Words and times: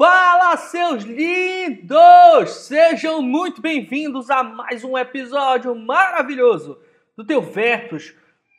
Fala, 0.00 0.56
seus 0.56 1.02
lindos! 1.04 2.50
Sejam 2.64 3.20
muito 3.20 3.60
bem-vindos 3.60 4.30
a 4.30 4.42
mais 4.42 4.82
um 4.82 4.96
episódio 4.96 5.74
maravilhoso 5.74 6.78
do 7.14 7.22
teu 7.22 7.42
Vertus 7.42 8.14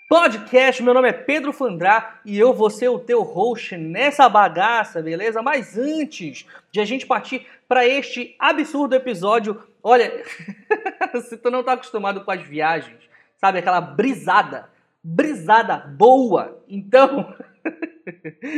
Podcast. 0.08 0.84
Meu 0.84 0.94
nome 0.94 1.10
é 1.10 1.14
Pedro 1.14 1.52
Fandrá 1.52 2.20
e 2.24 2.38
eu 2.38 2.54
vou 2.54 2.70
ser 2.70 2.90
o 2.90 3.00
teu 3.00 3.24
host 3.24 3.76
nessa 3.76 4.30
bagaça, 4.30 5.02
beleza? 5.02 5.42
Mas 5.42 5.76
antes 5.76 6.46
de 6.72 6.80
a 6.80 6.86
gente 6.86 7.08
partir 7.08 7.48
para 7.68 7.88
este 7.88 8.36
absurdo 8.38 8.94
episódio, 8.94 9.64
olha, 9.82 10.24
se 11.28 11.38
tu 11.38 11.50
não 11.50 11.64
tá 11.64 11.74
acostumado 11.74 12.24
com 12.24 12.30
as 12.30 12.44
viagens, 12.44 13.00
sabe 13.38 13.58
aquela 13.58 13.82
brisada, 13.82 14.70
brisada 15.04 15.76
boa, 15.76 16.62
então 16.70 17.34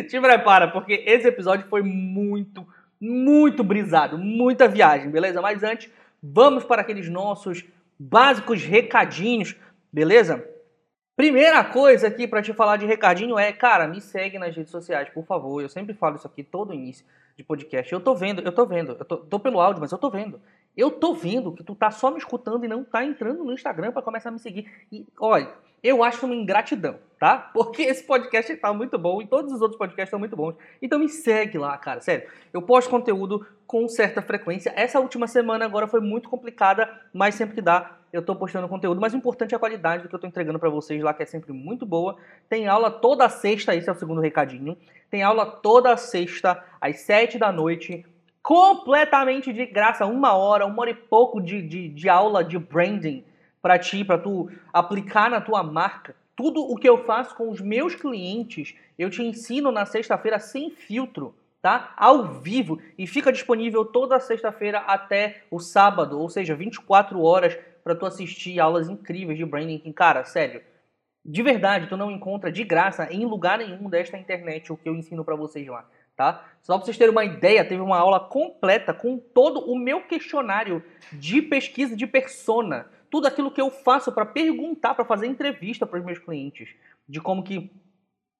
Te 0.10 0.20
prepara, 0.20 0.70
porque 0.70 1.04
esse 1.06 1.28
episódio 1.28 1.68
foi 1.68 1.82
muito, 1.82 2.66
muito 3.00 3.64
brisado, 3.64 4.18
muita 4.18 4.68
viagem, 4.68 5.10
beleza? 5.10 5.42
Mas 5.42 5.64
antes, 5.64 5.92
vamos 6.22 6.64
para 6.64 6.82
aqueles 6.82 7.10
nossos 7.10 7.66
básicos 8.00 8.64
recadinhos, 8.64 9.56
beleza? 9.92 10.48
Primeira 11.16 11.64
coisa 11.64 12.08
aqui 12.08 12.28
para 12.28 12.42
te 12.42 12.54
falar 12.54 12.78
de 12.78 12.88
recadinho 12.88 13.38
é, 13.38 13.54
cara, 13.54 13.88
me 13.88 14.02
segue 14.02 14.40
nas 14.40 14.56
redes 14.56 14.72
sociais, 14.72 15.10
por 15.10 15.26
favor. 15.26 15.62
Eu 15.62 15.70
sempre 15.70 15.94
falo 15.94 16.16
isso 16.16 16.26
aqui 16.26 16.44
todo 16.44 16.74
início 16.74 17.06
de 17.38 17.44
podcast. 17.44 17.94
Eu 17.94 18.02
tô 18.02 18.16
vendo, 18.16 18.42
eu 18.42 18.52
tô 18.52 18.66
vendo, 18.66 18.94
eu 18.94 19.06
tô, 19.06 19.18
tô 19.18 19.40
pelo 19.40 19.60
áudio, 19.60 19.80
mas 19.80 19.92
eu 19.92 19.98
tô 20.00 20.10
vendo. 20.10 20.42
Eu 20.76 20.90
tô 20.90 21.14
vendo 21.14 21.52
que 21.52 21.64
tu 21.64 21.76
tá 21.76 21.92
só 21.92 22.10
me 22.10 22.18
escutando 22.18 22.66
e 22.66 22.68
não 22.68 22.84
tá 22.84 23.06
entrando 23.06 23.44
no 23.44 23.54
Instagram 23.54 23.92
para 23.92 24.02
começar 24.02 24.30
a 24.30 24.32
me 24.32 24.40
seguir. 24.40 24.68
E 24.92 25.06
olha, 25.20 25.54
eu 25.84 26.02
acho 26.02 26.26
uma 26.26 26.34
ingratidão, 26.34 26.98
tá? 27.20 27.38
Porque 27.38 27.82
esse 27.82 28.04
podcast 28.04 28.56
tá 28.56 28.72
muito 28.72 28.98
bom 28.98 29.22
e 29.22 29.28
todos 29.28 29.52
os 29.52 29.62
outros 29.62 29.78
podcasts 29.78 30.08
estão 30.08 30.20
muito 30.20 30.36
bons. 30.36 30.56
Então 30.82 30.98
me 30.98 31.10
segue 31.10 31.58
lá, 31.58 31.78
cara, 31.78 32.00
sério. 32.00 32.30
Eu 32.54 32.62
posto 32.62 32.90
conteúdo 32.90 33.46
com 33.68 33.88
certa 33.90 34.22
frequência. 34.22 34.72
Essa 34.78 35.02
última 35.02 35.28
semana 35.28 35.66
agora 35.66 35.86
foi 35.86 36.00
muito 36.00 36.30
complicada, 36.30 36.90
mas 37.14 37.36
sempre 37.36 37.56
que 37.56 37.62
dá, 37.62 37.98
eu 38.14 38.22
tô 38.22 38.34
postando 38.34 38.70
conteúdo. 38.70 39.02
Mas 39.02 39.14
o 39.14 39.18
importante 39.18 39.54
é 39.54 39.58
a 39.58 39.60
qualidade 39.60 40.04
do 40.04 40.10
que 40.10 40.16
eu 40.16 40.20
tô 40.20 40.28
entregando 40.28 40.58
para 40.58 40.70
vocês 40.70 41.02
lá, 41.02 41.14
que 41.14 41.24
é 41.24 41.26
sempre 41.26 41.52
muito 41.52 41.86
boa. 41.86 42.16
Tem 42.48 42.68
aula 42.68 42.90
toda 42.90 43.28
sexta, 43.28 43.76
esse 43.76 43.90
é 43.90 43.92
o 43.92 43.96
segundo 43.96 44.22
recadinho. 44.22 44.78
Tem 45.10 45.22
aula 45.22 45.46
toda 45.46 45.98
sexta, 45.98 46.64
às 46.80 47.02
sete 47.02 47.38
da 47.38 47.52
noite, 47.52 48.06
completamente 48.42 49.52
de 49.52 49.66
graça, 49.66 50.06
uma 50.06 50.34
hora, 50.34 50.66
uma 50.66 50.82
hora 50.82 50.92
e 50.92 50.96
pouco 50.96 51.42
de, 51.42 51.62
de, 51.62 51.90
de 51.90 52.08
aula 52.08 52.44
de 52.44 52.58
branding 52.58 53.26
para 53.64 53.80
ti, 53.80 54.04
para 54.04 54.18
tu 54.18 54.52
aplicar 54.74 55.32
na 55.32 55.40
tua 55.40 55.64
marca. 55.64 56.14
Tudo 56.36 56.62
o 56.62 56.76
que 56.76 56.90
eu 56.90 57.06
faço 57.06 57.34
com 57.34 57.50
os 57.50 57.62
meus 57.62 57.96
clientes, 57.96 58.76
eu 59.00 59.10
te 59.10 59.24
ensino 59.24 59.72
na 59.72 59.86
sexta-feira 59.86 60.38
sem 60.38 60.70
filtro, 60.70 61.34
tá? 61.62 61.94
Ao 61.96 62.28
vivo 62.42 62.82
e 62.98 63.08
fica 63.08 63.32
disponível 63.32 63.86
toda 63.86 64.20
sexta-feira 64.20 64.80
até 64.80 65.44
o 65.50 65.60
sábado, 65.60 66.20
ou 66.20 66.30
seja, 66.30 66.54
24 66.54 67.22
horas 67.22 67.58
para 67.82 67.96
tu 67.96 68.06
assistir 68.06 68.60
aulas 68.60 68.90
incríveis 68.90 69.38
de 69.38 69.46
branding. 69.46 69.80
Cara, 69.94 70.26
sério, 70.26 70.62
de 71.24 71.42
verdade, 71.42 71.88
tu 71.88 71.96
não 71.96 72.12
encontra 72.12 72.52
de 72.52 72.66
graça 72.66 73.08
em 73.10 73.26
lugar 73.26 73.60
nenhum 73.60 73.90
desta 73.90 74.18
internet 74.18 74.74
o 74.74 74.78
que 74.78 74.90
eu 74.90 74.96
ensino 74.96 75.24
para 75.24 75.38
vocês 75.38 75.66
lá, 75.68 75.88
tá? 76.18 76.44
Só 76.62 76.76
para 76.76 76.86
vocês 76.86 76.98
terem 76.98 77.14
uma 77.14 77.24
ideia, 77.24 77.64
teve 77.64 77.82
uma 77.82 77.98
aula 77.98 78.20
completa 78.20 78.94
com 78.94 79.18
todo 79.18 79.62
o 79.72 79.80
meu 79.80 80.02
questionário 80.02 80.84
de 81.14 81.42
pesquisa 81.42 81.96
de 81.96 82.06
persona 82.06 82.88
tudo 83.14 83.28
aquilo 83.28 83.52
que 83.52 83.62
eu 83.62 83.70
faço 83.70 84.12
para 84.12 84.26
perguntar, 84.26 84.96
para 84.96 85.06
fazer 85.06 85.28
entrevista 85.28 85.86
para 85.86 86.00
os 86.00 86.04
meus 86.04 86.18
clientes, 86.18 86.74
de 87.08 87.22
como 87.22 87.44
que 87.44 87.70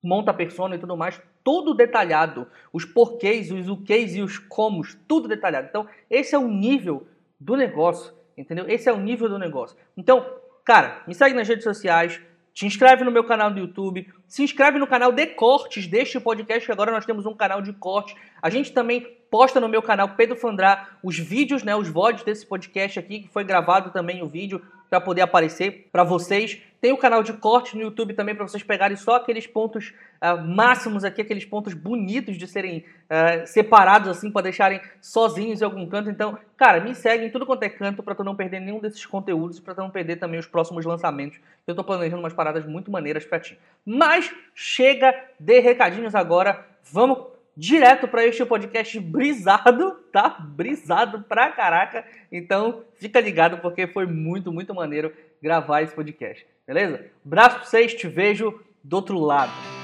monta 0.02 0.32
a 0.32 0.34
persona 0.34 0.76
e 0.76 0.80
tudo 0.80 0.98
mais, 0.98 1.22
tudo 1.44 1.76
detalhado, 1.76 2.48
os 2.74 2.84
porquês, 2.84 3.52
os 3.52 3.70
o 3.70 3.84
e 3.88 4.20
os 4.24 4.40
comos, 4.40 4.98
tudo 5.08 5.28
detalhado. 5.28 5.68
Então, 5.70 5.88
esse 6.10 6.34
é 6.34 6.40
o 6.40 6.48
nível 6.48 7.06
do 7.40 7.56
negócio, 7.56 8.16
entendeu? 8.36 8.68
Esse 8.68 8.90
é 8.90 8.92
o 8.92 8.98
nível 8.98 9.30
do 9.30 9.38
negócio. 9.38 9.78
Então, 9.96 10.26
cara, 10.66 11.04
me 11.06 11.14
segue 11.14 11.36
nas 11.36 11.48
redes 11.48 11.64
sociais, 11.64 12.20
te 12.54 12.66
inscreve 12.66 13.04
no 13.04 13.12
meu 13.12 13.24
canal 13.24 13.50
do 13.50 13.60
YouTube, 13.60 14.08
se 14.28 14.44
inscreve 14.44 14.78
no 14.78 14.86
canal 14.86 15.12
de 15.12 15.26
cortes 15.28 15.88
deste 15.88 16.20
podcast, 16.20 16.72
agora 16.72 16.92
nós 16.92 17.06
temos 17.06 17.26
um 17.26 17.34
canal 17.34 17.62
de 17.62 17.74
corte. 17.74 18.16
A 18.42 18.50
gente 18.50 18.72
também 18.72 19.02
posta 19.32 19.60
no 19.60 19.68
meu 19.68 19.82
canal 19.82 20.10
Pedro 20.10 20.36
Fandrá 20.36 20.98
os 21.02 21.18
vídeos, 21.18 21.64
né, 21.64 21.76
os 21.76 21.90
VODs 21.90 22.24
desse 22.24 22.46
podcast 22.46 23.00
aqui, 23.00 23.22
que 23.22 23.28
foi 23.28 23.44
gravado 23.44 23.90
também 23.90 24.22
o 24.22 24.28
vídeo 24.28 24.62
para 24.94 25.02
poder 25.02 25.22
aparecer 25.22 25.90
para 25.92 26.04
vocês. 26.04 26.62
Tem 26.80 26.92
o 26.92 26.98
canal 26.98 27.24
de 27.24 27.34
corte 27.34 27.76
no 27.76 27.82
YouTube 27.82 28.14
também 28.14 28.36
para 28.36 28.48
vocês 28.48 28.62
pegarem 28.62 28.96
só 28.96 29.16
aqueles 29.16 29.48
pontos 29.48 29.92
uh, 30.22 30.40
máximos 30.40 31.04
aqui, 31.04 31.20
aqueles 31.20 31.46
pontos 31.46 31.74
bonitos 31.74 32.38
de 32.38 32.46
serem 32.46 32.86
uh, 33.10 33.48
separados 33.48 34.08
assim 34.08 34.30
para 34.30 34.44
deixarem 34.44 34.80
sozinhos 35.02 35.62
em 35.62 35.66
algum 35.66 35.88
canto. 35.88 36.12
Então, 36.12 36.38
cara, 36.56 36.80
me 36.80 36.94
segue 36.94 37.26
em 37.26 37.32
tudo 37.32 37.44
quanto 37.44 37.64
é 37.64 37.70
canto 37.70 38.04
para 38.04 38.14
tu 38.14 38.24
não 38.24 38.36
perder 38.36 38.60
nenhum 38.60 38.80
desses 38.80 39.04
conteúdos, 39.04 39.60
para 39.60 39.74
tu 39.74 39.82
não 39.82 39.90
perder 39.90 40.18
também 40.18 40.40
os 40.40 40.46
próximos 40.46 40.86
lançamentos. 40.86 41.40
Eu 41.66 41.74
tô 41.74 41.84
planejando 41.84 42.22
umas 42.22 42.34
paradas 42.34 42.64
muito 42.64 42.92
maneiras 42.92 43.26
para 43.26 43.40
ti. 43.40 43.58
Mas 43.84 44.32
chega 44.54 45.12
de 45.40 45.60
recadinhos 45.60 46.14
agora. 46.14 46.68
Vamos 46.84 47.33
direto 47.56 48.08
para 48.08 48.26
este 48.26 48.46
podcast 48.46 49.00
brisado, 49.00 49.92
tá? 50.12 50.30
Brisado 50.30 51.24
pra 51.24 51.52
caraca. 51.52 52.06
Então, 52.32 52.84
fica 52.96 53.20
ligado 53.20 53.58
porque 53.60 53.88
foi 53.88 54.06
muito, 54.06 54.52
muito 54.52 54.74
maneiro 54.74 55.14
gravar 55.42 55.82
esse 55.82 55.94
podcast. 55.94 56.46
Beleza? 56.66 57.06
Braço 57.24 57.58
pra 57.58 57.66
vocês, 57.66 57.94
te 57.94 58.08
vejo 58.08 58.60
do 58.84 58.96
outro 58.96 59.20
lado. 59.20 59.83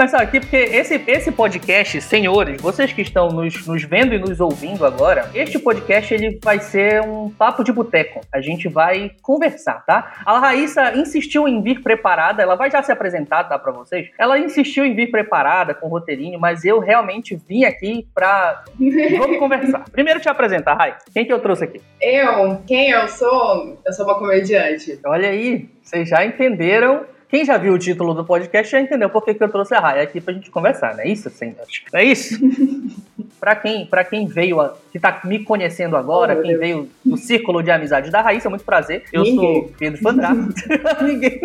Começar 0.00 0.22
aqui, 0.22 0.40
porque 0.40 0.56
esse, 0.56 1.04
esse 1.06 1.30
podcast, 1.30 2.00
senhores, 2.00 2.58
vocês 2.58 2.90
que 2.90 3.02
estão 3.02 3.28
nos, 3.28 3.66
nos 3.66 3.82
vendo 3.84 4.14
e 4.14 4.18
nos 4.18 4.40
ouvindo 4.40 4.86
agora, 4.86 5.30
este 5.34 5.58
podcast 5.58 6.14
ele 6.14 6.40
vai 6.42 6.58
ser 6.58 7.02
um 7.02 7.28
papo 7.28 7.62
de 7.62 7.70
boteco. 7.70 8.22
A 8.32 8.40
gente 8.40 8.66
vai 8.66 9.10
conversar, 9.20 9.84
tá? 9.84 10.22
A 10.24 10.38
Raíssa 10.38 10.96
insistiu 10.96 11.46
em 11.46 11.60
vir 11.60 11.82
preparada, 11.82 12.42
ela 12.42 12.54
vai 12.54 12.70
já 12.70 12.82
se 12.82 12.90
apresentar, 12.90 13.44
tá, 13.44 13.58
pra 13.58 13.72
vocês? 13.72 14.08
Ela 14.18 14.38
insistiu 14.38 14.86
em 14.86 14.94
vir 14.94 15.10
preparada, 15.10 15.74
com 15.74 15.86
roteirinho, 15.86 16.40
mas 16.40 16.64
eu 16.64 16.78
realmente 16.78 17.36
vim 17.36 17.64
aqui 17.64 18.08
pra... 18.14 18.64
Vamos 19.18 19.36
conversar. 19.36 19.84
Primeiro 19.92 20.18
te 20.18 20.30
apresentar, 20.30 20.76
Rai. 20.76 20.96
Quem 21.12 21.26
que 21.26 21.32
eu 21.32 21.40
trouxe 21.40 21.64
aqui? 21.64 21.82
Eu? 22.00 22.62
Quem 22.66 22.88
eu 22.88 23.06
sou? 23.06 23.78
Eu 23.84 23.92
sou 23.92 24.06
uma 24.06 24.18
comediante. 24.18 24.98
Olha 25.04 25.28
aí, 25.28 25.68
vocês 25.82 26.08
já 26.08 26.24
entenderam 26.24 27.04
quem 27.30 27.44
já 27.44 27.56
viu 27.56 27.74
o 27.74 27.78
título 27.78 28.12
do 28.12 28.24
podcast 28.24 28.70
já 28.72 28.80
entendeu 28.80 29.08
por 29.08 29.24
que, 29.24 29.34
que 29.34 29.42
eu 29.42 29.48
trouxe 29.48 29.74
a 29.74 29.80
Raia 29.80 30.02
aqui 30.02 30.20
pra 30.20 30.34
gente 30.34 30.50
conversar, 30.50 30.94
não 30.94 31.04
é 31.04 31.08
isso, 31.08 31.30
senhores? 31.30 31.82
Não 31.92 32.00
é 32.00 32.04
isso? 32.04 32.38
pra 33.38 33.54
quem, 33.54 33.86
pra 33.86 34.04
quem 34.04 34.26
veio, 34.26 34.60
a, 34.60 34.76
que 34.92 34.98
tá 34.98 35.20
me 35.24 35.44
conhecendo 35.44 35.96
agora, 35.96 36.34
oh, 36.34 36.42
quem 36.42 36.50
Deus. 36.50 36.60
veio 36.60 36.90
do 37.04 37.16
círculo 37.16 37.62
de 37.62 37.70
amizade 37.70 38.10
da 38.10 38.20
Raíssa, 38.20 38.50
muito 38.50 38.64
prazer. 38.64 39.04
Eu 39.12 39.22
Ninguém. 39.22 39.54
sou 39.62 39.72
Pedro 39.78 40.02
Fandrá. 40.02 40.34
Ninguém. 41.00 41.40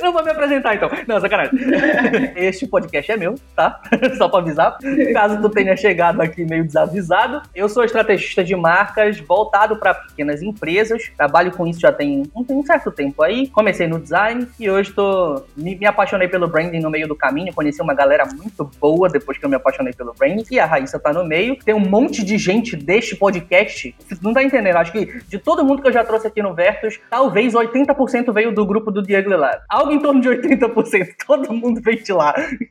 Não 0.00 0.12
vou 0.12 0.24
me 0.24 0.30
apresentar 0.30 0.74
então. 0.74 0.88
Não, 1.06 1.20
sacanagem. 1.20 1.52
Este 2.34 2.66
podcast 2.66 3.12
é 3.12 3.16
meu, 3.16 3.34
tá? 3.54 3.80
Só 4.16 4.28
pra 4.28 4.40
avisar. 4.40 4.78
Caso 5.12 5.40
tu 5.40 5.50
tenha 5.50 5.76
chegado 5.76 6.20
aqui 6.20 6.44
meio 6.44 6.64
desavisado. 6.64 7.42
Eu 7.54 7.68
sou 7.68 7.84
estrategista 7.84 8.42
de 8.42 8.56
marcas 8.56 9.18
voltado 9.20 9.76
para 9.76 9.94
pequenas 9.94 10.42
empresas. 10.42 11.10
Trabalho 11.16 11.52
com 11.52 11.66
isso 11.66 11.80
já 11.80 11.92
tem 11.92 12.22
um, 12.34 12.44
um 12.48 12.64
certo 12.64 12.90
tempo 12.90 13.22
aí. 13.22 13.48
Comecei 13.48 13.86
no 13.86 14.00
design 14.00 14.48
e 14.58 14.70
hoje 14.70 14.92
tô 14.92 15.25
me, 15.56 15.76
me, 15.76 15.86
apaixonei 15.86 16.28
pelo 16.28 16.48
branding 16.48 16.80
no 16.80 16.90
meio 16.90 17.08
do 17.08 17.16
caminho, 17.16 17.54
conheci 17.54 17.80
uma 17.80 17.94
galera 17.94 18.24
muito 18.26 18.64
boa 18.80 19.08
depois 19.08 19.38
que 19.38 19.44
eu 19.44 19.48
me 19.48 19.56
apaixonei 19.56 19.92
pelo 19.92 20.14
branding, 20.14 20.44
e 20.50 20.58
a 20.58 20.66
Raíssa 20.66 20.98
tá 20.98 21.12
no 21.12 21.24
meio. 21.24 21.56
Tem 21.64 21.74
um 21.74 21.80
monte 21.80 22.24
de 22.24 22.38
gente 22.38 22.76
deste 22.76 23.16
podcast, 23.16 23.94
não 24.22 24.32
tá 24.32 24.42
entendendo, 24.42 24.76
acho 24.76 24.92
que 24.92 25.06
de 25.28 25.38
todo 25.38 25.64
mundo 25.64 25.82
que 25.82 25.88
eu 25.88 25.92
já 25.92 26.04
trouxe 26.04 26.26
aqui 26.26 26.42
no 26.42 26.54
Vertus, 26.54 26.98
talvez 27.10 27.54
80% 27.54 28.32
veio 28.32 28.52
do 28.52 28.64
grupo 28.64 28.90
do 28.90 29.02
Diego 29.02 29.30
Lelado. 29.30 29.62
Algo 29.68 29.92
em 29.92 30.00
torno 30.00 30.20
de 30.20 30.28
80%, 30.28 31.14
todo 31.26 31.52
mundo 31.52 31.80
veio 31.82 32.02
de 32.02 32.12
lá. 32.12 32.34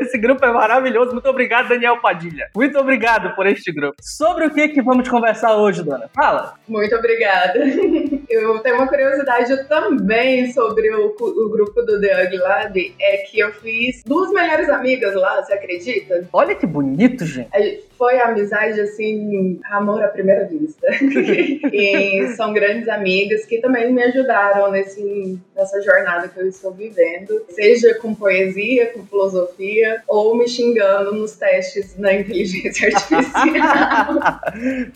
Esse 0.00 0.18
grupo 0.18 0.44
é 0.44 0.52
maravilhoso, 0.52 1.12
muito 1.12 1.28
obrigado, 1.28 1.68
Daniel 1.68 1.98
Padilha. 2.00 2.48
Muito 2.54 2.78
obrigado 2.78 3.34
por 3.34 3.46
este 3.46 3.72
grupo. 3.72 3.96
Sobre 4.00 4.46
o 4.46 4.50
que 4.50 4.68
que 4.68 4.82
vamos 4.82 5.08
conversar 5.08 5.56
hoje, 5.56 5.82
dona? 5.82 6.08
Fala. 6.14 6.54
Muito 6.68 6.94
obrigada. 6.96 7.58
eu 8.28 8.58
tenho 8.60 8.76
uma 8.76 8.88
curiosidade 8.88 9.68
também 9.68 10.52
sobre 10.52 10.90
o, 10.90 11.14
o 11.18 11.50
grupo 11.50 11.82
do 11.82 11.93
The 12.00 12.24
Ugly 12.24 12.38
Lab, 12.38 12.94
é 13.00 13.16
que 13.18 13.38
eu 13.38 13.52
fiz 13.52 14.02
duas 14.04 14.30
melhores 14.30 14.68
amigas 14.68 15.14
lá, 15.14 15.42
você 15.42 15.54
acredita? 15.54 16.28
Olha 16.32 16.54
que 16.54 16.66
bonito, 16.66 17.24
gente. 17.24 17.48
Foi 17.96 18.18
amizade, 18.20 18.80
assim, 18.80 19.60
amor 19.70 20.02
à 20.02 20.08
primeira 20.08 20.44
vista. 20.46 20.86
e 21.72 22.28
são 22.36 22.52
grandes 22.52 22.88
amigas 22.88 23.44
que 23.46 23.58
também 23.58 23.92
me 23.92 24.02
ajudaram 24.02 24.70
nesse, 24.70 25.38
nessa 25.54 25.80
jornada 25.82 26.28
que 26.28 26.38
eu 26.40 26.48
estou 26.48 26.72
vivendo, 26.72 27.44
seja 27.50 27.94
com 27.94 28.14
poesia, 28.14 28.86
com 28.86 29.04
filosofia, 29.06 30.02
ou 30.08 30.36
me 30.36 30.48
xingando 30.48 31.14
nos 31.14 31.32
testes 31.36 31.96
na 31.98 32.12
inteligência 32.12 32.88
artificial. 32.94 34.40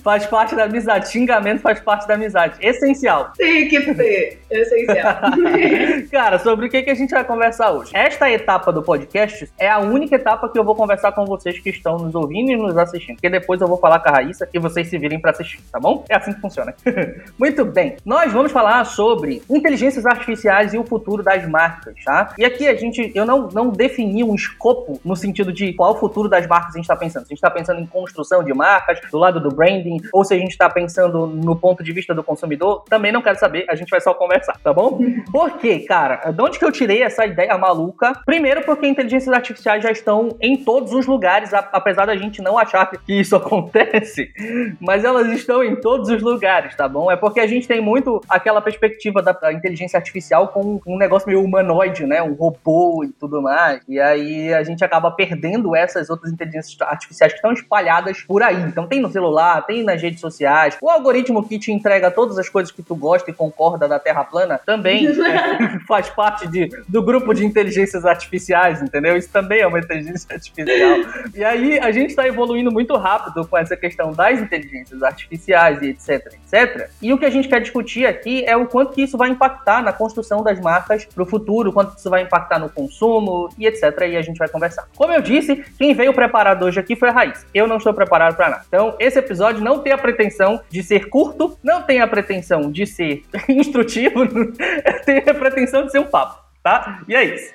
faz 0.02 0.26
parte 0.26 0.54
da 0.54 0.64
amizade, 0.64 1.10
xingamento 1.10 1.60
faz 1.60 1.80
parte 1.80 2.06
da 2.06 2.14
amizade, 2.14 2.58
essencial. 2.60 3.32
Tem 3.36 3.68
que 3.68 3.94
ser, 3.94 4.40
essencial. 4.50 5.20
Cara, 6.10 6.38
sobre 6.38 6.66
o 6.66 6.70
que, 6.70 6.82
que 6.82 6.90
a 6.90 6.94
gente 6.94 7.10
vai 7.10 7.24
conversar 7.24 7.72
hoje? 7.72 7.90
Esta 7.94 8.30
etapa 8.30 8.72
do 8.72 8.82
podcast 8.82 9.48
é 9.58 9.68
a 9.68 9.78
única 9.78 10.16
etapa 10.16 10.48
que 10.48 10.58
eu 10.58 10.64
vou 10.64 10.74
conversar 10.74 11.12
com 11.12 11.24
vocês 11.24 11.58
que 11.58 11.70
estão 11.70 11.98
nos 11.98 12.14
ouvindo 12.14 12.50
e 12.50 12.56
nos 12.56 12.76
assistindo, 12.76 12.87
porque 12.92 13.30
depois 13.30 13.60
eu 13.60 13.68
vou 13.68 13.78
falar 13.78 14.00
com 14.00 14.08
a 14.08 14.12
Raíssa 14.12 14.48
e 14.52 14.58
vocês 14.58 14.88
se 14.88 14.98
virem 14.98 15.20
para 15.20 15.30
assistir, 15.30 15.60
tá 15.70 15.78
bom? 15.78 16.04
É 16.08 16.16
assim 16.16 16.32
que 16.32 16.40
funciona. 16.40 16.74
Muito 17.38 17.64
bem, 17.64 17.96
nós 18.04 18.32
vamos 18.32 18.52
falar 18.52 18.84
sobre 18.84 19.42
inteligências 19.48 20.06
artificiais 20.06 20.74
e 20.74 20.78
o 20.78 20.84
futuro 20.84 21.22
das 21.22 21.46
marcas, 21.48 21.94
tá? 22.04 22.34
E 22.38 22.44
aqui 22.44 22.66
a 22.66 22.74
gente, 22.74 23.12
eu 23.14 23.24
não, 23.24 23.48
não 23.48 23.68
defini 23.68 24.22
um 24.24 24.34
escopo 24.34 25.00
no 25.04 25.16
sentido 25.16 25.52
de 25.52 25.72
qual 25.72 25.92
o 25.92 25.96
futuro 25.96 26.28
das 26.28 26.46
marcas 26.46 26.74
a 26.74 26.78
gente 26.78 26.84
está 26.84 26.96
pensando. 26.96 27.22
Se 27.22 27.32
a 27.32 27.34
gente 27.34 27.38
está 27.38 27.50
pensando 27.50 27.80
em 27.80 27.86
construção 27.86 28.42
de 28.42 28.52
marcas, 28.54 28.98
do 29.10 29.18
lado 29.18 29.40
do 29.40 29.50
branding, 29.50 29.98
ou 30.12 30.24
se 30.24 30.34
a 30.34 30.38
gente 30.38 30.50
está 30.50 30.68
pensando 30.68 31.26
no 31.26 31.56
ponto 31.56 31.82
de 31.82 31.92
vista 31.92 32.14
do 32.14 32.22
consumidor, 32.22 32.84
também 32.88 33.12
não 33.12 33.22
quero 33.22 33.38
saber, 33.38 33.64
a 33.68 33.74
gente 33.74 33.90
vai 33.90 34.00
só 34.00 34.14
conversar, 34.14 34.58
tá 34.62 34.72
bom? 34.72 34.98
Por 35.30 35.58
quê, 35.58 35.80
cara? 35.80 36.30
De 36.30 36.42
onde 36.42 36.58
que 36.58 36.64
eu 36.64 36.72
tirei 36.72 37.02
essa 37.02 37.26
ideia 37.26 37.56
maluca? 37.56 38.12
Primeiro 38.24 38.62
porque 38.62 38.86
inteligências 38.86 39.34
artificiais 39.34 39.82
já 39.82 39.90
estão 39.90 40.36
em 40.40 40.56
todos 40.56 40.92
os 40.92 41.06
lugares, 41.06 41.52
apesar 41.54 42.06
da 42.06 42.16
gente 42.16 42.42
não 42.42 42.58
achar 42.58 42.77
que 42.86 43.12
isso 43.20 43.34
acontece, 43.36 44.30
mas 44.80 45.04
elas 45.04 45.28
estão 45.28 45.62
em 45.62 45.76
todos 45.76 46.08
os 46.08 46.22
lugares, 46.22 46.74
tá 46.74 46.88
bom? 46.88 47.10
É 47.10 47.16
porque 47.16 47.40
a 47.40 47.46
gente 47.46 47.66
tem 47.66 47.80
muito 47.80 48.20
aquela 48.28 48.60
perspectiva 48.60 49.22
da 49.22 49.52
inteligência 49.52 49.96
artificial 49.96 50.48
com 50.48 50.80
um 50.86 50.96
negócio 50.96 51.28
meio 51.28 51.42
humanoide, 51.42 52.06
né? 52.06 52.22
Um 52.22 52.34
robô 52.34 53.04
e 53.04 53.08
tudo 53.08 53.42
mais. 53.42 53.80
E 53.88 54.00
aí 54.00 54.52
a 54.52 54.62
gente 54.62 54.84
acaba 54.84 55.10
perdendo 55.10 55.74
essas 55.74 56.10
outras 56.10 56.32
inteligências 56.32 56.76
artificiais 56.80 57.32
que 57.32 57.38
estão 57.38 57.52
espalhadas 57.52 58.22
por 58.22 58.42
aí. 58.42 58.60
Então 58.62 58.86
tem 58.86 59.00
no 59.00 59.10
celular, 59.10 59.62
tem 59.62 59.82
nas 59.82 60.00
redes 60.00 60.20
sociais. 60.20 60.76
O 60.80 60.90
algoritmo 60.90 61.46
que 61.46 61.58
te 61.58 61.72
entrega 61.72 62.10
todas 62.10 62.38
as 62.38 62.48
coisas 62.48 62.72
que 62.72 62.82
tu 62.82 62.94
gosta 62.94 63.30
e 63.30 63.34
concorda 63.34 63.88
da 63.88 63.98
Terra 63.98 64.24
plana 64.24 64.60
também 64.64 65.06
é, 65.06 65.78
faz 65.86 66.08
parte 66.10 66.46
de, 66.46 66.68
do 66.86 67.02
grupo 67.02 67.32
de 67.34 67.44
inteligências 67.44 68.04
artificiais, 68.04 68.82
entendeu? 68.82 69.16
Isso 69.16 69.30
também 69.30 69.60
é 69.60 69.66
uma 69.66 69.78
inteligência 69.78 70.34
artificial. 70.34 70.98
E 71.34 71.44
aí 71.44 71.78
a 71.78 71.90
gente 71.90 72.10
está 72.10 72.26
evoluindo 72.26 72.67
muito 72.70 72.96
rápido 72.96 73.46
com 73.46 73.56
essa 73.56 73.76
questão 73.76 74.12
das 74.12 74.40
inteligências 74.40 75.02
artificiais 75.02 75.80
e 75.82 75.90
etc, 75.90 76.34
etc. 76.34 76.90
E 77.00 77.12
o 77.12 77.18
que 77.18 77.24
a 77.24 77.30
gente 77.30 77.48
quer 77.48 77.60
discutir 77.60 78.06
aqui 78.06 78.44
é 78.44 78.56
o 78.56 78.66
quanto 78.66 78.92
que 78.92 79.02
isso 79.02 79.16
vai 79.16 79.28
impactar 79.30 79.82
na 79.82 79.92
construção 79.92 80.42
das 80.42 80.60
marcas 80.60 81.04
para 81.04 81.22
o 81.22 81.26
futuro, 81.26 81.72
quanto 81.72 81.96
isso 81.96 82.08
vai 82.10 82.22
impactar 82.22 82.58
no 82.58 82.68
consumo 82.68 83.48
e 83.58 83.66
etc. 83.66 83.82
E 84.08 84.16
a 84.16 84.22
gente 84.22 84.38
vai 84.38 84.48
conversar. 84.48 84.88
Como 84.96 85.12
eu 85.12 85.20
disse, 85.20 85.56
quem 85.78 85.94
veio 85.94 86.12
preparado 86.12 86.64
hoje 86.64 86.80
aqui 86.80 86.96
foi 86.96 87.08
a 87.08 87.12
Raiz. 87.12 87.46
Eu 87.54 87.66
não 87.66 87.76
estou 87.76 87.94
preparado 87.94 88.36
para 88.36 88.50
nada. 88.50 88.64
Então, 88.66 88.94
esse 88.98 89.18
episódio 89.18 89.62
não 89.62 89.80
tem 89.80 89.92
a 89.92 89.98
pretensão 89.98 90.60
de 90.70 90.82
ser 90.82 91.08
curto, 91.08 91.58
não 91.62 91.82
tem 91.82 92.00
a 92.00 92.06
pretensão 92.06 92.70
de 92.70 92.86
ser 92.86 93.22
instrutivo, 93.48 94.26
tem 95.04 95.18
a 95.18 95.34
pretensão 95.34 95.84
de 95.86 95.92
ser 95.92 95.98
um 95.98 96.06
papo 96.06 96.47
tá? 96.62 97.02
E 97.08 97.14
é 97.14 97.24
isso. 97.24 97.54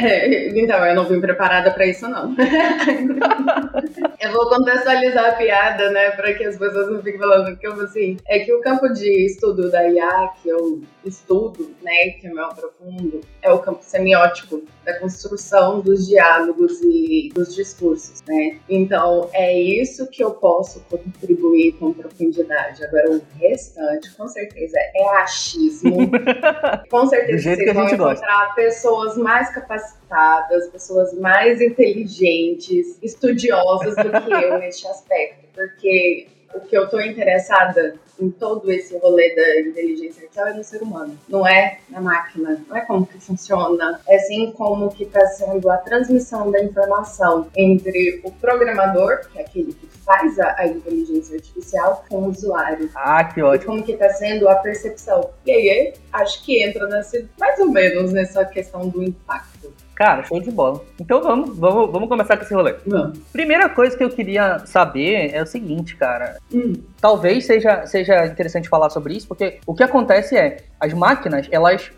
É, 0.00 0.48
então, 0.58 0.84
eu 0.86 0.94
não 0.94 1.04
vim 1.04 1.20
preparada 1.20 1.70
para 1.70 1.86
isso, 1.86 2.08
não. 2.08 2.34
eu 4.20 4.32
vou 4.32 4.48
contextualizar 4.48 5.30
a 5.30 5.32
piada, 5.32 5.90
né, 5.90 6.10
para 6.10 6.32
que 6.34 6.44
as 6.44 6.56
pessoas 6.56 6.90
não 6.90 7.02
fiquem 7.02 7.18
falando 7.18 7.56
que 7.56 7.66
eu, 7.66 7.80
assim, 7.80 8.16
é 8.26 8.40
que 8.40 8.52
o 8.52 8.60
campo 8.60 8.88
de 8.88 9.26
estudo 9.26 9.70
da 9.70 9.88
IA, 9.88 10.30
que 10.42 10.48
eu 10.48 10.82
estudo, 11.04 11.74
né, 11.82 12.10
que 12.10 12.26
é 12.26 12.30
meu 12.30 12.48
profundo, 12.48 13.20
é 13.42 13.50
o 13.52 13.58
campo 13.58 13.82
semiótico 13.82 14.62
da 14.86 14.98
construção 15.00 15.80
dos 15.80 16.06
diálogos 16.06 16.80
e 16.80 17.28
dos 17.34 17.54
discursos, 17.56 18.22
né? 18.26 18.60
Então, 18.68 19.28
é 19.32 19.52
isso 19.60 20.08
que 20.08 20.22
eu 20.22 20.30
posso 20.30 20.80
contribuir 20.88 21.72
com 21.72 21.92
profundidade. 21.92 22.84
Agora, 22.84 23.10
o 23.10 23.22
restante, 23.36 24.14
com 24.16 24.28
certeza, 24.28 24.76
é 24.94 25.08
achismo. 25.18 26.08
com 26.88 27.06
certeza, 27.06 27.42
vocês 27.42 27.74
vão 27.74 27.86
encontrar 27.88 28.06
gosta. 28.10 28.54
pessoas 28.54 29.18
mais 29.18 29.52
capacitadas, 29.52 30.68
pessoas 30.68 31.12
mais 31.14 31.60
inteligentes, 31.60 32.96
estudiosas 33.02 33.96
do 33.96 34.22
que 34.22 34.32
eu 34.32 34.58
neste 34.58 34.86
aspecto, 34.86 35.48
porque 35.52 36.28
o 36.56 36.60
que 36.60 36.76
eu 36.76 36.84
estou 36.84 37.00
interessada 37.00 37.96
em 38.18 38.30
todo 38.30 38.70
esse 38.72 38.96
rolê 38.96 39.34
da 39.34 39.60
inteligência 39.60 40.22
artificial 40.22 40.48
é 40.48 40.54
no 40.54 40.64
ser 40.64 40.82
humano, 40.82 41.18
não 41.28 41.46
é 41.46 41.78
na 41.90 42.00
máquina, 42.00 42.62
não 42.66 42.76
é 42.76 42.80
como 42.80 43.06
que 43.06 43.20
funciona, 43.20 44.00
é 44.08 44.18
sim 44.18 44.52
como 44.52 44.90
que 44.90 45.04
está 45.04 45.26
sendo 45.26 45.70
a 45.70 45.76
transmissão 45.76 46.50
da 46.50 46.62
informação 46.62 47.48
entre 47.54 48.22
o 48.24 48.30
programador, 48.32 49.20
que 49.30 49.38
é 49.38 49.42
aquele 49.42 49.74
que 49.74 49.86
faz 49.98 50.38
a, 50.38 50.56
a 50.58 50.66
inteligência 50.66 51.36
artificial, 51.36 52.04
com 52.08 52.22
o 52.22 52.28
usuário. 52.30 52.88
Ah, 52.94 53.24
que 53.24 53.42
ótimo. 53.42 53.62
E 53.62 53.66
como 53.66 53.82
que 53.84 53.92
está 53.92 54.08
sendo 54.10 54.48
a 54.48 54.54
percepção. 54.56 55.30
E 55.44 55.50
aí, 55.50 55.94
acho 56.12 56.42
que 56.44 56.62
entra 56.62 56.86
nesse, 56.86 57.28
mais 57.38 57.58
ou 57.58 57.70
menos 57.70 58.12
nessa 58.12 58.44
questão 58.44 58.88
do 58.88 59.02
impacto. 59.02 59.72
Cara, 59.96 60.22
show 60.24 60.38
de 60.38 60.50
bola. 60.50 60.84
Então 61.00 61.22
vamos, 61.22 61.56
vamos, 61.58 61.90
vamos 61.90 62.08
começar 62.08 62.36
com 62.36 62.44
esse 62.44 62.54
rolê. 62.54 62.74
Vamos. 62.86 63.18
Primeira 63.32 63.66
coisa 63.70 63.96
que 63.96 64.04
eu 64.04 64.10
queria 64.10 64.58
saber 64.66 65.34
é 65.34 65.42
o 65.42 65.46
seguinte, 65.46 65.96
cara. 65.96 66.36
Hum. 66.52 66.74
Talvez 67.00 67.46
seja, 67.46 67.86
seja 67.86 68.26
interessante 68.26 68.68
falar 68.68 68.90
sobre 68.90 69.14
isso, 69.16 69.26
porque 69.26 69.58
o 69.66 69.74
que 69.74 69.82
acontece 69.82 70.36
é, 70.36 70.58
as 70.78 70.92
máquinas, 70.92 71.48
elas, 71.50 71.90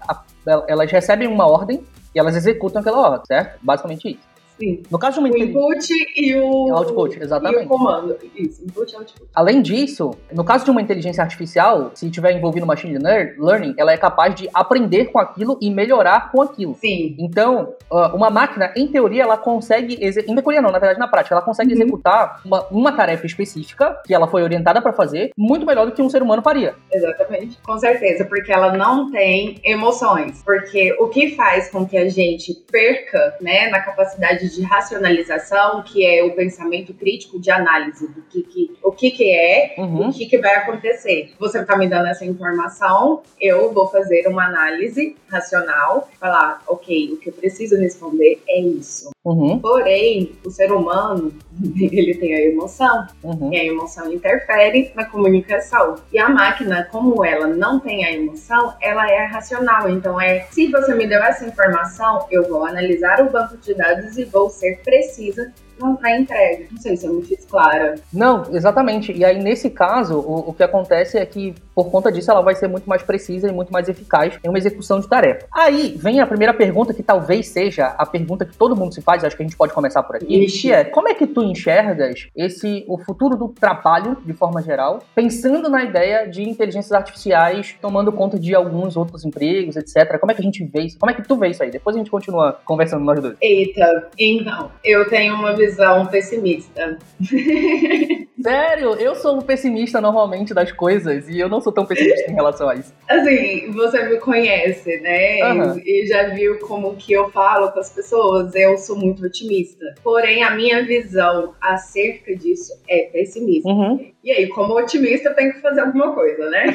elas 0.69 0.91
recebem 0.93 1.27
uma 1.27 1.49
ordem 1.49 1.85
e 2.15 2.19
elas 2.19 2.37
executam 2.37 2.81
aquela 2.81 2.99
ordem, 2.99 3.27
certo? 3.27 3.59
Basicamente 3.61 4.11
isso. 4.11 4.38
Sim. 4.59 4.83
No 4.91 4.99
caso 4.99 5.15
de 5.15 5.21
uma 5.21 5.29
o 5.29 5.39
input 5.39 5.89
e 6.17 6.37
o 6.37 6.75
output, 6.75 7.23
exatamente. 7.23 7.63
E 7.63 7.67
o 7.67 7.69
comando. 7.69 8.17
Isso, 8.35 8.65
input 8.65 8.93
e 8.93 8.97
output. 8.97 9.29
Além 9.35 9.63
disso, 9.63 10.11
no 10.33 10.45
caso 10.45 10.65
de 10.65 10.71
uma 10.71 10.83
inteligência 10.83 11.23
artificial, 11.23 11.91
se 11.95 12.11
tiver 12.11 12.37
envolvido 12.37 12.67
machine 12.67 12.99
learning, 12.99 13.75
ela 13.77 13.93
é 13.93 13.97
capaz 13.97 14.35
de 14.35 14.49
aprender 14.53 15.07
com 15.07 15.19
aquilo 15.19 15.59
e 15.61 15.71
melhorar 15.71 16.31
com 16.33 16.43
aquilo. 16.43 16.75
Sim. 16.75 17.15
Então, 17.19 17.75
uma 18.13 18.31
máquina, 18.31 18.73
em 18.77 18.87
teoria, 18.89 19.23
ela 19.23 19.37
consegue, 19.37 19.95
em 19.95 20.35
teoria 20.35 20.61
não, 20.61 20.71
na 20.71 20.79
verdade 20.79 20.99
na 20.99 21.09
prática, 21.09 21.35
ela 21.35 21.45
consegue 21.45 21.73
uhum. 21.73 21.81
executar 21.81 22.41
uma, 22.45 22.67
uma 22.69 22.93
tarefa 22.93 23.27
específica 23.27 24.01
que 24.05 24.15
ela 24.15 24.27
foi 24.27 24.43
orientada 24.43 24.83
para 24.83 24.93
fazer 24.93 25.31
muito 25.37 25.65
melhor 25.65 25.87
do 25.87 25.93
que 25.93 26.03
um 26.03 26.11
ser 26.11 26.23
humano 26.23 26.43
faria. 26.43 26.75
Exatamente. 26.93 27.59
Com 27.63 27.79
certeza, 27.79 28.25
porque 28.25 28.53
ela 28.53 28.77
não 28.77 29.11
tem 29.11 29.61
emoções. 29.65 30.43
Porque 30.45 30.95
o 30.99 31.09
que 31.09 31.35
faz 31.35 31.71
com 31.71 31.87
que 31.87 31.97
a 31.97 32.09
gente 32.09 32.55
perca, 32.71 33.37
né, 33.41 33.69
na 33.69 33.81
capacidade 33.81 34.48
de 34.55 34.63
racionalização, 34.63 35.83
que 35.83 36.05
é 36.05 36.25
o 36.25 36.35
pensamento 36.35 36.93
crítico 36.95 37.39
de 37.39 37.51
análise 37.51 38.07
do 38.09 38.23
que, 38.23 38.43
que 38.43 38.77
o 38.83 38.93
que, 38.93 39.11
que 39.11 39.31
é, 39.31 39.75
uhum. 39.79 40.09
o 40.09 40.13
que, 40.13 40.27
que 40.27 40.39
vai 40.39 40.57
acontecer. 40.57 41.33
Você 41.39 41.61
está 41.61 41.77
me 41.77 41.89
dando 41.89 42.09
essa 42.09 42.25
informação, 42.25 43.23
eu 43.41 43.73
vou 43.73 43.89
fazer 43.89 44.27
uma 44.27 44.47
análise 44.47 45.17
racional, 45.29 46.09
falar, 46.19 46.63
ok, 46.67 47.13
o 47.13 47.17
que 47.17 47.29
eu 47.29 47.33
preciso 47.33 47.77
responder 47.77 48.43
é 48.49 48.61
isso. 48.61 49.11
Uhum. 49.31 49.59
Porém, 49.59 50.33
o 50.45 50.51
ser 50.51 50.73
humano, 50.73 51.33
ele 51.79 52.15
tem 52.15 52.35
a 52.35 52.41
emoção, 52.47 53.07
uhum. 53.23 53.53
e 53.53 53.59
a 53.59 53.65
emoção 53.65 54.13
interfere 54.13 54.91
na 54.95 55.05
comunicação. 55.05 55.97
E 56.13 56.19
a 56.19 56.29
máquina, 56.29 56.89
como 56.91 57.25
ela 57.25 57.47
não 57.47 57.79
tem 57.79 58.05
a 58.05 58.13
emoção, 58.13 58.75
ela 58.81 59.09
é 59.11 59.25
racional. 59.25 59.89
Então, 59.89 60.21
é 60.21 60.41
se 60.51 60.69
você 60.69 60.95
me 60.95 61.07
deu 61.07 61.23
essa 61.23 61.45
informação, 61.47 62.27
eu 62.31 62.49
vou 62.49 62.65
analisar 62.65 63.21
o 63.21 63.31
banco 63.31 63.57
de 63.59 63.75
dados 63.75 64.17
e 64.17 64.25
vou 64.25 64.39
vou 64.39 64.51
ser 64.51 64.81
precisa 64.83 65.53
na 65.81 66.17
entrega. 66.17 66.67
Não 66.71 66.81
sei 66.81 66.97
se 66.97 67.07
eu 67.07 67.15
me 67.15 67.23
fiz 67.23 67.45
clara. 67.45 67.95
Não, 68.13 68.45
exatamente. 68.53 69.13
E 69.13 69.25
aí, 69.25 69.43
nesse 69.43 69.71
caso, 69.71 70.19
o, 70.19 70.51
o, 70.51 70.53
que 70.53 70.63
acontece 70.63 71.19
é 71.19 71.25
que, 71.25 71.55
por 71.75 71.91
conta 71.91 72.11
disso, 72.11 72.31
ela 72.31 72.41
vai 72.41 72.55
ser 72.55 72.69
muito 72.69 72.89
mais 72.89 73.03
precisa 73.03 73.49
e 73.49 73.53
muito 73.53 73.73
mais 73.73 73.89
eficaz 73.89 74.39
em 74.45 74.49
uma 74.49 74.59
execução 74.59 75.01
de 75.01 75.09
tarefa. 75.09 75.47
Aí 75.53 75.95
vem 75.97 76.21
a 76.21 76.27
primeira 76.27 76.53
pergunta, 76.53 76.93
que 76.93 77.03
talvez 77.03 77.49
seja 77.49 77.87
a 77.87 78.05
pergunta 78.07 78.45
que 78.45 78.57
todo 78.57 78.77
mundo 78.77 78.95
se 78.95 79.01
faz, 79.01 79.25
acho 79.25 79.37
que 79.37 79.43
a 79.43 79.47
gente 79.47 79.57
pode 79.57 79.73
começar 79.73 80.03
por 80.03 80.17
aqui, 80.17 80.45
Ixi. 80.45 80.63
que 80.63 80.73
é, 80.73 80.85
como 80.85 81.09
é 81.09 81.15
que 81.15 81.27
tu 81.27 81.43
enxergas 81.43 82.29
esse, 82.35 82.85
o 82.89 82.99
futuro 82.99 83.37
do 83.37 83.49
trabalho, 83.49 84.17
de 84.25 84.33
forma 84.33 84.63
geral, 84.63 85.01
pensando 85.15 85.69
na 85.69 85.85
ideia 85.85 86.27
de 86.27 86.43
inteligências 86.43 86.93
artificiais 86.93 87.77
tomando 87.81 88.13
conta 88.13 88.39
de 88.39 88.55
alguns 88.55 88.97
outros 88.97 89.25
empregos, 89.25 89.77
etc. 89.77 90.19
Como 90.19 90.33
é 90.33 90.35
que 90.35 90.41
a 90.41 90.45
gente 90.45 90.65
vê 90.65 90.83
isso? 90.83 90.99
Como 90.99 91.11
é 91.11 91.15
que 91.15 91.23
tu 91.23 91.37
vê 91.37 91.49
isso 91.49 91.63
aí? 91.63 91.71
Depois 91.71 91.95
a 91.97 91.99
gente 91.99 92.11
continua 92.11 92.59
conversando 92.65 93.05
nós 93.05 93.21
dois. 93.21 93.37
Eita, 93.41 94.09
então, 94.19 94.71
eu 94.85 95.09
tenho 95.09 95.35
uma 95.35 95.55
visão 95.55 95.68
visão 95.69 96.07
pessimista. 96.07 96.99
Sério, 98.41 98.95
eu 98.95 99.15
sou 99.17 99.37
um 99.37 99.43
pessimista 99.43 100.01
normalmente 100.01 100.55
das 100.55 100.73
coisas 100.73 101.29
e 101.29 101.39
eu 101.39 101.49
não 101.49 101.61
sou 101.61 101.73
tão 101.73 101.85
pessimista 101.85 102.31
em 102.31 102.35
relação 102.35 102.69
a 102.69 102.77
isso. 102.77 102.95
Assim, 103.09 103.71
você 103.73 104.09
me 104.09 104.19
conhece, 104.19 105.01
né? 105.01 105.53
Uhum. 105.53 105.79
E 105.85 106.07
já 106.07 106.29
viu 106.29 106.59
como 106.61 106.97
que 106.97 107.13
eu 107.13 107.31
falo 107.31 107.71
com 107.73 107.81
as 107.81 107.93
pessoas. 107.93 108.55
Eu 108.55 108.79
sou 108.79 108.97
muito 108.97 109.25
otimista. 109.25 109.85
Porém, 110.03 110.45
a 110.45 110.55
minha 110.55 110.85
visão 110.85 111.55
acerca 111.61 112.35
disso 112.37 112.73
é 112.89 113.11
pessimista. 113.13 113.69
Uhum. 113.69 114.13
E 114.23 114.33
aí, 114.33 114.49
como 114.49 114.77
otimista, 114.77 115.29
eu 115.29 115.35
tenho 115.35 115.53
que 115.53 115.61
fazer 115.61 115.81
alguma 115.81 116.13
coisa, 116.13 116.51
né? 116.51 116.67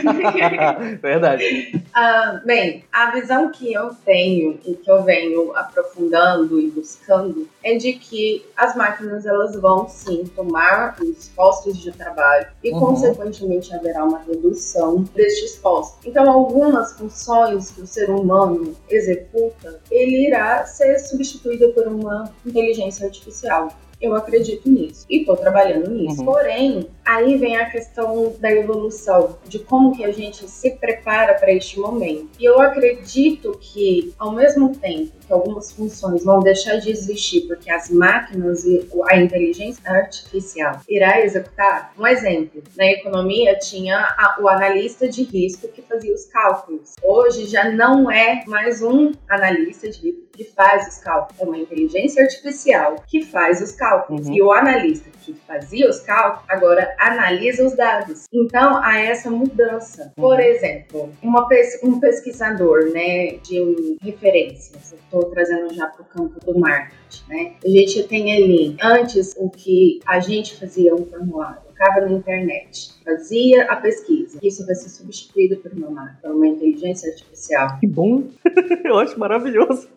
Verdade. 1.01 1.83
Ah, 1.93 2.41
bem, 2.45 2.85
a 2.91 3.11
visão 3.11 3.51
que 3.51 3.73
eu 3.73 3.89
tenho 4.05 4.59
e 4.65 4.73
que 4.75 4.89
eu 4.89 5.03
venho 5.03 5.55
aprofundando 5.55 6.59
e 6.59 6.69
buscando 6.69 7.47
é 7.61 7.75
de 7.75 7.93
que 7.93 8.45
as 8.55 8.75
máquinas 8.75 9.25
elas 9.25 9.55
vão 9.59 9.89
sim 9.89 10.23
tomar 10.35 10.95
os 11.01 11.27
postos 11.29 11.77
de 11.77 11.91
trabalho 11.91 12.47
e, 12.63 12.71
uhum. 12.71 12.79
consequentemente, 12.79 13.75
haverá 13.75 14.05
uma 14.05 14.19
redução 14.19 15.03
destes 15.13 15.57
postos. 15.57 16.05
Então, 16.05 16.29
algumas 16.31 16.93
funções 16.93 17.71
que 17.71 17.81
o 17.81 17.87
ser 17.87 18.09
humano 18.09 18.73
executa, 18.89 19.81
ele 19.91 20.27
irá 20.27 20.65
ser 20.65 20.97
substituído 20.99 21.73
por 21.73 21.87
uma 21.87 22.31
inteligência 22.45 23.05
artificial. 23.05 23.69
Eu 24.03 24.13
acredito 24.15 24.69
nisso 24.69 25.05
e 25.09 25.19
estou 25.19 25.37
trabalhando 25.37 25.89
nisso. 25.89 26.19
Uhum. 26.19 26.25
Porém, 26.25 26.87
aí 27.05 27.37
vem 27.37 27.55
a 27.55 27.69
questão 27.69 28.35
da 28.37 28.51
evolução, 28.51 29.37
de 29.47 29.59
como 29.59 29.95
que 29.95 30.03
a 30.03 30.11
gente 30.11 30.45
se 30.49 30.71
prepara 30.71 31.33
para 31.35 31.53
este 31.53 31.79
momento. 31.79 32.27
E 32.37 32.43
eu 32.43 32.59
acredito 32.59 33.57
que, 33.61 34.13
ao 34.19 34.33
mesmo 34.33 34.75
tempo 34.75 35.13
algumas 35.31 35.71
funções 35.71 36.23
vão 36.23 36.39
deixar 36.39 36.77
de 36.77 36.89
existir 36.89 37.41
porque 37.47 37.69
as 37.69 37.89
máquinas 37.89 38.65
e 38.65 38.87
a 39.09 39.17
inteligência 39.17 39.89
artificial 39.89 40.81
irá 40.87 41.21
executar, 41.21 41.93
um 41.97 42.07
exemplo, 42.07 42.63
na 42.75 42.85
economia 42.85 43.55
tinha 43.57 43.97
a, 43.97 44.37
o 44.41 44.47
analista 44.47 45.07
de 45.07 45.23
risco 45.23 45.67
que 45.67 45.81
fazia 45.81 46.13
os 46.13 46.25
cálculos. 46.25 46.95
Hoje 47.03 47.45
já 47.45 47.69
não 47.69 48.11
é 48.11 48.43
mais 48.47 48.81
um 48.81 49.11
analista 49.29 49.89
de 49.89 50.01
risco 50.01 50.23
que 50.33 50.43
faz 50.43 50.87
os 50.87 50.97
cálculos, 50.97 51.39
é 51.39 51.43
uma 51.45 51.57
inteligência 51.57 52.23
artificial 52.23 52.95
que 53.07 53.23
faz 53.23 53.61
os 53.61 53.71
cálculos. 53.71 54.27
Uhum. 54.27 54.33
E 54.33 54.41
o 54.41 54.51
analista 54.51 55.09
que 55.21 55.33
fazia 55.47 55.89
os 55.89 55.99
cálculos 55.99 56.43
agora 56.49 56.95
analisa 56.99 57.65
os 57.65 57.75
dados. 57.75 58.25
Então 58.33 58.83
há 58.83 58.99
essa 58.99 59.29
mudança. 59.29 60.11
Uhum. 60.17 60.23
Por 60.23 60.39
exemplo, 60.39 61.11
uma, 61.21 61.47
um 61.83 61.99
pesquisador 61.99 62.91
né, 62.91 63.37
de 63.43 63.97
referências, 64.01 64.95
estou 65.13 65.25
trazendo 65.25 65.73
já 65.73 65.87
para 65.87 66.01
o 66.01 66.05
campo 66.05 66.39
do 66.43 66.59
marketing. 66.59 67.23
Né? 67.27 67.55
A 67.63 67.69
gente 67.69 68.03
tem 68.03 68.35
ali, 68.35 68.75
antes 68.81 69.35
o 69.37 69.49
que 69.49 69.99
a 70.07 70.19
gente 70.19 70.57
fazia 70.57 70.95
um 70.95 71.05
formulário, 71.05 71.61
colocava 71.61 72.01
na 72.01 72.11
internet 72.11 72.93
fazia 73.03 73.65
a 73.65 73.75
pesquisa. 73.75 74.39
Isso 74.41 74.65
vai 74.65 74.75
ser 74.75 74.89
substituído 74.89 75.57
por 75.57 75.71
uma, 75.73 76.17
por 76.21 76.31
uma 76.31 76.47
inteligência 76.47 77.09
artificial. 77.11 77.79
Que 77.79 77.87
bom! 77.87 78.23
Eu 78.83 78.97
acho 78.99 79.19
maravilhoso. 79.19 79.87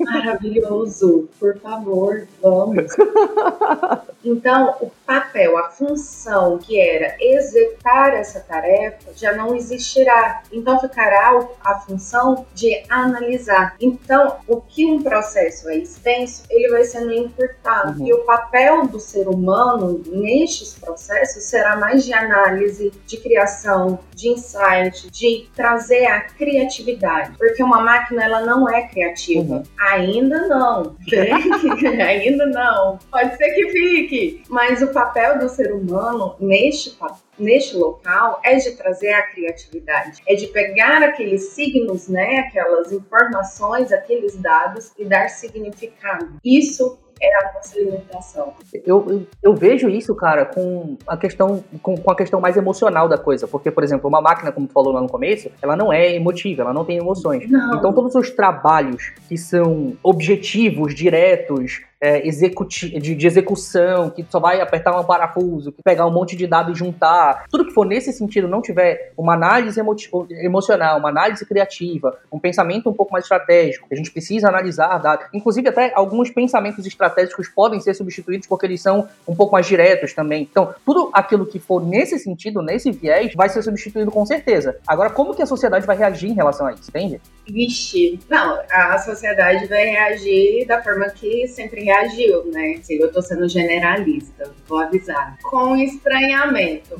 Maravilhoso! 0.00 1.28
Por 1.38 1.58
favor, 1.58 2.26
vamos. 2.42 2.92
Então, 4.24 4.76
o 4.80 4.90
papel, 5.06 5.56
a 5.56 5.70
função 5.70 6.58
que 6.58 6.78
era 6.78 7.16
executar 7.20 8.14
essa 8.14 8.40
tarefa 8.40 9.12
já 9.14 9.32
não 9.32 9.54
existirá. 9.54 10.42
Então, 10.52 10.80
ficará 10.80 11.38
a 11.64 11.74
função 11.80 12.44
de 12.54 12.82
analisar. 12.88 13.76
Então, 13.80 14.36
o 14.46 14.60
que 14.60 14.84
um 14.86 15.02
processo 15.02 15.68
é 15.68 15.78
extenso, 15.78 16.44
ele 16.50 16.68
vai 16.68 16.84
sendo 16.84 17.12
encurtado. 17.12 18.00
Uhum. 18.00 18.06
E 18.06 18.12
o 18.12 18.24
papel 18.24 18.86
do 18.86 18.98
ser 18.98 19.28
humano 19.28 20.02
nestes 20.06 20.74
processos 20.74 21.44
será 21.44 21.76
mais 21.76 22.04
de 22.04 22.12
análise 22.12 22.47
análise, 22.48 22.92
de 23.06 23.16
criação, 23.18 23.98
de 24.14 24.28
insight, 24.28 25.10
de 25.10 25.48
trazer 25.54 26.06
a 26.06 26.20
criatividade. 26.20 27.36
Porque 27.36 27.62
uma 27.62 27.80
máquina 27.80 28.24
ela 28.24 28.40
não 28.40 28.68
é 28.68 28.86
criativa. 28.88 29.56
Uhum. 29.56 29.62
Ainda 29.78 30.46
não. 30.46 30.96
Ainda 32.06 32.46
não. 32.46 32.98
Pode 33.10 33.36
ser 33.36 33.50
que 33.50 33.70
fique. 33.70 34.42
Mas 34.48 34.82
o 34.82 34.88
papel 34.88 35.38
do 35.38 35.48
ser 35.48 35.72
humano 35.72 36.34
neste 36.40 36.96
neste 37.38 37.76
local 37.76 38.40
é 38.44 38.56
de 38.56 38.72
trazer 38.72 39.12
a 39.12 39.22
criatividade, 39.22 40.20
é 40.26 40.34
de 40.34 40.48
pegar 40.48 41.04
aqueles 41.04 41.50
signos, 41.50 42.08
né, 42.08 42.40
aquelas 42.40 42.90
informações, 42.90 43.92
aqueles 43.92 44.34
dados 44.36 44.92
e 44.98 45.04
dar 45.04 45.28
significado. 45.28 46.36
Isso 46.44 46.98
é 47.20 47.38
a 47.38 47.52
nossa 47.54 47.78
alimentação. 47.78 48.52
Eu, 48.72 49.06
eu, 49.08 49.26
eu, 49.42 49.54
vejo 49.54 49.88
isso, 49.88 50.14
cara, 50.14 50.44
com 50.44 50.96
a 51.06 51.16
questão 51.16 51.62
com, 51.82 51.96
com, 51.96 52.10
a 52.10 52.16
questão 52.16 52.40
mais 52.40 52.56
emocional 52.56 53.08
da 53.08 53.18
coisa. 53.18 53.46
Porque, 53.46 53.70
por 53.70 53.82
exemplo, 53.84 54.08
uma 54.08 54.20
máquina, 54.20 54.52
como 54.52 54.66
tu 54.66 54.72
falou 54.72 54.92
lá 54.92 55.00
no 55.00 55.08
começo, 55.08 55.50
ela 55.60 55.76
não 55.76 55.92
é 55.92 56.14
emotiva, 56.14 56.62
ela 56.62 56.72
não 56.72 56.84
tem 56.84 56.98
emoções. 56.98 57.48
Não. 57.50 57.76
Então, 57.76 57.92
todos 57.92 58.14
os 58.14 58.30
trabalhos 58.30 59.12
que 59.28 59.36
são 59.36 59.94
objetivos, 60.02 60.94
diretos, 60.94 61.80
é, 62.00 62.20
de, 62.20 63.14
de, 63.14 63.26
execução, 63.26 64.10
que 64.10 64.24
só 64.28 64.38
vai 64.38 64.60
apertar 64.60 64.98
um 64.98 65.04
parafuso, 65.04 65.72
que 65.72 65.82
pegar 65.82 66.06
um 66.06 66.12
monte 66.12 66.36
de 66.36 66.46
dados 66.46 66.74
e 66.74 66.78
juntar, 66.78 67.44
tudo 67.50 67.66
que 67.66 67.72
for 67.72 67.84
nesse 67.84 68.12
sentido 68.12 68.46
não 68.46 68.62
tiver 68.62 69.12
uma 69.16 69.34
análise 69.34 69.80
emo 69.80 69.96
emocional, 70.30 70.98
uma 70.98 71.08
análise 71.08 71.44
criativa, 71.44 72.16
um 72.32 72.38
pensamento 72.38 72.88
um 72.88 72.92
pouco 72.92 73.12
mais 73.12 73.24
estratégico, 73.24 73.86
a 73.90 73.94
gente 73.94 74.10
precisa 74.10 74.48
analisar 74.48 74.98
dados, 74.98 75.26
inclusive 75.32 75.68
até 75.68 75.92
alguns 75.94 76.30
pensamentos 76.30 76.86
estratégicos 76.86 77.48
podem 77.48 77.80
ser 77.80 77.94
substituídos 77.94 78.46
porque 78.46 78.66
eles 78.66 78.80
são 78.80 79.08
um 79.26 79.34
pouco 79.34 79.52
mais 79.52 79.66
diretos 79.66 80.12
também. 80.12 80.42
Então, 80.50 80.74
tudo 80.84 81.10
aquilo 81.12 81.46
que 81.46 81.58
for 81.58 81.84
nesse 81.84 82.18
sentido, 82.18 82.62
nesse 82.62 82.90
viés, 82.90 83.32
vai 83.34 83.48
ser 83.48 83.62
substituído 83.62 84.10
com 84.10 84.24
certeza. 84.24 84.78
Agora, 84.86 85.10
como 85.10 85.34
que 85.34 85.42
a 85.42 85.46
sociedade 85.46 85.86
vai 85.86 85.96
reagir 85.96 86.30
em 86.30 86.34
relação 86.34 86.66
a 86.66 86.72
isso, 86.72 86.90
entende? 86.90 87.20
Vixe, 87.46 88.20
não, 88.28 88.60
a 88.70 88.98
sociedade 88.98 89.66
vai 89.66 89.86
reagir 89.86 90.66
da 90.66 90.82
forma 90.82 91.06
que 91.06 91.48
sempre 91.48 91.87
reagiu, 91.88 92.44
né? 92.52 92.76
Assim, 92.78 92.96
eu 92.96 93.10
tô 93.10 93.22
sendo 93.22 93.48
generalista, 93.48 94.52
vou 94.66 94.78
avisar. 94.78 95.38
Com 95.42 95.76
estranhamento. 95.76 96.96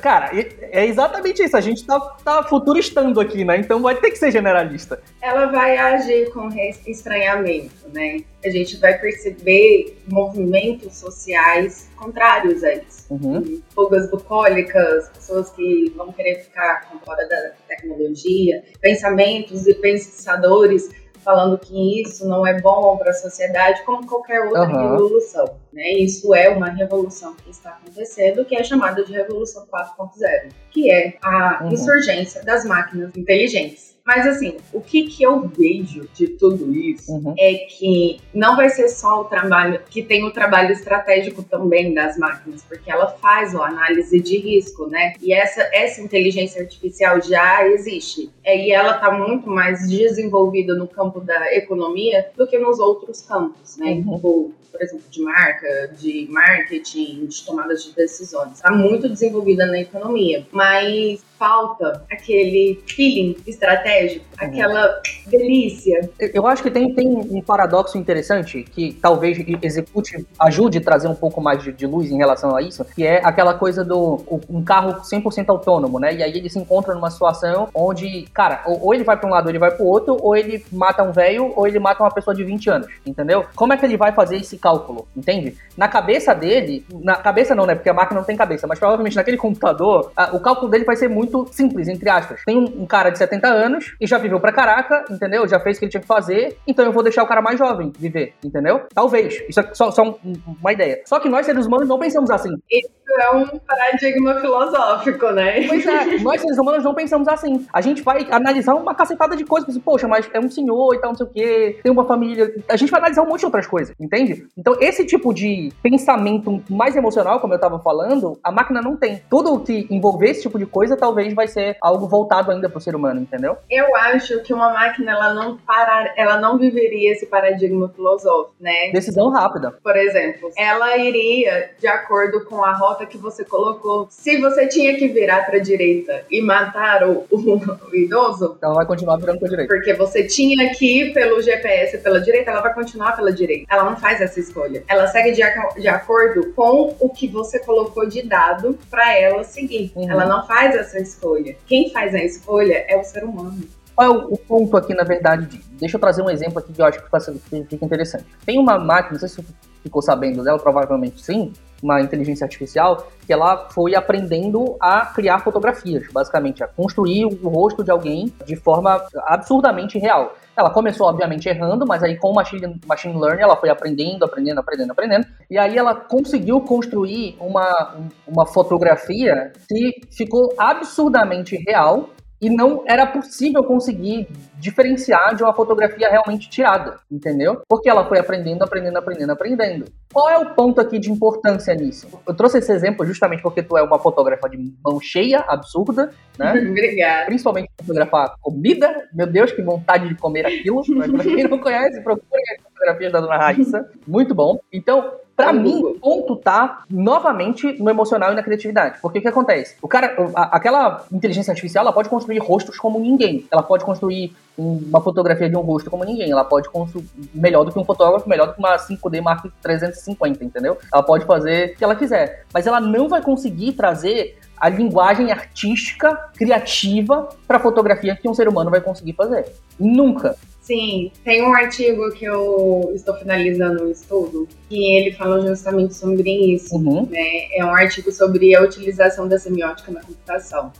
Cara, 0.00 0.30
é 0.34 0.86
exatamente 0.86 1.42
isso. 1.42 1.56
A 1.56 1.60
gente 1.60 1.86
tá, 1.86 2.00
tá 2.24 2.42
futuristando 2.42 3.20
aqui, 3.20 3.44
né? 3.44 3.56
Então 3.58 3.80
vai 3.80 3.94
ter 3.94 4.10
que 4.10 4.18
ser 4.18 4.30
generalista. 4.30 5.00
Ela 5.22 5.46
vai 5.46 5.76
agir 5.76 6.30
com 6.32 6.48
estranhamento, 6.86 7.88
né? 7.92 8.20
A 8.44 8.50
gente 8.50 8.76
vai 8.76 8.98
perceber 8.98 9.96
movimentos 10.06 10.96
sociais 10.96 11.88
contrários 11.96 12.62
a 12.62 12.74
isso. 12.74 13.06
Uhum. 13.10 13.62
Fugas 13.74 14.10
bucólicas, 14.10 15.08
pessoas 15.10 15.50
que 15.50 15.92
vão 15.96 16.12
querer 16.12 16.42
ficar 16.42 16.90
com 16.90 16.98
fora 16.98 17.26
da 17.26 17.52
tecnologia, 17.68 18.62
pensamentos 18.80 19.66
e 19.66 19.74
pensadores 19.74 20.90
falando 21.24 21.58
que 21.58 22.02
isso 22.02 22.28
não 22.28 22.46
é 22.46 22.60
bom 22.60 22.96
para 22.96 23.10
a 23.10 23.14
sociedade, 23.14 23.82
como 23.84 24.06
qualquer 24.06 24.42
outra 24.42 24.68
uhum. 24.68 24.90
revolução. 24.90 25.56
Né? 25.72 25.90
Isso 25.94 26.34
é 26.34 26.48
uma 26.50 26.68
revolução 26.68 27.34
que 27.34 27.50
está 27.50 27.70
acontecendo, 27.70 28.44
que 28.44 28.54
é 28.54 28.62
chamada 28.62 29.02
de 29.02 29.12
Revolução 29.12 29.66
4.0, 29.66 30.52
que 30.70 30.90
é 30.90 31.16
a 31.22 31.62
uhum. 31.62 31.72
insurgência 31.72 32.44
das 32.44 32.64
máquinas 32.64 33.16
inteligentes. 33.16 33.93
Mas 34.06 34.26
assim, 34.26 34.58
o 34.72 34.82
que, 34.82 35.04
que 35.04 35.22
eu 35.22 35.48
vejo 35.48 36.06
de 36.12 36.28
tudo 36.28 36.74
isso 36.74 37.10
uhum. 37.10 37.34
é 37.38 37.54
que 37.54 38.20
não 38.34 38.54
vai 38.54 38.68
ser 38.68 38.88
só 38.88 39.22
o 39.22 39.24
trabalho, 39.24 39.80
que 39.88 40.02
tem 40.02 40.24
o 40.24 40.30
trabalho 40.30 40.72
estratégico 40.72 41.42
também 41.42 41.94
das 41.94 42.18
máquinas, 42.18 42.62
porque 42.62 42.90
ela 42.90 43.06
faz 43.06 43.54
a 43.54 43.64
análise 43.64 44.20
de 44.20 44.36
risco, 44.36 44.86
né? 44.88 45.14
E 45.22 45.32
essa, 45.32 45.62
essa 45.72 46.02
inteligência 46.02 46.60
artificial 46.60 47.22
já 47.22 47.66
existe. 47.66 48.30
É, 48.44 48.66
e 48.66 48.72
ela 48.72 48.96
está 48.96 49.10
muito 49.10 49.48
mais 49.48 49.88
desenvolvida 49.88 50.74
no 50.74 50.86
campo 50.86 51.20
da 51.20 51.54
economia 51.54 52.28
do 52.36 52.46
que 52.46 52.58
nos 52.58 52.78
outros 52.78 53.22
campos, 53.22 53.78
né? 53.78 53.92
Uhum. 53.92 54.16
Tipo, 54.16 54.54
por 54.74 54.82
exemplo, 54.82 55.04
de 55.08 55.22
marca, 55.22 55.90
de 55.96 56.26
marketing, 56.28 57.26
de 57.26 57.44
tomadas 57.44 57.84
de 57.84 57.94
decisões. 57.94 58.54
Está 58.54 58.72
muito 58.72 59.08
desenvolvida 59.08 59.64
na 59.66 59.78
economia, 59.78 60.44
mas 60.50 61.22
falta 61.38 62.04
aquele 62.10 62.82
feeling 62.86 63.36
estratégico, 63.46 64.24
uhum. 64.40 64.48
aquela 64.48 65.00
delícia. 65.26 66.10
Eu 66.18 66.46
acho 66.46 66.62
que 66.62 66.70
tem, 66.70 66.92
tem 66.94 67.06
um 67.08 67.40
paradoxo 67.40 67.98
interessante 67.98 68.62
que 68.62 68.92
talvez 68.94 69.38
execute, 69.62 70.26
ajude 70.40 70.78
a 70.78 70.80
trazer 70.80 71.08
um 71.08 71.14
pouco 71.14 71.40
mais 71.40 71.62
de, 71.62 71.72
de 71.72 71.86
luz 71.86 72.10
em 72.10 72.16
relação 72.16 72.56
a 72.56 72.62
isso, 72.62 72.84
que 72.84 73.04
é 73.04 73.20
aquela 73.24 73.54
coisa 73.54 73.84
do 73.84 74.22
um 74.48 74.64
carro 74.64 75.02
100% 75.02 75.48
autônomo, 75.48 76.00
né? 76.00 76.14
E 76.14 76.22
aí 76.22 76.36
ele 76.36 76.48
se 76.48 76.58
encontra 76.58 76.94
numa 76.94 77.10
situação 77.10 77.68
onde, 77.74 78.26
cara, 78.32 78.62
ou, 78.66 78.86
ou 78.86 78.94
ele 78.94 79.04
vai 79.04 79.16
para 79.16 79.28
um 79.28 79.32
lado 79.32 79.44
ou 79.44 79.50
ele 79.50 79.58
vai 79.58 79.70
para 79.70 79.84
o 79.84 79.88
outro, 79.88 80.16
ou 80.20 80.34
ele 80.34 80.64
mata 80.72 81.02
um 81.02 81.12
velho 81.12 81.52
ou 81.54 81.66
ele 81.66 81.78
mata 81.78 82.02
uma 82.02 82.10
pessoa 82.10 82.34
de 82.34 82.42
20 82.42 82.70
anos, 82.70 82.88
entendeu? 83.04 83.44
Como 83.54 83.72
é 83.72 83.76
que 83.76 83.84
ele 83.84 83.96
vai 83.96 84.12
fazer 84.12 84.36
esse 84.36 84.56
cálculo, 84.64 85.06
entende? 85.14 85.54
Na 85.76 85.88
cabeça 85.88 86.34
dele, 86.34 86.86
na 86.90 87.16
cabeça 87.16 87.54
não, 87.54 87.66
né? 87.66 87.74
Porque 87.74 87.90
a 87.90 87.92
máquina 87.92 88.18
não 88.18 88.26
tem 88.26 88.34
cabeça, 88.34 88.66
mas 88.66 88.78
provavelmente 88.78 89.14
naquele 89.14 89.36
computador, 89.36 90.10
a, 90.16 90.34
o 90.34 90.40
cálculo 90.40 90.70
dele 90.70 90.84
vai 90.84 90.96
ser 90.96 91.06
muito 91.06 91.46
simples, 91.52 91.86
entre 91.86 92.08
aspas. 92.08 92.42
Tem 92.46 92.56
um, 92.56 92.82
um, 92.82 92.86
cara 92.86 93.10
de 93.10 93.18
70 93.18 93.46
anos 93.46 93.94
e 94.00 94.06
já 94.06 94.16
viveu 94.16 94.40
pra 94.40 94.52
caraca, 94.52 95.04
entendeu? 95.10 95.46
Já 95.46 95.60
fez 95.60 95.76
o 95.76 95.80
que 95.80 95.84
ele 95.84 95.90
tinha 95.90 96.00
que 96.00 96.06
fazer, 96.06 96.56
então 96.66 96.82
eu 96.82 96.92
vou 96.92 97.02
deixar 97.02 97.22
o 97.22 97.26
cara 97.26 97.42
mais 97.42 97.58
jovem 97.58 97.92
viver, 97.98 98.32
entendeu? 98.42 98.86
Talvez. 98.94 99.44
Isso 99.46 99.60
é 99.60 99.74
só, 99.74 99.90
só 99.90 100.02
um, 100.02 100.34
uma 100.58 100.72
ideia. 100.72 101.02
Só 101.04 101.20
que 101.20 101.28
nós, 101.28 101.44
seres 101.44 101.66
humanos, 101.66 101.86
não 101.86 101.98
pensamos 101.98 102.30
assim. 102.30 102.56
Isso 102.70 102.88
é 103.20 103.30
um 103.30 103.58
paradigma 103.58 104.40
filosófico, 104.40 105.30
né? 105.30 105.66
Pois 105.66 105.86
é, 105.86 106.18
nós 106.22 106.40
seres 106.40 106.58
humanos 106.58 106.84
não 106.84 106.94
pensamos 106.94 107.28
assim. 107.28 107.66
A 107.72 107.80
gente 107.80 108.02
vai 108.02 108.26
analisar 108.30 108.74
uma 108.74 108.94
cacetada 108.94 109.36
de 109.36 109.44
coisas, 109.44 109.76
poxa, 109.78 110.06
mas 110.08 110.28
é 110.32 110.40
um 110.40 110.50
senhor 110.50 110.94
e 110.94 111.00
tal, 111.00 111.10
não 111.10 111.16
sei 111.16 111.26
o 111.26 111.30
quê, 111.30 111.80
tem 111.82 111.92
uma 111.92 112.04
família. 112.04 112.52
A 112.68 112.76
gente 112.76 112.90
vai 112.90 113.00
analisar 113.00 113.22
um 113.22 113.28
monte 113.28 113.40
de 113.40 113.46
outras 113.46 113.66
coisas, 113.66 113.94
entende? 113.98 114.46
Então, 114.56 114.76
esse 114.80 115.04
tipo 115.06 115.32
de 115.32 115.72
pensamento 115.82 116.62
mais 116.70 116.96
emocional, 116.96 117.40
como 117.40 117.54
eu 117.54 117.58
tava 117.58 117.78
falando, 117.78 118.38
a 118.42 118.50
máquina 118.50 118.80
não 118.80 118.96
tem. 118.96 119.22
Tudo 119.30 119.60
que 119.60 119.86
envolver 119.90 120.30
esse 120.30 120.42
tipo 120.42 120.58
de 120.58 120.66
coisa 120.66 120.96
talvez 120.96 121.32
vai 121.34 121.46
ser 121.46 121.76
algo 121.80 122.06
voltado 122.06 122.50
ainda 122.50 122.68
pro 122.68 122.80
ser 122.80 122.94
humano, 122.94 123.20
entendeu? 123.20 123.56
Eu 123.70 123.94
acho 123.96 124.40
que 124.42 124.52
uma 124.52 124.72
máquina 124.72 125.12
ela 125.12 125.34
não 125.34 125.56
parar, 125.56 126.12
ela 126.16 126.38
não 126.38 126.58
viveria 126.58 127.12
esse 127.12 127.26
paradigma 127.26 127.88
filosófico, 127.88 128.54
né? 128.60 128.90
Decisão 128.92 129.30
rápida. 129.30 129.72
Por 129.82 129.96
exemplo, 129.96 130.50
ela 130.56 130.96
iria 130.96 131.70
de 131.78 131.86
acordo 131.86 132.44
com 132.44 132.64
a 132.64 132.72
rota 132.72 133.03
que 133.06 133.18
você 133.18 133.44
colocou. 133.44 134.06
Se 134.10 134.40
você 134.40 134.66
tinha 134.66 134.96
que 134.96 135.08
virar 135.08 135.44
para 135.46 135.58
direita 135.58 136.24
e 136.30 136.40
matar 136.40 137.08
o, 137.08 137.24
o, 137.30 137.56
o, 137.90 137.94
idoso, 137.94 138.56
ela 138.62 138.74
vai 138.74 138.86
continuar 138.86 139.16
virando 139.16 139.38
para 139.38 139.48
direita. 139.48 139.72
Porque 139.72 139.94
você 139.94 140.24
tinha 140.24 140.72
que 140.74 141.00
ir 141.00 141.12
pelo 141.12 141.40
GPS 141.42 141.98
pela 141.98 142.20
direita, 142.20 142.50
ela 142.50 142.60
vai 142.60 142.74
continuar 142.74 143.16
pela 143.16 143.32
direita. 143.32 143.66
Ela 143.72 143.84
não 143.84 143.96
faz 143.96 144.20
essa 144.20 144.40
escolha. 144.40 144.82
Ela 144.88 145.06
segue 145.06 145.32
de, 145.32 145.42
de 145.80 145.88
acordo 145.88 146.52
com 146.52 146.96
o 147.00 147.08
que 147.08 147.28
você 147.28 147.58
colocou 147.58 148.06
de 148.06 148.22
dado 148.22 148.78
para 148.90 149.16
ela 149.18 149.44
seguir. 149.44 149.92
Uhum. 149.94 150.10
Ela 150.10 150.26
não 150.26 150.46
faz 150.46 150.74
essa 150.74 150.98
escolha. 150.98 151.56
Quem 151.66 151.90
faz 151.90 152.14
a 152.14 152.22
escolha 152.22 152.84
é 152.88 152.96
o 152.96 153.04
ser 153.04 153.24
humano. 153.24 153.62
Qual 153.94 154.06
é 154.06 154.10
o, 154.10 154.36
ponto 154.36 154.76
aqui, 154.76 154.92
na 154.92 155.04
verdade? 155.04 155.46
De, 155.46 155.58
deixa 155.78 155.96
eu 155.96 156.00
trazer 156.00 156.20
um 156.22 156.28
exemplo 156.28 156.58
aqui 156.58 156.72
que 156.72 156.80
eu 156.80 156.86
acho 156.86 157.00
que 157.00 157.64
fica 157.68 157.84
interessante. 157.84 158.24
Tem 158.44 158.58
uma 158.58 158.76
máquina, 158.78 159.12
não 159.12 159.20
sei 159.20 159.28
se 159.28 159.36
você 159.36 159.44
ficou 159.82 160.02
sabendo 160.02 160.42
dela, 160.42 160.58
provavelmente 160.58 161.22
sim, 161.22 161.52
uma 161.84 162.00
inteligência 162.00 162.46
artificial, 162.46 163.06
que 163.26 163.32
ela 163.32 163.68
foi 163.68 163.94
aprendendo 163.94 164.74
a 164.80 165.04
criar 165.04 165.40
fotografias, 165.40 166.04
basicamente, 166.10 166.64
a 166.64 166.66
construir 166.66 167.26
o 167.26 167.48
rosto 167.48 167.84
de 167.84 167.90
alguém 167.90 168.32
de 168.46 168.56
forma 168.56 169.06
absurdamente 169.26 169.98
real. 169.98 170.34
Ela 170.56 170.70
começou, 170.70 171.06
obviamente, 171.06 171.48
errando, 171.48 171.84
mas 171.86 172.02
aí 172.02 172.16
com 172.16 172.30
o 172.30 172.34
machine, 172.34 172.80
machine 172.86 173.18
learning 173.18 173.42
ela 173.42 173.56
foi 173.56 173.68
aprendendo, 173.68 174.24
aprendendo, 174.24 174.60
aprendendo, 174.60 174.92
aprendendo. 174.92 175.26
E 175.50 175.58
aí 175.58 175.76
ela 175.76 175.94
conseguiu 175.94 176.60
construir 176.60 177.36
uma, 177.38 177.96
uma 178.26 178.46
fotografia 178.46 179.52
que 179.68 180.00
ficou 180.10 180.54
absurdamente 180.56 181.56
real 181.66 182.08
e 182.44 182.50
não 182.50 182.84
era 182.86 183.06
possível 183.06 183.64
conseguir 183.64 184.28
diferenciar 184.58 185.34
de 185.34 185.42
uma 185.42 185.54
fotografia 185.54 186.10
realmente 186.10 186.50
tirada, 186.50 186.98
entendeu? 187.10 187.62
Porque 187.66 187.88
ela 187.88 188.06
foi 188.06 188.18
aprendendo, 188.18 188.62
aprendendo, 188.62 188.98
aprendendo, 188.98 189.32
aprendendo. 189.32 189.84
Qual 190.12 190.28
é 190.28 190.36
o 190.36 190.54
ponto 190.54 190.78
aqui 190.78 190.98
de 190.98 191.10
importância 191.10 191.74
nisso? 191.74 192.06
Eu 192.28 192.34
trouxe 192.34 192.58
esse 192.58 192.70
exemplo 192.70 193.06
justamente 193.06 193.42
porque 193.42 193.62
tu 193.62 193.78
é 193.78 193.82
uma 193.82 193.98
fotógrafa 193.98 194.46
de 194.50 194.58
mão 194.84 195.00
cheia, 195.00 195.38
absurda, 195.48 196.10
né? 196.38 196.52
Obrigada. 196.68 197.24
Principalmente 197.24 197.70
fotografar 197.80 198.34
comida. 198.42 199.08
Meu 199.14 199.26
Deus, 199.26 199.50
que 199.50 199.62
vontade 199.62 200.06
de 200.06 200.14
comer 200.14 200.44
aquilo. 200.44 200.82
Mas 200.88 201.10
pra 201.10 201.24
quem 201.24 201.44
não 201.44 201.58
conhece, 201.58 202.02
procure 202.02 202.42
as 202.52 202.62
fotografias 202.62 203.10
da 203.10 203.20
Dona 203.20 203.38
Raíssa. 203.38 203.90
Muito 204.06 204.34
bom. 204.34 204.60
Então, 204.70 205.14
Pra 205.36 205.52
mim, 205.52 205.82
o 205.82 205.94
ponto 205.94 206.36
tá 206.36 206.84
novamente 206.88 207.80
no 207.82 207.90
emocional 207.90 208.32
e 208.32 208.36
na 208.36 208.42
criatividade. 208.42 208.98
Porque 209.02 209.18
o 209.18 209.22
que 209.22 209.28
acontece? 209.28 209.76
O 209.82 209.88
cara, 209.88 210.14
a, 210.34 210.56
aquela 210.56 211.04
inteligência 211.10 211.50
artificial, 211.50 211.82
ela 211.82 211.92
pode 211.92 212.08
construir 212.08 212.38
rostos 212.38 212.78
como 212.78 213.00
ninguém. 213.00 213.44
Ela 213.50 213.62
pode 213.62 213.84
construir 213.84 214.32
uma 214.56 215.00
fotografia 215.00 215.50
de 215.50 215.56
um 215.56 215.60
rosto 215.60 215.90
como 215.90 216.04
ninguém. 216.04 216.30
Ela 216.30 216.44
pode 216.44 216.68
construir 216.68 217.04
melhor 217.34 217.64
do 217.64 217.72
que 217.72 217.78
um 217.78 217.84
fotógrafo, 217.84 218.28
melhor 218.28 218.46
do 218.46 218.52
que 218.54 218.60
uma 218.60 218.76
5D 218.76 219.20
Mark 219.20 219.44
350, 219.60 220.44
entendeu? 220.44 220.78
Ela 220.92 221.02
pode 221.02 221.24
fazer 221.24 221.72
o 221.72 221.76
que 221.76 221.82
ela 221.82 221.96
quiser. 221.96 222.44
Mas 222.52 222.66
ela 222.66 222.80
não 222.80 223.08
vai 223.08 223.20
conseguir 223.20 223.72
trazer 223.72 224.38
a 224.56 224.68
linguagem 224.68 225.32
artística, 225.32 226.14
criativa 226.36 227.28
para 227.46 227.58
fotografia 227.58 228.14
que 228.14 228.28
um 228.28 228.34
ser 228.34 228.46
humano 228.48 228.70
vai 228.70 228.80
conseguir 228.80 229.14
fazer. 229.14 229.52
Nunca. 229.78 230.36
Sim, 230.64 231.12
tem 231.22 231.42
um 231.42 231.52
artigo 231.52 232.10
que 232.12 232.24
eu 232.24 232.90
estou 232.94 233.14
finalizando 233.16 233.84
o 233.84 233.90
estudo 233.90 234.48
que 234.66 234.96
ele 234.96 235.12
fala 235.12 235.46
justamente 235.46 235.92
sobre 235.92 236.54
isso. 236.54 236.74
Uhum. 236.76 237.04
Né? 237.04 237.54
É 237.54 237.62
um 237.62 237.68
artigo 237.68 238.10
sobre 238.10 238.56
a 238.56 238.62
utilização 238.62 239.28
da 239.28 239.38
semiótica 239.38 239.92
na 239.92 240.00
computação. 240.00 240.72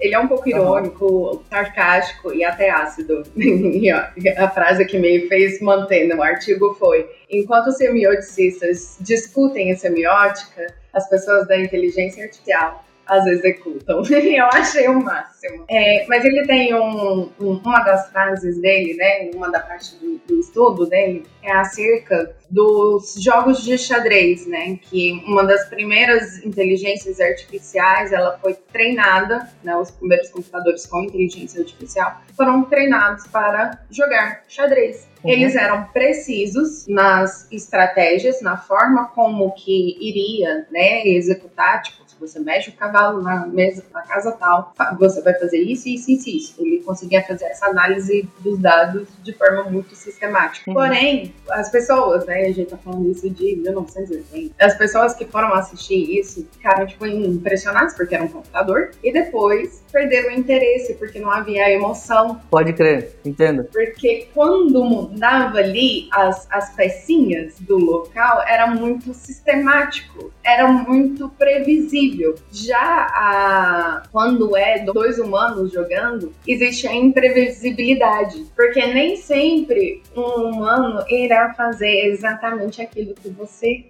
Ele 0.00 0.16
é 0.16 0.18
um 0.18 0.26
pouco 0.26 0.48
irônico, 0.48 1.06
uhum. 1.06 1.40
sarcástico 1.48 2.34
e 2.34 2.42
até 2.42 2.70
ácido. 2.70 3.22
a 4.36 4.50
frase 4.50 4.84
que 4.84 4.98
me 4.98 5.28
fez 5.28 5.60
manter 5.60 6.08
no 6.08 6.20
artigo 6.20 6.74
foi: 6.74 7.08
enquanto 7.30 7.68
os 7.68 7.76
semioticistas 7.76 8.96
discutem 9.00 9.70
a 9.70 9.76
semiótica, 9.76 10.74
as 10.92 11.08
pessoas 11.08 11.46
da 11.46 11.56
inteligência 11.56 12.24
artificial 12.24 12.84
as 13.10 13.26
executam. 13.26 14.02
eu 14.08 14.46
achei 14.46 14.86
o 14.86 15.02
máximo. 15.02 15.64
É, 15.68 16.06
mas 16.08 16.24
ele 16.24 16.46
tem 16.46 16.72
um, 16.72 17.28
um, 17.40 17.60
uma 17.64 17.80
das 17.80 18.08
frases 18.10 18.56
dele, 18.60 18.94
né? 18.94 19.32
Uma 19.34 19.50
da 19.50 19.58
parte 19.58 19.96
do, 19.96 20.18
do, 20.28 20.38
estudo 20.38 20.86
dele 20.86 21.26
é 21.42 21.50
acerca 21.50 22.36
dos 22.48 23.16
jogos 23.20 23.64
de 23.64 23.76
xadrez, 23.76 24.46
né? 24.46 24.78
Que 24.80 25.24
uma 25.26 25.44
das 25.44 25.68
primeiras 25.68 26.38
inteligências 26.44 27.18
artificiais, 27.20 28.12
ela 28.12 28.38
foi 28.38 28.54
treinada, 28.54 29.50
né? 29.64 29.76
Os 29.76 29.90
primeiros 29.90 30.30
computadores 30.30 30.86
com 30.86 31.02
inteligência 31.02 31.60
artificial 31.60 32.20
foram 32.36 32.62
treinados 32.62 33.26
para 33.26 33.82
jogar 33.90 34.44
xadrez. 34.46 35.08
Uhum. 35.24 35.30
Eles 35.30 35.56
eram 35.56 35.84
precisos 35.92 36.86
nas 36.86 37.50
estratégias, 37.50 38.40
na 38.40 38.56
forma 38.56 39.08
como 39.08 39.52
que 39.52 39.98
iria, 40.00 40.66
né, 40.70 41.06
executar, 41.06 41.82
tipo, 41.82 42.09
você 42.20 42.38
mexe 42.38 42.68
o 42.68 42.72
cavalo 42.74 43.22
na 43.22 43.46
mesa, 43.46 43.82
na 43.92 44.02
casa 44.02 44.32
tal, 44.32 44.74
você 44.98 45.22
vai 45.22 45.32
fazer 45.34 45.58
isso, 45.58 45.88
isso, 45.88 46.10
isso, 46.10 46.28
isso. 46.28 46.54
Ele 46.58 46.80
conseguia 46.80 47.22
fazer 47.22 47.46
essa 47.46 47.66
análise 47.66 48.28
dos 48.40 48.58
dados 48.58 49.08
de 49.22 49.32
forma 49.32 49.64
muito 49.64 49.94
sistemática. 49.96 50.70
Uhum. 50.70 50.74
Porém, 50.74 51.34
as 51.50 51.70
pessoas, 51.70 52.26
né, 52.26 52.42
a 52.42 52.52
gente 52.52 52.68
tá 52.68 52.76
falando 52.76 53.10
isso 53.10 53.28
de 53.30 53.56
1980, 53.56 54.54
as 54.60 54.74
pessoas 54.74 55.14
que 55.14 55.24
foram 55.24 55.54
assistir 55.54 56.18
isso 56.18 56.46
ficaram, 56.52 56.86
tipo, 56.86 57.06
impressionadas 57.06 57.94
porque 57.94 58.14
era 58.14 58.24
um 58.24 58.28
computador 58.28 58.90
e 59.02 59.12
depois 59.12 59.82
perderam 59.90 60.28
o 60.28 60.32
interesse 60.32 60.94
porque 60.94 61.18
não 61.18 61.30
havia 61.30 61.70
emoção. 61.70 62.40
Pode 62.50 62.74
crer, 62.74 63.16
entendo. 63.24 63.64
Porque 63.64 64.28
quando 64.34 64.84
mudava 64.84 65.58
ali 65.58 66.08
as, 66.12 66.46
as 66.50 66.74
pecinhas 66.74 67.58
do 67.60 67.78
local, 67.78 68.42
era 68.46 68.66
muito 68.66 69.14
sistemático, 69.14 70.30
era 70.44 70.68
muito 70.68 71.28
previsível 71.30 72.09
Já 72.52 72.78
a, 72.78 74.02
quando 74.10 74.56
é 74.56 74.84
dois 74.84 75.18
humanos 75.18 75.72
jogando, 75.72 76.32
existe 76.46 76.86
a 76.86 76.94
imprevisibilidade. 76.94 78.46
Porque 78.54 78.86
nem 78.86 79.16
sempre 79.16 80.02
um 80.16 80.50
humano 80.50 81.04
irá 81.08 81.54
fazer 81.54 82.06
exatamente 82.06 82.82
aquilo 82.82 83.14
que 83.14 83.28
você. 83.28 83.84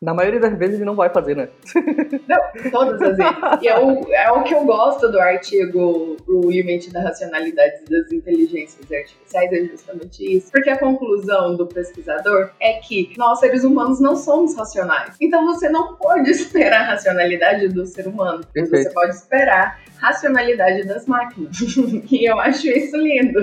Na 0.00 0.14
maioria 0.14 0.40
das 0.40 0.56
vezes 0.56 0.76
ele 0.76 0.84
não 0.84 0.94
vai 0.94 1.10
fazer, 1.10 1.36
né? 1.36 1.48
Não, 2.28 2.70
todas 2.70 3.00
as 3.02 3.16
vezes. 3.16 3.62
E 3.62 3.68
é 3.68 3.78
o, 3.78 4.12
é 4.12 4.32
o 4.32 4.42
que 4.42 4.54
eu 4.54 4.64
gosto 4.64 5.10
do 5.10 5.20
artigo 5.20 6.16
O 6.26 6.50
Limite 6.50 6.90
da 6.90 7.00
Racionalidade 7.00 7.84
das 7.88 8.10
Inteligências 8.12 8.90
Artificiais, 8.90 9.52
é 9.52 9.64
justamente 9.64 10.36
isso. 10.36 10.50
Porque 10.50 10.70
a 10.70 10.78
conclusão 10.78 11.56
do 11.56 11.66
pesquisador 11.66 12.50
é 12.60 12.74
que 12.74 13.12
nós, 13.16 13.40
seres 13.40 13.64
humanos, 13.64 14.00
não 14.00 14.16
somos 14.16 14.56
racionais. 14.56 15.16
Então 15.20 15.44
você 15.46 15.68
não 15.68 15.96
pode 15.96 16.30
esperar 16.30 16.82
a 16.82 16.86
racionalidade 16.92 17.68
do 17.68 17.86
ser 17.86 18.06
humano. 18.06 18.44
Perfeito. 18.52 18.84
Você 18.84 18.94
pode 18.94 19.14
esperar 19.14 19.80
racionalidade 19.98 20.86
das 20.86 21.06
máquinas. 21.06 21.56
e 22.10 22.28
eu 22.28 22.38
acho 22.38 22.68
isso 22.68 22.96
lindo. 22.96 23.40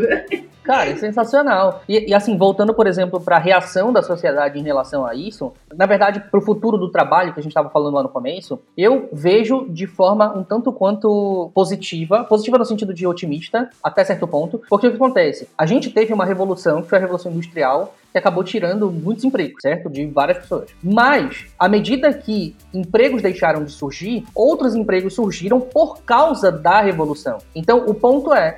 Cara, 0.65 0.89
é 0.89 0.95
sensacional. 0.95 1.83
E, 1.87 2.09
e 2.09 2.13
assim, 2.13 2.37
voltando, 2.37 2.73
por 2.73 2.87
exemplo, 2.87 3.21
para 3.21 3.35
a 3.35 3.39
reação 3.39 3.93
da 3.93 4.01
sociedade 4.01 4.59
em 4.59 4.63
relação 4.63 5.05
a 5.05 5.13
isso, 5.13 5.53
na 5.75 5.85
verdade, 5.85 6.19
para 6.19 6.39
o 6.39 6.41
futuro 6.41 6.77
do 6.77 6.89
trabalho 6.89 7.33
que 7.33 7.39
a 7.39 7.43
gente 7.43 7.51
estava 7.51 7.69
falando 7.69 7.93
lá 7.93 8.03
no 8.03 8.09
começo, 8.09 8.59
eu 8.75 9.07
vejo 9.13 9.67
de 9.69 9.85
forma 9.85 10.35
um 10.35 10.43
tanto 10.43 10.73
quanto 10.73 11.51
positiva, 11.53 12.23
positiva 12.23 12.57
no 12.57 12.65
sentido 12.65 12.93
de 12.93 13.05
otimista, 13.05 13.69
até 13.83 14.03
certo 14.03 14.27
ponto, 14.27 14.61
porque 14.67 14.87
o 14.87 14.89
que 14.89 14.95
acontece? 14.95 15.47
A 15.57 15.65
gente 15.65 15.91
teve 15.91 16.11
uma 16.11 16.25
revolução, 16.25 16.81
que 16.81 16.89
foi 16.89 16.97
a 16.97 17.01
revolução 17.01 17.31
industrial, 17.31 17.93
que 18.15 18.19
acabou 18.19 18.45
tirando 18.45 18.89
muitos 18.89 19.25
empregos, 19.25 19.61
certo? 19.61 19.89
De 19.89 20.05
várias 20.05 20.37
pessoas. 20.37 20.69
Mas, 20.81 21.47
à 21.59 21.67
medida 21.67 22.13
que 22.13 22.55
empregos 22.73 23.21
deixaram 23.21 23.65
de 23.65 23.73
surgir, 23.73 24.23
outros 24.33 24.73
empregos 24.73 25.15
surgiram 25.15 25.59
por 25.59 26.01
causa 26.03 26.49
da 26.49 26.79
revolução. 26.79 27.39
Então, 27.53 27.85
o 27.85 27.93
ponto 27.93 28.33
é, 28.33 28.55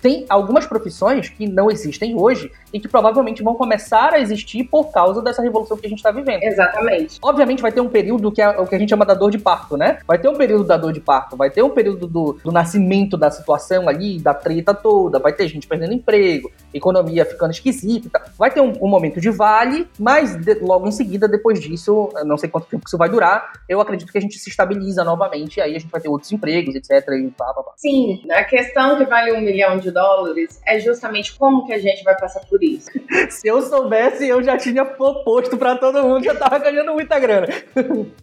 tem 0.00 0.26
algumas 0.28 0.64
profissões 0.64 1.28
que 1.28 1.48
não 1.48 1.68
existem 1.68 2.16
hoje 2.16 2.52
e 2.72 2.80
que 2.80 2.88
provavelmente 2.88 3.42
vão 3.42 3.54
começar 3.54 4.14
a 4.14 4.20
existir 4.20 4.64
por 4.64 4.90
causa 4.92 5.22
dessa 5.22 5.42
revolução 5.42 5.76
que 5.76 5.86
a 5.86 5.88
gente 5.88 5.98
está 5.98 6.10
vivendo. 6.10 6.42
Exatamente. 6.42 7.18
Obviamente 7.22 7.62
vai 7.62 7.72
ter 7.72 7.80
um 7.80 7.88
período 7.88 8.30
que 8.30 8.40
é 8.40 8.48
o 8.48 8.66
que 8.66 8.74
a 8.74 8.78
gente 8.78 8.90
chama 8.90 9.04
da 9.04 9.14
dor 9.14 9.30
de 9.30 9.38
parto, 9.38 9.76
né? 9.76 9.98
Vai 10.06 10.18
ter 10.18 10.28
um 10.28 10.34
período 10.34 10.64
da 10.64 10.76
dor 10.76 10.92
de 10.92 11.00
parto, 11.00 11.36
vai 11.36 11.50
ter 11.50 11.62
um 11.62 11.70
período 11.70 12.06
do, 12.06 12.38
do 12.44 12.52
nascimento 12.52 13.16
da 13.16 13.30
situação 13.30 13.88
ali, 13.88 14.18
da 14.18 14.34
treta 14.34 14.74
toda, 14.74 15.18
vai 15.18 15.32
ter 15.32 15.48
gente 15.48 15.66
perdendo 15.66 15.92
emprego, 15.92 16.50
economia 16.72 17.24
ficando 17.24 17.50
esquisita, 17.50 18.22
vai 18.38 18.50
ter 18.50 18.60
um, 18.60 18.72
um 18.80 18.88
momento 18.88 19.20
de 19.20 19.30
vale, 19.30 19.88
mas 19.98 20.36
de, 20.36 20.54
logo 20.54 20.86
em 20.86 20.92
seguida, 20.92 21.28
depois 21.28 21.60
disso, 21.60 22.08
não 22.24 22.36
sei 22.36 22.48
quanto 22.48 22.66
tempo 22.66 22.84
isso 22.86 22.98
vai 22.98 23.08
durar, 23.08 23.52
eu 23.68 23.80
acredito 23.80 24.10
que 24.10 24.18
a 24.18 24.20
gente 24.20 24.38
se 24.38 24.48
estabiliza 24.48 25.04
novamente, 25.04 25.58
e 25.58 25.60
aí 25.60 25.76
a 25.76 25.78
gente 25.78 25.90
vai 25.90 26.00
ter 26.00 26.08
outros 26.08 26.30
empregos, 26.32 26.74
etc. 26.74 26.90
E 26.90 27.30
pá, 27.30 27.52
pá, 27.52 27.62
pá. 27.62 27.72
Sim, 27.76 28.22
a 28.30 28.44
questão 28.44 28.96
que 28.96 29.04
vale 29.04 29.32
um 29.32 29.40
milhão 29.40 29.78
de 29.78 29.90
dólares 29.90 30.60
é 30.66 30.78
justamente 30.78 31.36
como 31.36 31.66
que 31.66 31.72
a 31.72 31.78
gente 31.78 32.02
vai 32.02 32.16
passar 32.16 32.40
por 32.40 32.59
isso. 32.64 32.90
Se 33.30 33.48
eu 33.48 33.62
soubesse, 33.62 34.26
eu 34.26 34.42
já 34.42 34.56
tinha 34.56 34.84
proposto 34.84 35.56
para 35.56 35.76
todo 35.76 36.02
mundo, 36.02 36.24
já 36.24 36.34
tava 36.34 36.58
ganhando 36.58 36.92
muita 36.92 37.18
grana. 37.18 37.48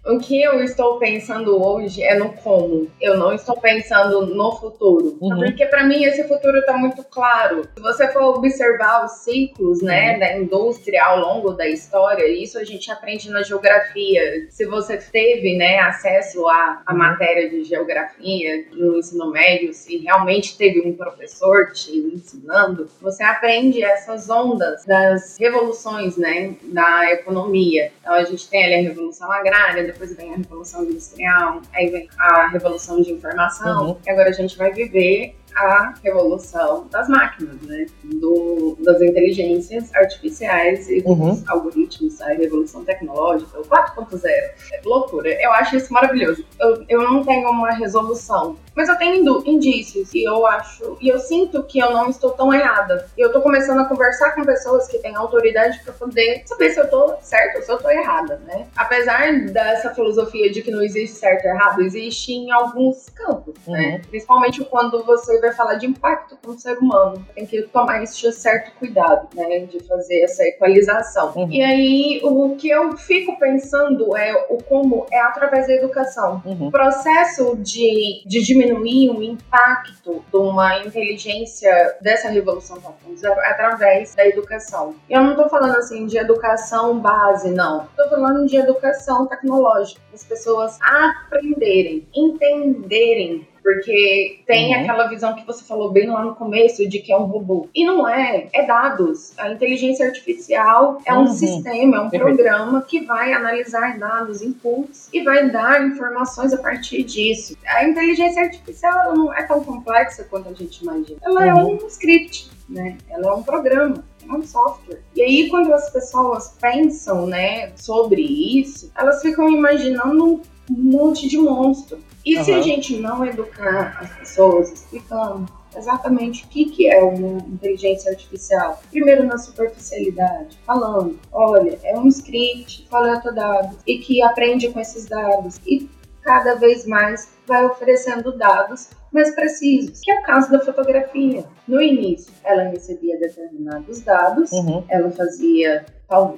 o 0.06 0.20
que 0.20 0.42
eu 0.42 0.62
estou 0.64 0.98
pensando 1.00 1.62
hoje 1.62 2.04
é 2.04 2.16
no 2.16 2.34
como. 2.34 2.88
Eu 3.02 3.18
não 3.18 3.34
estou 3.34 3.58
pensando 3.60 4.26
no 4.26 4.52
futuro. 4.54 5.18
Uhum. 5.22 5.40
Porque 5.40 5.66
para 5.66 5.84
mim 5.86 6.04
esse 6.04 6.28
futuro 6.28 6.64
tá 6.66 6.78
muito 6.78 7.04
claro. 7.04 7.68
Se 7.76 7.82
você 7.82 8.08
for 8.10 8.38
observar 8.38 9.06
os 9.06 9.12
ciclos, 9.24 9.82
né, 9.82 10.14
uhum. 10.14 10.20
da 10.20 10.38
indústria 10.38 11.04
ao 11.04 11.20
longo 11.20 11.54
da 11.54 11.68
história, 11.68 12.28
isso 12.28 12.58
a 12.58 12.64
gente 12.64 12.92
aprende 12.92 13.30
na 13.30 13.44
geografia. 13.44 14.48
Se 14.50 14.66
você 14.66 14.98
teve, 14.98 15.56
né, 15.56 15.80
acesso 15.80 16.48
à, 16.48 16.82
à 16.86 16.94
uhum. 16.94 16.98
matéria 16.98 17.50
de 17.50 17.64
geografia 17.64 18.66
no 18.74 18.98
ensino 18.98 19.32
médio, 19.32 19.74
se 19.74 19.98
realmente 19.98 20.58
teve 20.58 20.82
um 20.82 20.94
professor 20.94 21.72
te 21.72 21.98
ensinando, 21.98 22.90
você 23.02 23.24
aprende 23.24 23.84
essas 23.84 24.27
ondas 24.30 24.86
das 24.86 25.38
revoluções, 25.38 26.18
né, 26.18 26.56
da 26.64 27.12
economia. 27.12 27.92
Então 28.02 28.14
a 28.14 28.24
gente 28.24 28.48
tem 28.50 28.66
ali 28.66 28.76
a 28.76 28.90
revolução 28.90 29.32
agrária, 29.32 29.84
depois 29.84 30.16
vem 30.16 30.34
a 30.34 30.38
revolução 30.38 30.84
industrial, 30.84 31.62
aí 31.74 31.90
vem 31.90 32.10
a 32.18 32.48
revolução 32.48 33.02
de 33.02 33.12
informação, 33.12 33.90
uhum. 33.90 33.98
e 34.06 34.10
agora 34.10 34.30
a 34.30 34.34
gente 34.34 34.58
vai 34.58 34.72
viver 34.72 35.36
a 35.58 35.94
revolução 36.04 36.88
das 36.92 37.10
máquinas, 37.10 37.60
né? 37.64 37.88
Do, 38.04 38.78
das 38.80 39.02
inteligências 39.02 39.94
artificiais 39.96 40.90
e 40.90 41.02
dos 41.02 41.18
uhum. 41.18 41.44
algoritmos, 41.48 42.22
a 42.22 42.28
revolução 42.30 42.84
tecnológica, 42.84 43.60
o 43.60 43.64
4.0. 43.64 44.28
É 44.28 44.82
loucura. 44.86 45.30
Eu 45.42 45.52
acho 45.54 45.76
isso 45.76 45.92
maravilhoso. 45.92 46.46
Eu, 46.60 46.86
eu 46.88 47.02
não 47.02 47.24
tenho 47.24 47.50
uma 47.50 47.72
resolução, 47.72 48.56
mas 48.78 48.90
eu 48.90 48.96
tenho 48.96 49.42
indícios 49.44 50.14
e 50.14 50.24
eu 50.24 50.46
acho, 50.46 51.00
e 51.02 51.10
eu 51.10 51.18
sinto 51.18 51.64
que 51.64 51.80
eu 51.80 51.92
não 51.92 52.12
estou 52.12 52.30
tão 52.30 52.54
errada. 52.54 53.08
E 53.18 53.22
eu 53.22 53.32
tô 53.32 53.42
começando 53.42 53.80
a 53.80 53.86
conversar 53.86 54.36
com 54.36 54.46
pessoas 54.46 54.88
que 54.88 55.00
têm 55.00 55.16
autoridade 55.16 55.80
para 55.84 55.94
poder 55.94 56.44
saber 56.46 56.70
se 56.70 56.80
eu 56.80 56.88
tô 56.88 57.16
certa 57.20 57.58
ou 57.58 57.64
se 57.64 57.72
eu 57.72 57.80
tô 57.80 57.90
errada, 57.90 58.40
né? 58.46 58.68
Apesar 58.76 59.34
dessa 59.48 59.96
filosofia 59.96 60.52
de 60.52 60.62
que 60.62 60.70
não 60.70 60.84
existe 60.84 61.16
certo 61.18 61.46
e 61.46 61.48
errado, 61.48 61.82
existe 61.82 62.32
em 62.32 62.52
alguns 62.52 63.10
campos, 63.10 63.56
né? 63.66 63.80
uhum. 63.80 63.92
né? 63.94 64.02
Principalmente 64.10 64.64
quando 64.66 65.04
você 65.04 65.42
vai 65.42 65.52
falar 65.54 65.74
de 65.76 65.88
impacto 65.88 66.38
com 66.46 66.52
o 66.52 66.60
ser 66.60 66.78
humano. 66.78 67.26
Tem 67.34 67.48
que 67.48 67.64
tomar 67.64 68.04
esse 68.04 68.32
certo 68.32 68.78
cuidado, 68.78 69.28
né? 69.34 69.62
De 69.62 69.80
fazer 69.86 70.22
essa 70.22 70.44
equalização. 70.44 71.34
Uhum. 71.36 71.52
E 71.52 71.64
aí, 71.64 72.22
o 72.24 72.56
que 72.56 72.70
eu 72.70 72.96
fico 72.96 73.40
pensando 73.40 74.16
é 74.16 74.36
o 74.52 74.62
como 74.62 75.08
é 75.12 75.20
através 75.20 75.66
da 75.66 75.74
educação. 75.74 76.44
Uhum. 76.46 76.68
O 76.68 76.72
processo 76.72 77.58
de, 77.58 78.22
de 78.24 78.44
diminuir 78.44 78.67
o 78.74 79.22
impacto 79.22 80.24
de 80.32 80.38
uma 80.38 80.80
inteligência 80.80 81.98
dessa 82.02 82.30
revolução 82.30 82.78
é 83.24 83.50
através 83.50 84.16
da 84.16 84.28
educação. 84.28 84.96
Eu 85.10 85.24
não 85.24 85.36
tô 85.36 85.50
falando 85.50 85.78
assim 85.78 86.06
de 86.06 86.18
educação 86.18 87.00
base, 87.00 87.50
não. 87.52 87.88
Tô 87.96 88.10
falando 88.10 88.48
de 88.48 88.58
educação 88.58 89.28
tecnológica. 89.28 90.02
As 90.14 90.24
pessoas 90.24 90.78
aprenderem, 90.82 92.08
entenderem 92.16 93.48
porque 93.68 94.40
tem 94.48 94.74
uhum. 94.74 94.82
aquela 94.82 95.08
visão 95.08 95.36
que 95.36 95.46
você 95.46 95.62
falou 95.66 95.92
bem 95.92 96.08
lá 96.08 96.24
no 96.24 96.36
começo 96.36 96.88
de 96.88 97.00
que 97.00 97.12
é 97.12 97.18
um 97.18 97.26
robô. 97.26 97.68
E 97.76 97.86
não 97.86 98.08
é, 98.08 98.48
é 98.54 98.66
dados. 98.66 99.38
A 99.38 99.52
inteligência 99.52 100.06
artificial 100.06 101.02
é 101.06 101.14
um 101.14 101.24
uhum. 101.24 101.28
sistema, 101.28 101.98
é 101.98 102.00
um 102.00 102.10
programa 102.10 102.82
que 102.84 103.02
vai 103.02 103.34
analisar 103.34 104.00
dados, 104.00 104.42
inputs 104.42 105.10
e 105.12 105.22
vai 105.22 105.50
dar 105.50 105.86
informações 105.86 106.54
a 106.54 106.58
partir 106.58 107.04
disso. 107.04 107.58
A 107.68 107.84
inteligência 107.84 108.42
artificial 108.42 109.14
não 109.14 109.34
é 109.34 109.44
tão 109.44 109.62
complexa 109.62 110.24
quanto 110.24 110.48
a 110.48 110.54
gente 110.54 110.82
imagina. 110.82 111.20
Ela 111.22 111.48
é 111.48 111.54
uhum. 111.54 111.60
é 111.60 111.84
um 111.84 111.88
script, 111.88 112.50
né? 112.70 112.98
Ela 113.10 113.28
é 113.28 113.34
um 113.34 113.44
programa 113.44 114.02
é 114.30 114.34
um 114.34 114.44
software. 114.44 115.02
E 115.16 115.22
aí, 115.22 115.50
quando 115.50 115.74
as 115.74 115.90
pessoas 115.90 116.54
pensam, 116.60 117.26
né, 117.28 117.72
sobre 117.78 118.22
isso, 118.22 118.92
elas 118.98 119.22
ficam 119.22 119.50
imaginando 119.50 120.42
um 120.70 120.84
monte 120.84 121.28
de 121.28 121.38
monstro. 121.38 122.00
E 122.26 122.38
uhum. 122.38 122.44
se 122.44 122.54
a 122.54 122.62
gente 122.62 122.98
não 122.98 123.26
educar 123.26 123.98
as 124.02 124.10
pessoas 124.18 124.72
explicando 124.72 125.46
exatamente 125.76 126.46
o 126.46 126.48
que, 126.48 126.66
que 126.66 126.90
é 126.90 127.02
uma 127.04 127.40
inteligência 127.40 128.12
artificial. 128.12 128.82
Primeiro 128.90 129.24
na 129.26 129.38
superficialidade, 129.38 130.58
falando, 130.66 131.20
olha, 131.32 131.80
é 131.84 131.98
um 131.98 132.08
script, 132.08 132.88
coleta 132.90 133.32
dados 133.32 133.78
e 133.86 134.00
que 134.00 134.22
aprende 134.22 134.70
com 134.70 134.80
esses 134.80 135.06
dados 135.06 135.60
e 135.66 135.90
cada 136.22 136.56
vez 136.56 136.86
mais 136.86 137.32
vai 137.46 137.66
oferecendo 137.66 138.36
dados 138.38 138.90
mais 139.12 139.34
precisos, 139.34 140.00
que 140.02 140.12
é 140.12 140.20
o 140.20 140.24
caso 140.24 140.52
da 140.52 140.60
fotografia. 140.60 141.46
No 141.68 141.82
início, 141.82 142.34
ela 142.44 142.64
recebia 142.64 143.18
determinados 143.20 144.02
dados, 144.02 144.52
uhum. 144.52 144.84
ela 144.90 145.10
fazia 145.12 145.86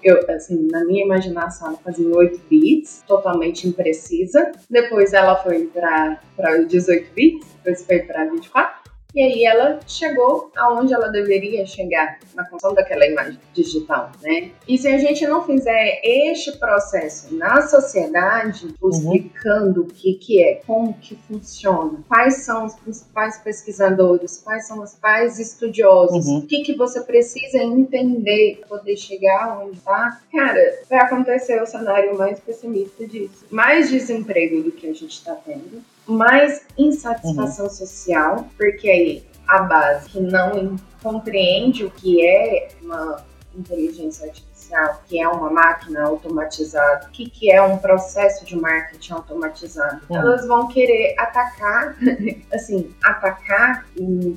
eu, 0.03 0.25
assim, 0.29 0.67
na 0.71 0.83
minha 0.83 1.05
imaginação, 1.05 1.67
ela 1.67 1.77
fazia 1.77 2.07
8 2.07 2.41
bits, 2.49 3.03
totalmente 3.07 3.67
imprecisa. 3.67 4.51
Depois 4.67 5.13
ela 5.13 5.35
foi 5.35 5.65
para 5.67 6.57
18 6.67 7.13
bits, 7.13 7.47
depois 7.57 7.85
foi 7.85 7.99
para 7.99 8.25
24. 8.25 8.78
E 9.13 9.23
aí 9.23 9.43
ela 9.43 9.79
chegou 9.87 10.51
aonde 10.55 10.93
ela 10.93 11.09
deveria 11.09 11.65
chegar 11.65 12.19
na 12.35 12.43
construção 12.43 12.75
daquela 12.75 13.07
imagem 13.07 13.39
digital, 13.53 14.11
né? 14.21 14.51
E 14.67 14.77
se 14.77 14.87
a 14.87 14.97
gente 14.99 15.25
não 15.25 15.43
fizer 15.43 15.99
este 16.03 16.57
processo 16.57 17.33
na 17.35 17.61
sociedade, 17.63 18.67
uhum. 18.79 18.89
explicando 18.89 19.81
o 19.81 19.85
que 19.87 20.13
que 20.13 20.43
é, 20.43 20.55
como 20.65 20.93
que 20.93 21.15
funciona, 21.15 21.99
quais 22.07 22.43
são 22.43 22.65
os 22.65 22.75
principais 22.75 23.37
pesquisadores, 23.39 24.41
quais 24.43 24.67
são 24.67 24.81
os 24.83 24.93
pais 24.93 25.39
estudiosos, 25.39 26.27
uhum. 26.27 26.39
o 26.39 26.47
que 26.47 26.61
que 26.61 26.75
você 26.75 27.01
precisa 27.01 27.57
entender 27.57 28.57
para 28.59 28.77
poder 28.77 28.95
chegar 28.95 29.59
onde 29.63 29.77
está, 29.77 30.21
cara, 30.31 30.81
vai 30.87 30.99
acontecer 30.99 31.61
o 31.61 31.65
cenário 31.65 32.17
mais 32.17 32.39
pessimista 32.39 33.07
disso. 33.07 33.45
Mais 33.49 33.89
desemprego 33.89 34.61
do 34.61 34.71
que 34.71 34.87
a 34.87 34.93
gente 34.93 35.09
está 35.09 35.33
tendo, 35.33 35.81
mais 36.13 36.65
insatisfação 36.77 37.65
uhum. 37.65 37.71
social, 37.71 38.47
porque 38.57 38.89
aí 38.89 39.23
a 39.47 39.63
base 39.63 40.09
que 40.09 40.19
não 40.19 40.75
compreende 41.01 41.85
o 41.85 41.91
que 41.91 42.25
é 42.25 42.69
uma 42.81 43.23
inteligência 43.55 44.27
artificial 44.27 44.48
comercial, 44.69 45.01
que 45.07 45.19
é 45.19 45.27
uma 45.27 45.49
máquina 45.49 46.03
automatizada, 46.03 47.07
o 47.07 47.11
que, 47.11 47.29
que 47.29 47.51
é 47.51 47.61
um 47.61 47.77
processo 47.77 48.45
de 48.45 48.55
marketing 48.55 49.13
automatizado. 49.13 50.01
Uhum. 50.09 50.15
Elas 50.15 50.47
vão 50.47 50.67
querer 50.67 51.15
atacar, 51.17 51.95
assim, 52.53 52.93
atacar, 53.03 53.85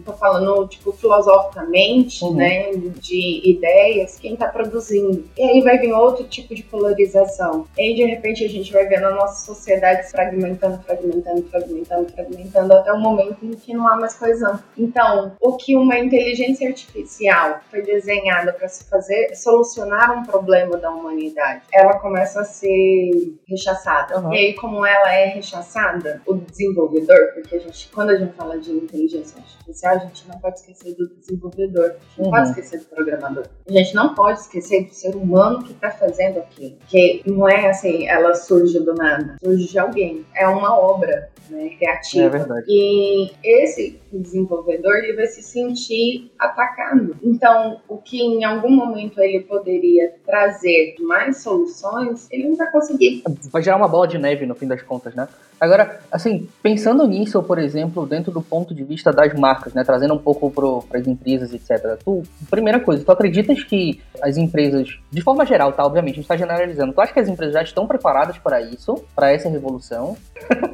tô 0.05 0.13
falando, 0.15 0.67
tipo, 0.67 0.93
filosoficamente, 0.93 2.25
uhum. 2.25 2.35
né, 2.35 2.73
de 2.73 3.43
ideias, 3.45 4.19
quem 4.19 4.37
tá 4.37 4.49
produzindo. 4.49 5.25
E 5.37 5.43
aí 5.43 5.61
vai 5.61 5.79
vir 5.79 5.93
outro 5.93 6.25
tipo 6.27 6.55
de 6.55 6.63
polarização. 6.63 7.67
E 7.77 7.83
aí, 7.83 7.95
de 7.95 8.05
repente, 8.05 8.45
a 8.45 8.49
gente 8.49 8.73
vai 8.73 8.87
vendo 8.87 9.07
a 9.07 9.15
nossa 9.15 9.45
sociedade 9.45 10.07
se 10.07 10.13
fragmentando, 10.13 10.83
fragmentando, 10.83 11.43
fragmentando, 11.49 12.13
fragmentando, 12.13 12.73
até 12.75 12.93
o 12.93 12.99
momento 12.99 13.45
em 13.45 13.53
que 13.53 13.75
não 13.75 13.87
há 13.87 13.97
mais 13.97 14.15
coesão. 14.15 14.59
Então, 14.77 15.33
o 15.41 15.57
que 15.57 15.77
uma 15.77 15.99
inteligência 15.99 16.69
artificial 16.69 17.61
foi 17.71 17.83
desenhada 17.83 18.53
para 18.53 18.69
se 18.69 18.85
fazer, 18.89 19.35
solucionar 19.35 20.13
um 20.13 20.22
problema 20.23 20.77
da 20.77 20.91
humanidade, 20.91 21.63
ela 21.73 21.99
começa 21.99 22.41
a 22.41 22.45
ser 22.45 23.39
rechaçada. 23.49 24.21
Uhum. 24.21 24.33
E 24.33 24.37
aí, 24.37 24.55
como 24.55 24.85
ela 24.85 25.13
é 25.13 25.27
rechaçada, 25.27 26.23
o 26.27 26.35
desenvolvedor, 26.35 27.33
porque 27.35 27.57
a 27.57 27.59
gente, 27.59 27.91
quando 27.93 28.11
a 28.11 28.17
gente 28.17 28.33
fala 28.35 28.59
de 28.59 28.73
inteligência 28.73 29.39
artificial, 29.39 29.97
a 29.97 29.99
gente 29.99 30.29
não 30.29 30.39
pode 30.39 30.61
esquecer 30.61 30.95
do 30.95 31.09
desenvolvedor, 31.17 31.85
a 31.85 31.93
gente 31.93 32.19
não 32.19 32.25
uhum. 32.27 32.31
pode 32.31 32.49
esquecer 32.51 32.79
do 32.81 32.85
programador. 32.87 33.45
A 33.69 33.73
gente 33.73 33.95
não 33.95 34.15
pode 34.15 34.41
esquecer 34.41 34.85
do 34.87 34.95
ser 34.95 35.15
humano 35.15 35.63
que 35.63 35.73
está 35.73 35.91
fazendo 35.91 36.39
aquilo. 36.39 36.77
Que 36.87 37.23
não 37.27 37.49
é 37.49 37.69
assim, 37.69 38.09
ela 38.09 38.35
surge 38.35 38.79
do 38.81 38.95
nada, 38.95 39.37
surge 39.43 39.69
de 39.69 39.79
alguém. 39.79 40.25
É 40.35 40.47
uma 40.47 40.79
obra 40.79 41.31
né, 41.51 41.71
criativa. 41.77 42.25
É 42.25 42.29
verdade. 42.29 42.67
E 42.69 43.31
esse 43.43 44.01
desenvolvedor 44.13 44.97
ele 44.97 45.15
vai 45.15 45.27
se 45.27 45.43
sentir 45.43 46.31
atacado. 46.39 47.17
Então, 47.23 47.81
o 47.89 47.99
que 47.99 48.21
em 48.21 48.45
algum 48.45 48.71
momento 48.71 49.21
ele 49.21 49.41
poderia 49.41 50.12
trazer 50.25 50.95
mais 51.01 51.43
soluções, 51.43 52.29
ele 52.31 52.49
não 52.49 52.57
vai 52.57 52.71
conseguir. 52.71 53.23
Vai 53.51 53.63
gerar 53.63 53.77
uma 53.77 53.89
bola 53.89 54.07
de 54.07 54.19
neve 54.19 54.47
no 54.47 54.55
fim 54.55 54.67
das 54.67 54.83
contas, 54.83 55.15
né? 55.15 55.29
Agora, 55.61 56.01
assim, 56.11 56.49
pensando 56.63 57.07
nisso, 57.07 57.41
por 57.43 57.59
exemplo, 57.59 58.05
dentro 58.05 58.33
do 58.33 58.43
ponto 58.43 58.75
de 58.75 58.83
vista 58.83 59.13
das 59.13 59.33
marcas, 59.35 59.73
né, 59.75 59.85
trazendo 59.85 60.15
um 60.15 60.19
pouco 60.19 60.51
para 60.51 60.99
as 60.99 61.07
empresas, 61.07 61.53
etc. 61.55 61.99
Tu, 62.05 62.23
primeira 62.51 62.81
coisa, 62.81 63.05
tu 63.05 63.13
acreditas 63.13 63.63
que 63.63 64.01
as 64.21 64.37
empresas, 64.37 64.99
de 65.11 65.21
forma 65.21 65.47
geral, 65.47 65.73
tá, 65.73 65.85
obviamente, 65.85 66.15
a 66.15 66.17
gente 66.17 66.25
está 66.25 66.37
generalizando, 66.37 66.93
tu 66.93 67.01
acha 67.01 67.13
que 67.13 67.21
as 67.21 67.29
empresas 67.29 67.55
já 67.55 67.63
estão 67.63 67.87
preparadas 67.87 68.39
para 68.39 68.61
isso, 68.61 69.05
para 69.15 69.31
essa 69.31 69.49
revolução? 69.49 70.17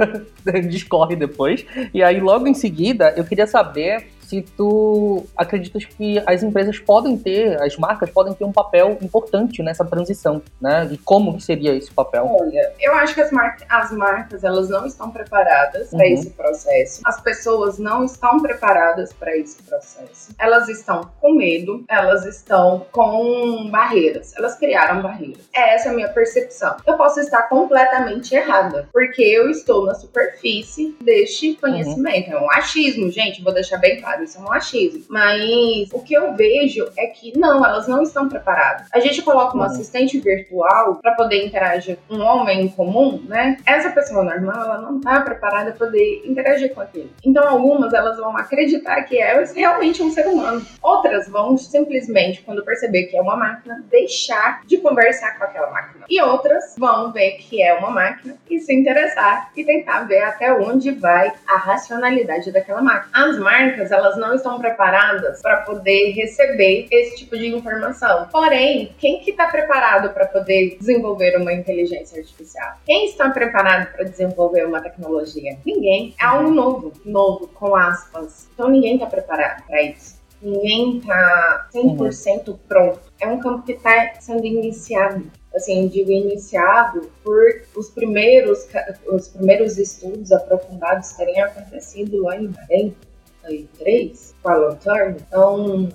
Discorre 0.71 1.17
depois. 1.17 1.67
E 1.93 2.03
aí, 2.03 2.19
logo 2.19 2.47
em 2.47 2.55
seguida, 2.55 3.13
eu 3.17 3.25
queria 3.25 3.47
saber 3.47 4.07
se 4.29 4.43
tu 4.43 5.25
acreditas 5.35 5.87
que 5.87 6.23
as 6.27 6.43
empresas 6.43 6.79
podem 6.79 7.17
ter, 7.17 7.61
as 7.63 7.77
marcas 7.79 8.11
podem 8.11 8.35
ter 8.35 8.45
um 8.45 8.53
papel 8.53 8.99
importante 9.01 9.63
nessa 9.63 9.87
transição, 9.87 10.43
né? 10.61 10.87
E 10.93 10.99
como 10.99 11.37
que 11.37 11.43
seria 11.43 11.75
esse 11.75 11.91
papel? 11.91 12.29
Olha, 12.31 12.73
eu 12.79 12.95
acho 12.97 13.15
que 13.15 13.23
as, 13.23 13.33
mar 13.33 13.57
as 13.69 13.91
marcas 13.91 14.45
elas 14.45 14.69
não 14.69 14.87
estão 14.87 15.11
preparadas 15.11 15.91
uhum. 15.91 15.99
para 15.99 16.09
esse 16.09 16.31
processo. 16.31 17.01
As 17.07 17.21
pessoas 17.23 17.79
não 17.79 18.05
estão 18.05 18.41
preparadas 18.41 19.15
para 19.15 19.35
esse 19.35 19.63
processo. 19.63 20.35
Elas 20.39 20.69
estão 20.69 21.11
com 21.21 21.35
medo, 21.35 21.85
elas 21.89 22.27
estão 22.27 22.87
com 22.93 23.71
barreiras. 23.71 24.37
Elas 24.37 24.57
criaram 24.57 25.01
barreiras. 25.01 25.49
Essa 25.55 25.89
é 25.89 25.93
a 25.93 25.95
minha 25.95 26.09
percepção. 26.09 26.77
Eu 26.87 26.99
posso 26.99 27.19
estar 27.21 27.45
completamente 27.45 28.35
errada, 28.35 28.89
porque 28.93 29.23
eu 29.23 29.49
estou 29.49 29.87
na 29.87 29.95
superfície 29.95 30.95
deste 31.01 31.55
conhecimento. 31.55 32.31
Uhum. 32.31 32.37
É 32.37 32.41
um 32.43 32.51
achismo, 32.51 33.11
gente, 33.11 33.43
vou 33.43 33.55
deixar 33.55 33.79
bem 33.79 33.99
claro 33.99 34.18
isso 34.23 34.39
é 34.39 34.41
um 34.41 34.53
achismo. 34.53 35.05
Mas 35.09 35.89
o 35.93 36.01
que 36.01 36.15
eu 36.15 36.35
vejo 36.35 36.89
é 36.97 37.07
que 37.07 37.37
não, 37.39 37.65
elas 37.65 37.87
não 37.89 38.03
estão 38.03 38.29
preparadas. 38.29 38.89
A 38.93 39.01
gente 39.01 39.23
coloca 39.23 39.57
um 39.57 39.61
uhum. 39.61 39.67
assistente 39.67 40.19
virtual 40.19 40.97
para 40.97 41.15
poder 41.15 41.45
interagir 41.45 41.99
com 42.09 42.17
um 42.17 42.23
homem 42.23 42.69
comum, 42.69 43.23
né? 43.27 43.59
Essa 43.67 43.91
pessoa 43.91 44.25
normal, 44.25 44.65
ela 44.65 44.81
não 44.81 45.01
tá 45.01 45.21
preparada 45.21 45.73
para 45.73 45.87
poder 45.87 46.23
interagir 46.25 46.75
com 46.75 46.81
aquilo. 46.81 47.11
Então, 47.25 47.47
algumas 47.49 47.93
elas 47.93 48.19
vão 48.19 48.37
acreditar 48.37 49.03
que 49.03 49.19
é 49.19 49.43
realmente 49.55 50.03
um 50.03 50.11
ser 50.11 50.27
humano. 50.27 50.65
Outras 50.83 51.29
vão 51.29 51.57
simplesmente, 51.57 52.43
quando 52.43 52.65
perceber 52.65 53.05
que 53.05 53.17
é 53.17 53.21
uma 53.21 53.37
máquina, 53.37 53.85
deixar 53.91 54.63
de 54.67 54.79
conversar 54.79 55.39
com 55.39 55.45
aquela 55.45 55.71
máquina. 55.71 56.05
E 56.09 56.21
outras 56.21 56.75
vão 56.79 57.13
ver 57.13 57.33
que 57.33 57.63
é 57.63 57.75
uma 57.75 57.91
máquina 57.91 58.37
e 58.49 58.59
se 58.59 58.75
interessar 58.75 59.51
e 59.57 59.65
tentar 59.65 60.01
ver 60.01 60.23
até 60.23 60.53
onde 60.53 60.91
vai 60.93 61.33
a 61.47 61.57
racionalidade 61.57 62.51
daquela 62.53 62.83
máquina. 62.83 63.11
As 63.13 63.39
marcas, 63.39 63.91
elas 63.91 64.08
elas 64.09 64.17
não 64.17 64.35
estão 64.35 64.59
preparadas 64.59 65.43
para 65.43 65.59
poder 65.59 66.13
receber 66.13 66.87
esse 66.91 67.17
tipo 67.17 67.37
de 67.37 67.49
informação. 67.49 68.27
Porém, 68.31 68.95
quem 68.99 69.21
que 69.21 69.31
está 69.31 69.47
preparado 69.47 70.13
para 70.15 70.27
poder 70.27 70.77
desenvolver 70.79 71.37
uma 71.37 71.53
inteligência 71.53 72.19
artificial? 72.19 72.77
Quem 72.87 73.07
está 73.07 73.29
preparado 73.31 73.93
para 73.93 74.05
desenvolver 74.05 74.67
uma 74.67 74.81
tecnologia? 74.81 75.59
Ninguém. 75.65 76.15
É 76.21 76.25
algo 76.25 76.51
novo, 76.51 76.93
novo, 77.05 77.49
com 77.49 77.77
aspas. 77.77 78.49
Então 78.55 78.69
ninguém 78.69 78.95
está 78.95 79.07
preparado 79.07 79.65
para 79.67 79.83
isso. 79.83 80.19
Ninguém 80.41 80.99
está 80.99 81.69
100% 81.75 82.49
uhum. 82.49 82.59
pronto. 82.69 83.01
É 83.21 83.27
um 83.27 83.41
campo 83.41 83.65
que 83.65 83.73
está 83.73 84.15
sendo 84.21 84.47
iniciado 84.47 85.31
assim, 85.55 85.89
digo 85.89 86.11
iniciado 86.11 87.11
por 87.25 87.43
os 87.77 87.91
primeiros, 87.91 88.69
os 89.11 89.29
primeiros 89.29 89.77
estudos 89.77 90.31
aprofundados 90.31 91.13
terem 91.15 91.41
acontecido 91.41 92.23
lá 92.23 92.37
em 92.37 92.53
40, 92.53 93.08
93, 93.49 94.35
com 94.43 94.49
a 94.49 94.57
Long 94.57 94.79
então 95.17 95.89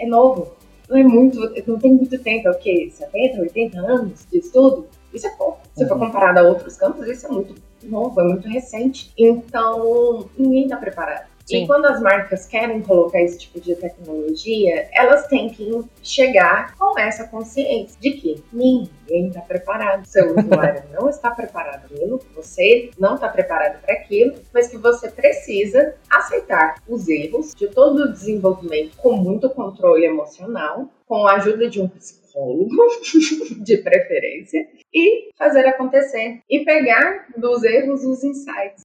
é 0.00 0.06
novo. 0.06 0.52
Não 0.88 0.96
é 0.96 1.04
muito, 1.04 1.38
não 1.66 1.78
tem 1.78 1.94
muito 1.94 2.18
tempo, 2.18 2.48
é 2.48 2.50
o 2.50 2.58
quê? 2.58 2.90
70, 2.92 3.40
80 3.40 3.78
anos 3.78 4.26
de 4.30 4.38
estudo? 4.38 4.88
Isso 5.14 5.26
é 5.26 5.30
pouco. 5.30 5.60
Se 5.74 5.82
uhum. 5.82 5.88
for 5.88 5.98
comparado 5.98 6.40
a 6.40 6.42
outros 6.42 6.76
campos, 6.76 7.06
isso 7.06 7.26
é 7.26 7.30
muito 7.30 7.54
novo, 7.84 8.20
é 8.20 8.24
muito 8.24 8.48
recente. 8.48 9.12
Então, 9.16 10.28
ninguém 10.36 10.64
está 10.64 10.76
preparado. 10.76 11.29
Sim. 11.50 11.64
E 11.64 11.66
quando 11.66 11.86
as 11.86 12.00
marcas 12.00 12.46
querem 12.46 12.80
colocar 12.80 13.20
esse 13.20 13.38
tipo 13.38 13.60
de 13.60 13.74
tecnologia, 13.74 14.88
elas 14.92 15.26
têm 15.26 15.50
que 15.50 15.68
chegar 16.00 16.76
com 16.78 16.96
essa 16.96 17.26
consciência 17.26 18.00
de 18.00 18.12
que 18.12 18.44
ninguém 18.52 19.28
está 19.28 19.40
preparado. 19.40 20.06
Seu 20.06 20.30
usuário 20.38 20.84
não 20.92 21.08
está 21.10 21.32
preparado 21.32 21.88
para 21.88 21.96
aquilo, 21.96 22.20
você 22.36 22.90
não 22.96 23.16
está 23.16 23.28
preparado 23.28 23.80
para 23.80 23.94
aquilo, 23.94 24.36
mas 24.54 24.68
que 24.68 24.76
você 24.76 25.10
precisa 25.10 25.96
aceitar 26.08 26.76
os 26.88 27.08
erros 27.08 27.52
de 27.52 27.66
todo 27.66 28.04
o 28.04 28.12
desenvolvimento 28.12 28.96
com 28.96 29.16
muito 29.16 29.50
controle 29.50 30.04
emocional, 30.04 30.88
com 31.04 31.26
a 31.26 31.34
ajuda 31.34 31.68
de 31.68 31.80
um 31.80 31.88
psicólogo, 31.88 32.70
de 33.60 33.76
preferência, 33.78 34.68
e 34.94 35.30
fazer 35.36 35.66
acontecer. 35.66 36.42
E 36.48 36.64
pegar 36.64 37.26
dos 37.36 37.64
erros 37.64 38.04
os 38.04 38.22
insights. 38.22 38.84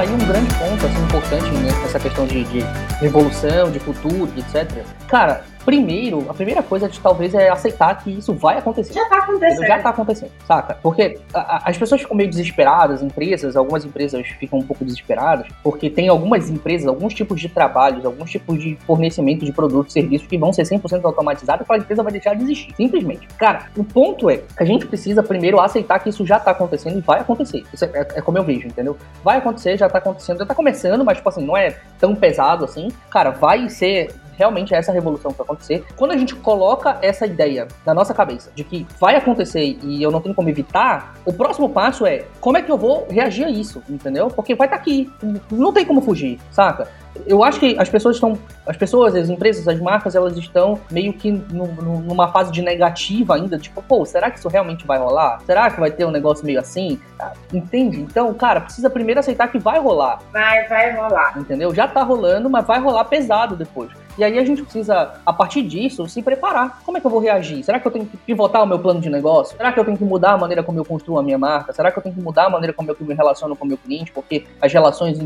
Aí 0.00 0.08
um 0.08 0.18
grande 0.18 0.52
ponto, 0.54 0.86
assim, 0.86 1.02
importante 1.02 1.50
nessa 1.58 2.00
questão 2.00 2.26
de, 2.26 2.44
de 2.44 2.60
revolução, 3.00 3.70
de 3.70 3.78
futuro, 3.78 4.28
etc. 4.36 4.68
Cara, 5.08 5.44
Primeiro, 5.64 6.26
a 6.28 6.34
primeira 6.34 6.62
coisa 6.62 6.88
de, 6.88 7.00
talvez 7.00 7.34
é 7.34 7.48
aceitar 7.48 8.02
que 8.02 8.10
isso 8.10 8.34
vai 8.34 8.58
acontecer. 8.58 8.92
Já 8.92 9.08
tá 9.08 9.18
acontecendo. 9.18 9.66
Já 9.66 9.78
tá 9.78 9.90
acontecendo, 9.90 10.30
saca? 10.46 10.78
Porque 10.82 11.18
a, 11.32 11.38
a, 11.38 11.70
as 11.70 11.78
pessoas 11.78 12.02
ficam 12.02 12.16
meio 12.16 12.28
desesperadas, 12.28 13.02
empresas, 13.02 13.56
algumas 13.56 13.84
empresas 13.84 14.26
ficam 14.38 14.58
um 14.58 14.62
pouco 14.62 14.84
desesperadas, 14.84 15.46
porque 15.62 15.88
tem 15.88 16.08
algumas 16.08 16.50
empresas, 16.50 16.86
alguns 16.86 17.14
tipos 17.14 17.40
de 17.40 17.48
trabalhos, 17.48 18.04
alguns 18.04 18.30
tipos 18.30 18.58
de 18.58 18.76
fornecimento 18.86 19.44
de 19.44 19.52
produtos 19.52 19.94
e 19.96 20.00
serviços 20.00 20.26
que 20.26 20.36
vão 20.36 20.52
ser 20.52 20.62
100% 20.62 21.04
automatizados 21.04 21.60
e 21.60 21.64
aquela 21.64 21.78
empresa 21.78 22.02
vai 22.02 22.12
deixar 22.12 22.34
de 22.34 22.44
existir, 22.44 22.74
simplesmente. 22.76 23.26
Cara, 23.38 23.66
o 23.76 23.84
ponto 23.84 24.28
é 24.28 24.38
que 24.38 24.62
a 24.62 24.66
gente 24.66 24.86
precisa 24.86 25.22
primeiro 25.22 25.60
aceitar 25.60 25.98
que 25.98 26.10
isso 26.10 26.26
já 26.26 26.38
tá 26.38 26.50
acontecendo 26.50 26.98
e 26.98 27.00
vai 27.00 27.20
acontecer. 27.20 27.64
Isso 27.72 27.84
é, 27.84 27.90
é, 27.94 28.00
é 28.16 28.20
como 28.20 28.38
eu 28.38 28.44
vejo, 28.44 28.66
entendeu? 28.66 28.96
Vai 29.22 29.38
acontecer, 29.38 29.78
já 29.78 29.88
tá 29.88 29.98
acontecendo, 29.98 30.38
já 30.38 30.46
tá 30.46 30.54
começando, 30.54 31.04
mas, 31.04 31.16
tipo 31.16 31.28
assim, 31.28 31.44
não 31.44 31.56
é 31.56 31.76
tão 31.98 32.14
pesado 32.14 32.64
assim. 32.64 32.88
Cara, 33.10 33.30
vai 33.30 33.68
ser 33.68 34.10
realmente 34.36 34.74
é 34.74 34.78
essa 34.78 34.92
revolução 34.92 35.32
que 35.32 35.38
vai 35.38 35.44
acontecer. 35.44 35.84
Quando 35.96 36.12
a 36.12 36.16
gente 36.16 36.34
coloca 36.34 36.98
essa 37.02 37.26
ideia 37.26 37.68
na 37.84 37.94
nossa 37.94 38.14
cabeça 38.14 38.50
de 38.54 38.64
que 38.64 38.86
vai 39.00 39.16
acontecer 39.16 39.78
e 39.82 40.02
eu 40.02 40.10
não 40.10 40.20
tenho 40.20 40.34
como 40.34 40.48
evitar, 40.48 41.14
o 41.24 41.32
próximo 41.32 41.68
passo 41.68 42.06
é 42.06 42.24
como 42.40 42.56
é 42.56 42.62
que 42.62 42.70
eu 42.70 42.78
vou 42.78 43.06
reagir 43.10 43.44
a 43.44 43.50
isso, 43.50 43.82
entendeu? 43.88 44.28
Porque 44.28 44.54
vai 44.54 44.66
estar 44.66 44.76
tá 44.76 44.82
aqui, 44.82 45.10
não 45.50 45.72
tem 45.72 45.84
como 45.84 46.00
fugir, 46.00 46.38
saca? 46.50 46.88
eu 47.26 47.42
acho 47.44 47.60
que 47.60 47.76
as 47.78 47.88
pessoas 47.88 48.16
estão, 48.16 48.38
as 48.66 48.76
pessoas, 48.76 49.14
as 49.14 49.28
empresas, 49.28 49.66
as 49.68 49.80
marcas, 49.80 50.14
elas 50.14 50.36
estão 50.36 50.80
meio 50.90 51.12
que 51.12 51.30
no, 51.30 51.66
no, 51.66 52.00
numa 52.00 52.28
fase 52.28 52.50
de 52.50 52.60
negativa 52.60 53.36
ainda, 53.36 53.58
tipo, 53.58 53.82
pô, 53.82 54.04
será 54.04 54.30
que 54.30 54.38
isso 54.38 54.48
realmente 54.48 54.86
vai 54.86 54.98
rolar? 54.98 55.40
Será 55.46 55.70
que 55.70 55.78
vai 55.78 55.90
ter 55.90 56.04
um 56.04 56.10
negócio 56.10 56.44
meio 56.44 56.58
assim? 56.58 57.00
Ah, 57.20 57.32
entende? 57.52 58.00
Então, 58.00 58.32
cara, 58.34 58.60
precisa 58.60 58.90
primeiro 58.90 59.20
aceitar 59.20 59.48
que 59.48 59.58
vai 59.58 59.78
rolar. 59.78 60.18
Vai, 60.32 60.66
vai 60.66 60.94
rolar. 60.94 61.38
Entendeu? 61.38 61.74
Já 61.74 61.86
tá 61.86 62.02
rolando, 62.02 62.50
mas 62.50 62.66
vai 62.66 62.80
rolar 62.80 63.04
pesado 63.04 63.56
depois. 63.56 63.90
E 64.16 64.22
aí 64.22 64.38
a 64.38 64.44
gente 64.44 64.62
precisa, 64.62 65.14
a 65.26 65.32
partir 65.32 65.62
disso, 65.62 66.08
se 66.08 66.22
preparar. 66.22 66.80
Como 66.84 66.96
é 66.96 67.00
que 67.00 67.06
eu 67.06 67.10
vou 67.10 67.20
reagir? 67.20 67.64
Será 67.64 67.80
que 67.80 67.86
eu 67.86 67.90
tenho 67.90 68.06
que 68.06 68.16
pivotar 68.16 68.62
o 68.62 68.66
meu 68.66 68.78
plano 68.78 69.00
de 69.00 69.10
negócio? 69.10 69.56
Será 69.56 69.72
que 69.72 69.80
eu 69.80 69.84
tenho 69.84 69.96
que 69.96 70.04
mudar 70.04 70.32
a 70.32 70.38
maneira 70.38 70.62
como 70.62 70.78
eu 70.78 70.84
construo 70.84 71.18
a 71.18 71.22
minha 71.22 71.38
marca? 71.38 71.72
Será 71.72 71.90
que 71.90 71.98
eu 71.98 72.02
tenho 72.02 72.14
que 72.14 72.20
mudar 72.20 72.44
a 72.44 72.50
maneira 72.50 72.72
como 72.72 72.90
eu 72.90 72.96
me 73.00 73.14
relaciono 73.14 73.56
com 73.56 73.64
o 73.64 73.68
meu 73.68 73.78
cliente? 73.78 74.12
Porque 74.12 74.44
as 74.60 74.72
relações 74.72 75.18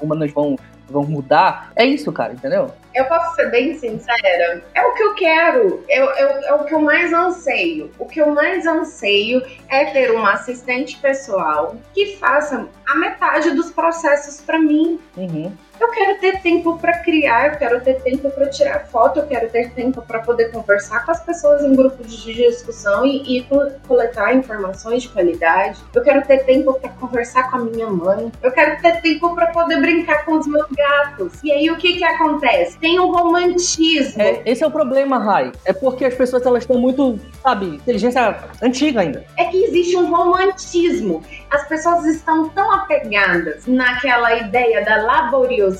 humanas 0.00 0.32
vão, 0.32 0.56
vão 0.88 1.04
mudar. 1.04 1.72
É 1.76 1.84
isso, 1.84 2.10
cara, 2.12 2.32
entendeu? 2.32 2.72
Eu 2.94 3.04
posso 3.06 3.36
ser 3.36 3.50
bem 3.50 3.74
sincera? 3.74 4.62
É 4.74 4.82
o 4.84 4.94
que 4.94 5.02
eu 5.02 5.14
quero. 5.14 5.84
Eu, 5.88 6.04
eu, 6.04 6.28
é 6.28 6.54
o 6.54 6.64
que 6.64 6.74
eu 6.74 6.80
mais 6.80 7.12
anseio. 7.12 7.90
O 7.98 8.06
que 8.06 8.20
eu 8.20 8.34
mais 8.34 8.66
anseio 8.66 9.42
é 9.68 9.86
ter 9.86 10.10
uma 10.10 10.32
assistente 10.32 10.98
pessoal 10.98 11.76
que 11.94 12.16
faça 12.16 12.66
a 12.86 12.94
metade 12.96 13.52
dos 13.52 13.70
processos 13.70 14.40
para 14.40 14.58
mim. 14.58 14.98
Uhum. 15.16 15.52
Eu 15.82 15.90
quero 15.90 16.20
ter 16.20 16.40
tempo 16.40 16.78
para 16.78 16.98
criar, 16.98 17.54
eu 17.54 17.58
quero 17.58 17.80
ter 17.80 18.00
tempo 18.02 18.30
para 18.30 18.48
tirar 18.48 18.86
foto, 18.86 19.18
eu 19.18 19.26
quero 19.26 19.50
ter 19.50 19.72
tempo 19.72 20.00
para 20.00 20.20
poder 20.20 20.52
conversar 20.52 21.04
com 21.04 21.10
as 21.10 21.20
pessoas 21.24 21.64
em 21.64 21.74
grupos 21.74 22.22
de 22.22 22.34
discussão 22.34 23.04
e, 23.04 23.38
e, 23.38 23.46
coletar 23.88 24.32
informações 24.32 25.02
de 25.02 25.08
qualidade. 25.08 25.80
Eu 25.92 26.00
quero 26.02 26.24
ter 26.24 26.44
tempo 26.44 26.74
para 26.74 26.88
conversar 26.90 27.50
com 27.50 27.56
a 27.56 27.60
minha 27.64 27.88
mãe. 27.88 28.30
Eu 28.40 28.52
quero 28.52 28.80
ter 28.80 29.00
tempo 29.00 29.34
para 29.34 29.48
poder 29.48 29.80
brincar 29.80 30.24
com 30.24 30.38
os 30.38 30.46
meus 30.46 30.68
gatos. 30.70 31.42
E 31.42 31.50
aí 31.50 31.68
o 31.68 31.76
que 31.76 31.94
que 31.94 32.04
acontece? 32.04 32.78
Tem 32.78 33.00
um 33.00 33.10
romantismo. 33.10 34.22
É, 34.22 34.40
esse 34.46 34.62
é 34.62 34.66
o 34.66 34.70
problema, 34.70 35.18
Rai. 35.18 35.50
É 35.64 35.72
porque 35.72 36.04
as 36.04 36.14
pessoas 36.14 36.46
elas 36.46 36.62
estão 36.62 36.78
muito, 36.78 37.18
sabe, 37.42 37.66
inteligência 37.66 38.36
antiga 38.62 39.00
ainda. 39.00 39.24
É 39.36 39.46
que 39.46 39.64
existe 39.64 39.96
um 39.96 40.14
romantismo. 40.14 41.24
as 41.50 41.66
pessoas 41.66 42.04
estão 42.06 42.48
tão 42.50 42.70
apegadas 42.70 43.66
naquela 43.66 44.32
ideia 44.36 44.84
da 44.84 45.02
laboriosidade, 45.02 45.71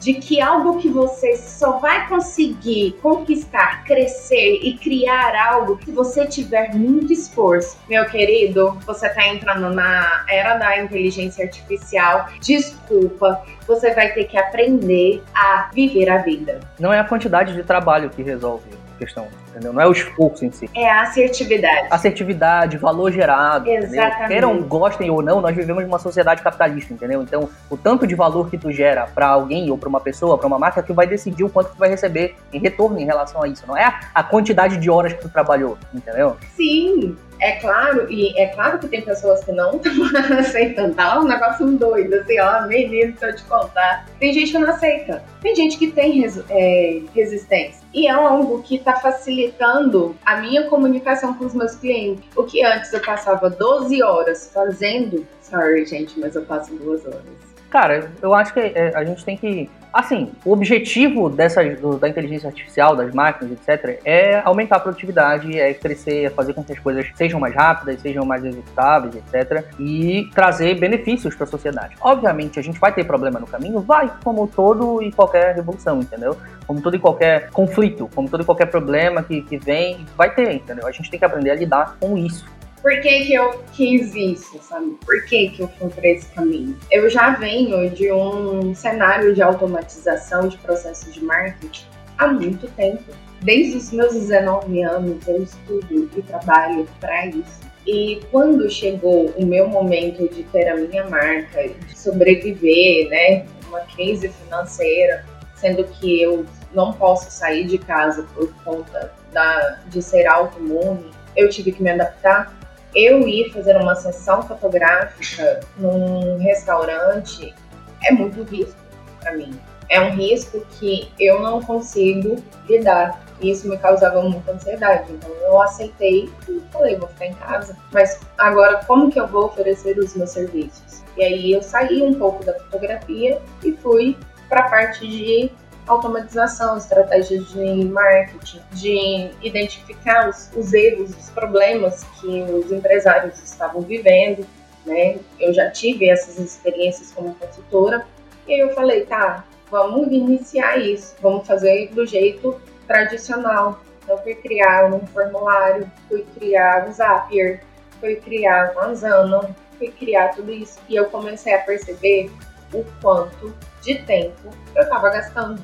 de 0.00 0.14
que 0.14 0.40
algo 0.40 0.78
que 0.78 0.88
você 0.88 1.36
só 1.36 1.78
vai 1.78 2.08
conseguir 2.08 2.98
conquistar, 3.02 3.84
crescer 3.84 4.60
e 4.62 4.76
criar 4.76 5.34
algo 5.34 5.78
se 5.84 5.90
você 5.90 6.26
tiver 6.26 6.74
muito 6.74 7.12
esforço. 7.12 7.78
Meu 7.88 8.04
querido, 8.06 8.78
você 8.86 9.06
está 9.06 9.26
entrando 9.28 9.70
na 9.74 10.24
era 10.28 10.56
da 10.56 10.78
inteligência 10.78 11.44
artificial. 11.44 12.28
Desculpa, 12.40 13.42
você 13.66 13.94
vai 13.94 14.12
ter 14.12 14.24
que 14.24 14.36
aprender 14.36 15.22
a 15.34 15.70
viver 15.72 16.08
a 16.08 16.18
vida. 16.18 16.60
Não 16.78 16.92
é 16.92 16.98
a 16.98 17.04
quantidade 17.04 17.54
de 17.54 17.62
trabalho 17.62 18.10
que 18.10 18.22
resolve 18.22 18.79
questão, 19.00 19.28
entendeu? 19.48 19.72
Não 19.72 19.80
é 19.80 19.86
o 19.86 19.92
esforço 19.92 20.44
em 20.44 20.52
si. 20.52 20.68
É 20.74 20.88
a 20.90 21.02
assertividade. 21.02 21.88
Assertividade, 21.90 22.76
valor 22.76 23.10
gerado, 23.10 23.68
Exatamente. 23.68 23.96
entendeu? 23.96 24.28
Queiram, 24.28 24.62
gostem 24.62 25.10
ou 25.10 25.22
não, 25.22 25.40
nós 25.40 25.56
vivemos 25.56 25.82
numa 25.84 25.98
sociedade 25.98 26.42
capitalista, 26.42 26.92
entendeu? 26.92 27.22
Então, 27.22 27.48
o 27.70 27.76
tanto 27.76 28.06
de 28.06 28.14
valor 28.14 28.50
que 28.50 28.58
tu 28.58 28.70
gera 28.70 29.06
para 29.06 29.26
alguém 29.26 29.70
ou 29.70 29.78
para 29.78 29.88
uma 29.88 30.00
pessoa, 30.00 30.36
para 30.36 30.46
uma 30.46 30.58
marca, 30.58 30.82
que 30.82 30.92
vai 30.92 31.06
decidir 31.06 31.44
o 31.44 31.48
quanto 31.48 31.70
tu 31.70 31.78
vai 31.78 31.88
receber 31.88 32.36
em 32.52 32.60
retorno 32.60 32.98
em 32.98 33.06
relação 33.06 33.42
a 33.42 33.48
isso. 33.48 33.64
Não 33.66 33.76
é 33.76 34.00
a 34.14 34.22
quantidade 34.22 34.76
de 34.76 34.90
horas 34.90 35.14
que 35.14 35.22
tu 35.22 35.28
trabalhou, 35.28 35.78
entendeu? 35.94 36.36
Sim, 36.54 37.16
é 37.40 37.52
claro, 37.52 38.10
e 38.10 38.38
é 38.38 38.46
claro 38.48 38.78
que 38.78 38.88
tem 38.88 39.02
pessoas 39.02 39.42
que 39.44 39.52
não 39.52 39.80
aceitando, 40.38 40.94
tá 40.94 41.18
um 41.18 41.24
negócio 41.24 41.66
doido, 41.66 42.14
assim, 42.14 42.38
ó, 42.38 42.66
menino, 42.66 43.16
se 43.16 43.26
eu 43.26 43.34
te 43.34 43.42
contar. 43.44 44.06
Tem 44.18 44.32
gente 44.32 44.52
que 44.52 44.58
não 44.58 44.68
aceita, 44.68 45.22
tem 45.40 45.54
gente 45.54 45.78
que 45.78 45.90
tem 45.90 46.20
res, 46.20 46.42
é, 46.50 47.00
resistência. 47.14 47.80
E 47.92 48.06
é 48.06 48.10
algo 48.10 48.62
que 48.62 48.76
está 48.76 48.96
facilitando 49.00 50.14
a 50.24 50.36
minha 50.36 50.64
comunicação 50.68 51.34
com 51.34 51.46
os 51.46 51.54
meus 51.54 51.74
clientes. 51.76 52.24
O 52.36 52.44
que 52.44 52.62
antes 52.64 52.92
eu 52.92 53.00
passava 53.00 53.50
12 53.50 54.02
horas 54.02 54.50
fazendo, 54.52 55.26
sorry, 55.42 55.84
gente, 55.86 56.18
mas 56.20 56.36
eu 56.36 56.42
passo 56.42 56.74
duas 56.76 57.04
horas. 57.06 57.49
Cara, 57.70 58.10
eu 58.20 58.34
acho 58.34 58.52
que 58.52 58.58
é, 58.58 58.92
a 58.96 59.04
gente 59.04 59.24
tem 59.24 59.36
que. 59.36 59.70
Assim, 59.92 60.30
o 60.44 60.52
objetivo 60.52 61.28
dessa, 61.28 61.62
da 62.00 62.08
inteligência 62.08 62.48
artificial, 62.48 62.94
das 62.94 63.12
máquinas, 63.12 63.52
etc., 63.52 64.00
é 64.04 64.40
aumentar 64.44 64.76
a 64.76 64.80
produtividade, 64.80 65.58
é 65.58 65.74
crescer, 65.74 66.26
é 66.26 66.30
fazer 66.30 66.52
com 66.54 66.62
que 66.62 66.72
as 66.72 66.78
coisas 66.78 67.06
sejam 67.14 67.40
mais 67.40 67.54
rápidas, 67.54 68.00
sejam 68.00 68.24
mais 68.24 68.44
executáveis, 68.44 69.16
etc., 69.16 69.64
e 69.80 70.28
trazer 70.32 70.78
benefícios 70.78 71.34
para 71.34 71.44
a 71.44 71.46
sociedade. 71.48 71.96
Obviamente, 72.00 72.58
a 72.58 72.62
gente 72.62 72.78
vai 72.78 72.92
ter 72.92 73.04
problema 73.04 73.40
no 73.40 73.46
caminho? 73.46 73.80
Vai, 73.80 74.12
como 74.22 74.46
todo 74.46 75.02
e 75.02 75.10
qualquer 75.10 75.56
revolução, 75.56 76.00
entendeu? 76.00 76.36
Como 76.66 76.80
todo 76.80 76.94
e 76.94 76.98
qualquer 76.98 77.50
conflito, 77.50 78.08
como 78.14 78.28
todo 78.28 78.42
e 78.42 78.46
qualquer 78.46 78.66
problema 78.66 79.24
que, 79.24 79.42
que 79.42 79.58
vem, 79.58 80.06
vai 80.16 80.32
ter, 80.32 80.52
entendeu? 80.52 80.86
A 80.86 80.92
gente 80.92 81.10
tem 81.10 81.18
que 81.18 81.24
aprender 81.24 81.50
a 81.50 81.54
lidar 81.56 81.96
com 81.98 82.16
isso. 82.16 82.46
Por 82.82 82.98
que, 83.02 83.26
que 83.26 83.34
eu 83.34 83.62
quis 83.72 84.14
isso, 84.14 84.58
sabe? 84.62 84.96
Por 85.04 85.24
que, 85.26 85.50
que 85.50 85.60
eu 85.60 85.68
fui 85.68 85.90
esse 86.02 86.26
caminho? 86.28 86.78
Eu 86.90 87.10
já 87.10 87.30
venho 87.30 87.90
de 87.90 88.10
um 88.10 88.74
cenário 88.74 89.34
de 89.34 89.42
automatização 89.42 90.48
de 90.48 90.56
processos 90.58 91.12
de 91.12 91.22
marketing 91.22 91.84
há 92.16 92.28
muito 92.28 92.68
tempo. 92.68 93.04
Desde 93.42 93.76
os 93.76 93.92
meus 93.92 94.14
19 94.14 94.82
anos 94.82 95.28
eu 95.28 95.42
estudo 95.42 96.10
e 96.16 96.22
trabalho 96.22 96.86
para 96.98 97.26
isso. 97.26 97.60
E 97.86 98.20
quando 98.30 98.70
chegou 98.70 99.26
o 99.30 99.44
meu 99.44 99.68
momento 99.68 100.28
de 100.28 100.42
ter 100.44 100.68
a 100.68 100.76
minha 100.76 101.04
marca, 101.08 101.68
de 101.68 101.98
sobreviver, 101.98 103.08
né, 103.08 103.46
uma 103.68 103.80
crise 103.80 104.28
financeira, 104.28 105.24
sendo 105.54 105.84
que 105.84 106.22
eu 106.22 106.46
não 106.74 106.92
posso 106.92 107.30
sair 107.30 107.66
de 107.66 107.78
casa 107.78 108.26
por 108.34 108.52
conta 108.64 109.12
da, 109.32 109.80
de 109.88 110.02
ser 110.02 110.26
autoimune, 110.26 111.10
eu 111.36 111.48
tive 111.48 111.72
que 111.72 111.82
me 111.82 111.90
adaptar 111.90 112.59
eu 112.94 113.26
ir 113.26 113.52
fazer 113.52 113.76
uma 113.76 113.94
sessão 113.94 114.42
fotográfica 114.42 115.60
num 115.76 116.38
restaurante 116.38 117.54
é 118.02 118.12
muito 118.12 118.42
risco 118.42 118.78
para 119.20 119.36
mim. 119.36 119.58
É 119.88 120.00
um 120.00 120.10
risco 120.10 120.64
que 120.78 121.10
eu 121.18 121.40
não 121.40 121.60
consigo 121.60 122.36
lidar. 122.68 123.20
E 123.40 123.50
isso 123.50 123.68
me 123.68 123.76
causava 123.78 124.22
muita 124.22 124.52
ansiedade. 124.52 125.12
Então 125.12 125.30
eu 125.30 125.60
aceitei 125.60 126.30
e 126.48 126.62
falei, 126.70 126.96
vou 126.96 127.08
ficar 127.08 127.26
em 127.26 127.34
casa. 127.34 127.76
Mas 127.92 128.20
agora, 128.38 128.84
como 128.86 129.10
que 129.10 129.18
eu 129.18 129.26
vou 129.26 129.46
oferecer 129.46 129.98
os 129.98 130.14
meus 130.14 130.30
serviços? 130.30 131.02
E 131.16 131.22
aí 131.22 131.52
eu 131.52 131.62
saí 131.62 132.02
um 132.02 132.14
pouco 132.14 132.44
da 132.44 132.54
fotografia 132.54 133.40
e 133.64 133.72
fui 133.72 134.16
para 134.48 134.66
a 134.66 134.70
parte 134.70 135.06
de 135.06 135.50
automatização, 135.90 136.76
estratégias 136.76 137.48
de 137.50 137.84
marketing, 137.84 138.60
de 138.72 139.30
identificar 139.42 140.28
os, 140.28 140.50
os 140.54 140.72
erros, 140.72 141.10
os 141.10 141.30
problemas 141.30 142.04
que 142.20 142.42
os 142.42 142.70
empresários 142.70 143.42
estavam 143.42 143.80
vivendo. 143.82 144.46
Né? 144.86 145.18
Eu 145.38 145.52
já 145.52 145.70
tive 145.70 146.08
essas 146.08 146.38
experiências 146.38 147.12
como 147.12 147.34
consultora 147.34 148.06
e 148.46 148.54
aí 148.54 148.60
eu 148.60 148.74
falei, 148.74 149.04
tá, 149.04 149.44
vamos 149.70 150.08
iniciar 150.08 150.78
isso, 150.78 151.14
vamos 151.20 151.46
fazer 151.46 151.88
do 151.92 152.06
jeito 152.06 152.60
tradicional. 152.86 153.80
Então, 154.02 154.16
fui 154.18 154.34
criar 154.34 154.92
um 154.92 155.06
formulário, 155.06 155.90
fui 156.08 156.26
criar 156.36 156.88
o 156.88 156.92
Zapier, 156.92 157.62
fui 158.00 158.16
criar 158.16 158.74
o 158.74 158.80
Asana, 158.80 159.54
fui 159.78 159.88
criar 159.92 160.28
tudo 160.30 160.50
isso. 160.50 160.78
E 160.88 160.96
eu 160.96 161.04
comecei 161.06 161.54
a 161.54 161.58
perceber 161.58 162.30
o 162.72 162.84
quanto 163.00 163.54
de 163.82 164.02
tempo 164.02 164.50
eu 164.74 164.82
estava 164.82 165.10
gastando. 165.10 165.62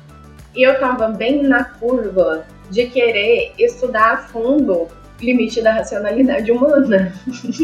E 0.57 0.63
eu 0.63 0.73
estava 0.73 1.09
bem 1.09 1.43
na 1.43 1.63
curva 1.63 2.43
de 2.71 2.87
querer 2.87 3.53
estudar 3.59 4.13
a 4.13 4.17
fundo 4.17 4.87
limite 5.21 5.61
da 5.61 5.71
racionalidade 5.71 6.51
humana. 6.51 7.13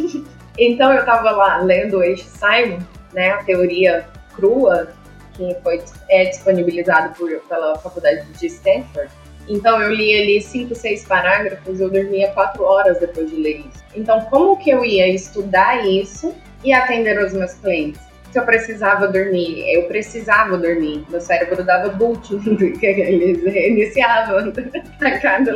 então 0.59 0.93
eu 0.93 0.99
estava 0.99 1.31
lá 1.31 1.57
lendo 1.57 2.03
Eixo 2.03 2.27
Simon, 2.27 2.77
né, 3.11 3.31
a 3.31 3.43
teoria 3.43 4.05
crua, 4.35 4.89
que 5.33 5.57
foi, 5.63 5.81
é 6.07 6.25
disponibilizado 6.25 7.15
por, 7.15 7.31
pela 7.49 7.75
faculdade 7.79 8.27
de 8.31 8.45
Stanford. 8.45 9.09
Então 9.49 9.81
eu 9.81 9.91
li 9.91 10.15
ali 10.15 10.39
cinco, 10.39 10.75
seis 10.75 11.03
parágrafos, 11.03 11.79
eu 11.79 11.89
dormia 11.89 12.31
quatro 12.33 12.63
horas 12.63 12.99
depois 12.99 13.27
de 13.27 13.37
ler 13.37 13.61
isso. 13.61 13.83
Então 13.95 14.21
como 14.25 14.55
que 14.57 14.69
eu 14.69 14.85
ia 14.85 15.07
estudar 15.07 15.83
isso 15.87 16.31
e 16.63 16.71
atender 16.71 17.19
os 17.19 17.33
meus 17.33 17.55
clientes? 17.55 18.12
Se 18.33 18.39
eu 18.39 18.45
precisava 18.45 19.07
dormir, 19.07 19.63
eu 19.71 19.83
precisava 19.83 20.57
dormir. 20.57 21.05
Meu 21.07 21.21
cérebro 21.21 21.63
dava 21.63 21.89
boot, 21.89 22.35
que 22.79 22.85
eles 22.85 23.43
reiniciavam 23.43 24.51
a 24.99 25.19
cada, 25.19 25.51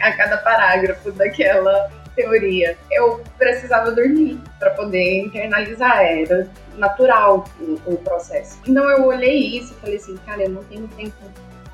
a 0.00 0.12
cada 0.12 0.38
parágrafo 0.38 1.12
daquela 1.12 1.90
teoria. 2.16 2.78
Eu 2.90 3.22
precisava 3.36 3.90
dormir 3.90 4.40
para 4.58 4.70
poder 4.70 5.24
internalizar, 5.24 6.02
era 6.02 6.48
natural 6.78 7.44
o, 7.60 7.78
o, 7.92 7.98
processo. 7.98 8.58
Então 8.66 8.88
eu 8.88 9.04
olhei 9.04 9.58
isso 9.58 9.74
e 9.74 9.80
falei 9.82 9.96
assim, 9.96 10.16
cara, 10.24 10.44
eu 10.44 10.48
não 10.48 10.64
tenho 10.64 10.88
tempo 10.96 11.12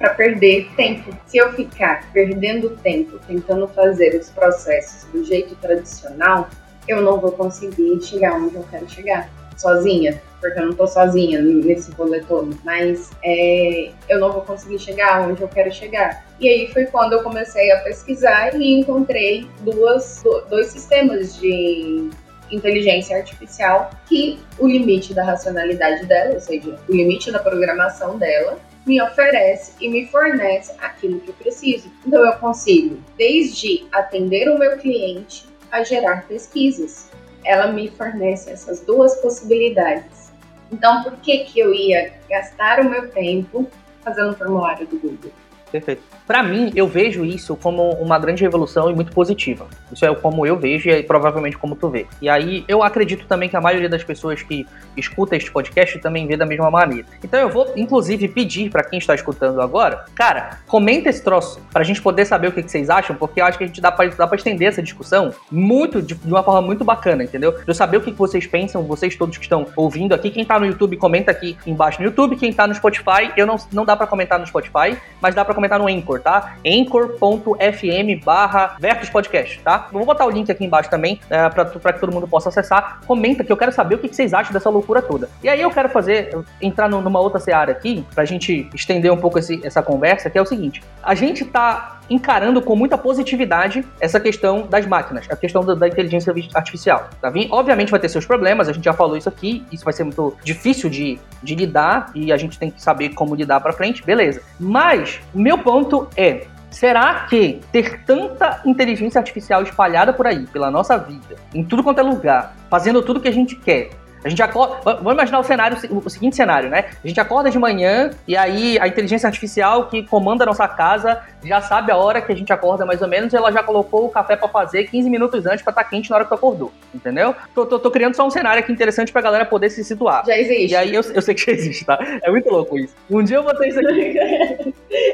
para 0.01 0.15
perder 0.15 0.69
tempo. 0.77 1.17
Se 1.27 1.39
eu 1.39 1.53
ficar 1.53 2.11
perdendo 2.13 2.71
tempo 2.79 3.21
tentando 3.29 3.69
fazer 3.69 4.19
os 4.19 4.31
processos 4.31 5.09
do 5.13 5.23
jeito 5.23 5.55
tradicional, 5.57 6.51
eu 6.89 7.01
não 7.01 7.21
vou 7.21 7.31
conseguir 7.31 8.03
chegar 8.03 8.33
onde 8.33 8.57
eu 8.57 8.67
quero 8.69 8.91
chegar 8.91 9.31
sozinha, 9.61 10.20
porque 10.40 10.59
eu 10.59 10.66
não 10.66 10.73
tô 10.73 10.87
sozinha 10.87 11.40
nesse 11.40 11.90
rolê 11.92 12.23
mas 12.64 13.11
é, 13.23 13.90
eu 14.09 14.18
não 14.18 14.33
vou 14.33 14.42
conseguir 14.42 14.79
chegar 14.79 15.29
onde 15.29 15.42
eu 15.42 15.49
quero 15.49 15.70
chegar. 15.73 16.25
E 16.40 16.49
aí 16.49 16.73
foi 16.73 16.87
quando 16.87 17.12
eu 17.12 17.23
comecei 17.23 17.70
a 17.73 17.81
pesquisar 17.81 18.55
e 18.55 18.81
encontrei 18.81 19.46
duas, 19.61 20.23
dois 20.49 20.68
sistemas 20.68 21.38
de 21.38 22.09
inteligência 22.51 23.16
artificial 23.16 23.90
que 24.09 24.38
o 24.59 24.66
limite 24.66 25.14
da 25.14 25.25
racionalidade 25.25 26.07
dela, 26.07 26.35
ou 26.35 26.40
seja, 26.40 26.77
o 26.88 26.92
limite 26.92 27.31
da 27.31 27.38
programação 27.38 28.18
dela, 28.18 28.59
me 28.87 29.01
oferece 29.01 29.73
e 29.81 29.88
me 29.88 30.07
fornece 30.07 30.73
aquilo 30.81 31.20
que 31.20 31.29
eu 31.29 31.35
preciso. 31.35 31.90
Então 32.07 32.25
eu 32.25 32.33
consigo 32.38 32.99
desde 33.16 33.87
atender 33.92 34.49
o 34.49 34.59
meu 34.59 34.79
cliente 34.79 35.46
a 35.70 35.85
gerar 35.85 36.27
pesquisas 36.27 37.10
ela 37.44 37.68
me 37.68 37.88
fornece 37.88 38.50
essas 38.50 38.81
duas 38.81 39.14
possibilidades. 39.16 40.33
Então, 40.70 41.03
por 41.03 41.16
que, 41.16 41.44
que 41.44 41.59
eu 41.59 41.74
ia 41.74 42.12
gastar 42.29 42.81
o 42.81 42.88
meu 42.88 43.11
tempo 43.11 43.68
fazendo 44.03 44.31
um 44.31 44.35
formulário 44.35 44.87
do 44.87 44.98
Google? 44.98 45.33
Perfeito. 45.70 46.02
Para 46.26 46.42
mim, 46.42 46.72
eu 46.74 46.87
vejo 46.87 47.24
isso 47.24 47.56
como 47.56 47.90
uma 47.94 48.18
grande 48.18 48.42
revolução 48.42 48.90
e 48.90 48.94
muito 48.94 49.12
positiva. 49.12 49.66
Isso 49.92 50.04
é 50.04 50.14
como 50.14 50.46
eu 50.46 50.56
vejo 50.56 50.88
e 50.88 50.92
é 50.92 51.02
provavelmente 51.02 51.56
como 51.56 51.74
tu 51.74 51.88
vê. 51.88 52.06
E 52.20 52.28
aí, 52.28 52.64
eu 52.68 52.83
acredito 52.83 53.26
também 53.26 53.48
que 53.48 53.56
a 53.56 53.61
maioria 53.61 53.88
das 53.88 54.04
pessoas 54.04 54.42
que 54.42 54.66
escuta 54.96 55.37
este 55.37 55.50
podcast 55.50 55.98
também 55.98 56.26
vê 56.26 56.37
da 56.37 56.46
mesma 56.46 56.70
maneira. 56.70 57.06
Então, 57.22 57.40
eu 57.40 57.48
vou, 57.48 57.72
inclusive, 57.76 58.28
pedir 58.28 58.70
para 58.70 58.85
quem 58.85 58.98
está 58.98 59.14
escutando 59.14 59.61
agora, 59.61 60.04
cara, 60.14 60.59
comenta 60.66 61.09
esse 61.09 61.22
troço 61.22 61.61
pra 61.72 61.83
gente 61.83 62.00
poder 62.00 62.24
saber 62.24 62.48
o 62.48 62.52
que, 62.52 62.62
que 62.62 62.70
vocês 62.70 62.90
acham, 62.90 63.16
porque 63.16 63.40
eu 63.40 63.44
acho 63.44 63.59
que 63.59 63.64
a 63.64 63.66
gente 63.66 63.80
dá 63.80 63.90
pra, 63.90 64.06
dá 64.06 64.28
estender 64.40 64.68
essa 64.68 64.83
discussão 64.83 65.33
muito, 65.50 66.02
de, 66.02 66.14
de 66.14 66.33
uma 66.33 66.42
forma 66.42 66.62
muito 66.62 66.85
bacana, 66.85 67.24
entendeu? 67.24 67.52
De 67.52 67.68
eu 67.68 67.74
saber 67.74 67.98
o 67.98 68.00
que, 68.00 68.12
que 68.12 68.18
vocês 68.18 68.46
pensam, 68.46 68.83
vocês 68.83 69.14
todos 69.16 69.37
que 69.37 69.44
estão 69.44 69.66
ouvindo 69.76 70.14
aqui. 70.14 70.30
Quem 70.30 70.44
tá 70.44 70.59
no 70.59 70.66
YouTube, 70.66 70.96
comenta 70.96 71.30
aqui 71.30 71.56
embaixo 71.66 72.00
no 72.00 72.06
YouTube. 72.06 72.37
Quem 72.37 72.52
tá 72.52 72.66
no 72.66 72.74
Spotify, 72.74 73.33
eu 73.37 73.46
não, 73.46 73.56
não 73.72 73.85
dá 73.85 73.96
para 73.96 74.06
comentar 74.06 74.38
no 74.38 74.46
Spotify, 74.46 74.96
mas 75.20 75.35
dá 75.35 75.44
pra 75.44 75.54
comentar 75.61 75.79
no 75.79 75.87
Anchor, 75.87 76.20
tá? 76.20 76.57
anchor.fm 76.66 78.25
barra 78.25 78.77
Vertus 78.81 79.11
Podcast, 79.11 79.61
tá? 79.61 79.88
vou 79.92 80.05
botar 80.05 80.27
o 80.27 80.31
link 80.31 80.51
aqui 80.51 80.64
embaixo 80.64 80.88
também, 80.88 81.20
é, 81.29 81.49
pra, 81.49 81.66
pra 81.66 81.92
que 81.92 82.01
todo 82.01 82.12
mundo 82.12 82.27
possa 82.27 82.49
acessar. 82.49 83.01
Comenta 83.07 83.44
que 83.44 83.53
eu 83.53 83.57
quero 83.57 83.73
saber 83.73 83.96
o 83.96 83.99
que 83.99 84.09
vocês 84.09 84.33
acham 84.33 84.53
dessa 84.53 84.70
loucura 84.70 85.03
toda. 85.03 85.29
E 85.42 85.49
aí 85.49 85.61
eu 85.61 85.70
quero 85.70 85.88
fazer, 85.90 86.37
entrar 86.61 86.88
numa 86.88 87.20
outra 87.20 87.38
seara 87.38 87.73
aqui, 87.73 88.05
pra 88.14 88.25
gente 88.25 88.68
estender 88.75 89.12
um 89.12 89.16
pouco 89.16 89.38
esse, 89.38 89.61
essa 89.64 89.83
conversa, 89.83 90.31
que 90.31 90.38
é 90.38 90.42
o 90.42 90.46
seguinte. 90.46 90.83
A 91.03 91.14
gente 91.14 91.44
tá 91.44 92.00
encarando 92.11 92.61
com 92.61 92.75
muita 92.75 92.99
positividade 92.99 93.87
essa 94.01 94.18
questão 94.18 94.66
das 94.66 94.85
máquinas, 94.87 95.27
a 95.31 95.37
questão 95.37 95.64
da, 95.64 95.75
da 95.75 95.88
inteligência 95.88 96.35
artificial. 96.55 97.09
Tá? 97.20 97.33
Obviamente 97.51 97.90
vai 97.90 98.01
ter 98.01 98.09
seus 98.09 98.27
problemas, 98.27 98.68
a 98.68 98.73
gente 98.73 98.85
já 98.85 98.92
falou 98.92 99.16
isso 99.16 99.29
aqui, 99.29 99.64
isso 99.70 99.85
vai 99.85 99.92
ser 99.92 100.05
muito 100.05 100.37
difícil 100.42 100.90
de, 100.90 101.18
de 101.42 101.55
lidar 101.55 102.11
e 102.14 102.33
a 102.33 102.37
gente 102.37 102.59
tem 102.59 102.70
que 102.70 102.83
saber 102.83 103.11
como 103.11 103.35
lidar 103.35 103.61
para 103.61 103.73
frente, 103.73 104.05
beleza. 104.05 104.42
Mas 104.59 105.20
o 105.33 105.38
meu 105.38 105.57
ponto 105.59 106.09
é, 106.17 106.46
Será 106.71 107.27
que 107.29 107.61
ter 107.73 108.04
tanta 108.04 108.63
inteligência 108.65 109.19
artificial 109.19 109.63
espalhada 109.63 110.13
por 110.13 110.27
aí, 110.27 110.46
pela 110.46 110.71
nossa 110.71 110.96
vida, 110.96 111.35
em 111.52 111.65
tudo 111.65 111.83
quanto 111.83 111.98
é 111.98 112.02
lugar, 112.02 112.54
fazendo 112.71 113.02
tudo 113.02 113.21
que 113.21 113.27
a 113.27 113.33
gente 113.33 113.56
quer, 113.56 113.90
a 114.25 114.29
gente 114.29 114.42
acorda. 114.42 114.77
Vamos 114.85 115.12
imaginar 115.12 115.38
o 115.38 115.44
cenário, 115.44 115.79
o 115.90 116.10
seguinte 116.10 116.37
cenário, 116.37 116.68
né? 116.68 116.87
A 117.02 117.08
gente 117.08 117.21
acorda 117.21 117.50
de 117.50 117.58
manhã 117.58 118.10
e 118.27 118.37
aí 118.37 118.79
a 118.79 118.87
inteligência 118.87 119.27
artificial 119.27 119.88
que 119.88 120.02
comanda 120.06 120.44
a 120.44 120.46
nossa 120.46 120.68
casa 120.68 121.21
já 121.42 121.60
sabe 121.60 121.90
a 121.90 121.96
hora 121.96 122.21
que 122.21 122.31
a 122.31 122.37
gente 122.37 122.52
acorda 122.52 122.85
mais 122.85 123.00
ou 123.00 123.08
menos 123.08 123.33
e 123.33 123.37
ela 123.37 123.50
já 123.50 123.62
colocou 123.62 124.06
o 124.06 124.08
café 124.10 124.37
para 124.37 124.48
fazer 124.48 124.85
15 124.85 125.08
minutos 125.08 125.46
antes 125.46 125.62
para 125.62 125.71
estar 125.71 125.85
tá 125.85 125.88
quente 125.88 126.10
na 126.10 126.16
hora 126.16 126.25
que 126.25 126.31
tu 126.31 126.35
acordou. 126.35 126.73
Entendeu? 126.94 127.35
Tô, 127.54 127.64
tô, 127.64 127.79
tô, 127.79 127.90
criando 127.90 128.14
só 128.14 128.27
um 128.27 128.31
cenário 128.31 128.60
aqui 128.60 128.73
interessante 128.73 129.12
pra 129.12 129.23
galera 129.23 129.44
poder 129.44 129.71
se 129.71 129.83
situar. 129.83 130.25
Já 130.27 130.37
existe. 130.37 130.73
E 130.73 130.77
aí 130.77 130.94
eu, 130.94 131.02
eu 131.02 131.23
sei 131.23 131.35
que 131.35 131.46
já 131.46 131.52
existe, 131.52 131.85
tá? 131.85 131.98
É 132.23 132.31
muito 132.31 132.50
louco 132.50 132.79
isso. 132.79 132.94
Um 133.10 133.23
dia 133.23 133.37
eu 133.37 133.42
vou 133.42 133.54
ter 133.56 133.68
isso 133.68 133.81
aqui. 133.81 134.75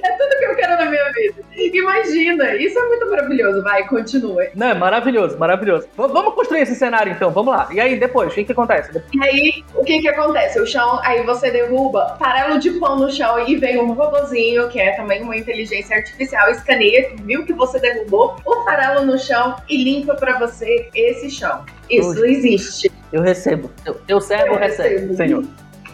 Isso 2.45 2.79
é 2.79 2.89
muito 2.89 3.11
maravilhoso. 3.11 3.63
Vai, 3.63 3.87
continua. 3.87 4.47
Não, 4.55 4.69
é 4.69 4.75
maravilhoso, 4.75 5.39
maravilhoso. 5.39 5.87
V 5.97 6.09
vamos 6.09 6.35
construir 6.35 6.61
esse 6.61 6.75
cenário 6.75 7.13
então, 7.13 7.31
vamos 7.31 7.55
lá. 7.55 7.69
E 7.73 7.81
aí 7.81 7.99
depois, 7.99 8.33
o 8.33 8.35
que, 8.35 8.45
que 8.45 8.53
acontece? 8.53 9.03
E 9.13 9.25
aí, 9.25 9.65
o 9.75 9.85
que 9.85 10.01
que 10.01 10.09
acontece? 10.09 10.61
O 10.61 10.67
chão, 10.67 11.01
aí 11.03 11.23
você 11.23 11.51
derruba 11.51 12.17
farelo 12.19 12.59
de 12.59 12.71
pão 12.73 12.99
no 12.99 13.11
chão 13.11 13.47
e 13.47 13.57
vem 13.57 13.79
um 13.79 13.93
robozinho, 13.93 14.69
que 14.69 14.81
é 14.81 14.93
também 14.93 15.23
uma 15.23 15.37
inteligência 15.37 15.97
artificial, 15.97 16.51
escaneia, 16.51 17.11
viu 17.25 17.45
que 17.45 17.53
você 17.53 17.79
derrubou 17.79 18.37
o 18.45 18.65
farelo 18.65 19.05
no 19.05 19.19
chão 19.19 19.57
e 19.69 19.83
limpa 19.83 20.15
para 20.15 20.39
você 20.39 20.89
esse 20.95 21.31
chão. 21.31 21.65
Isso 21.89 22.25
existe. 22.25 22.91
Eu 23.13 23.23
recebo. 23.23 23.71
Eu, 23.85 24.01
eu 24.09 24.21
servo, 24.21 24.55
eu 24.55 24.59
recebo, 24.59 24.89
recebo, 24.89 25.17
senhor. 25.17 25.45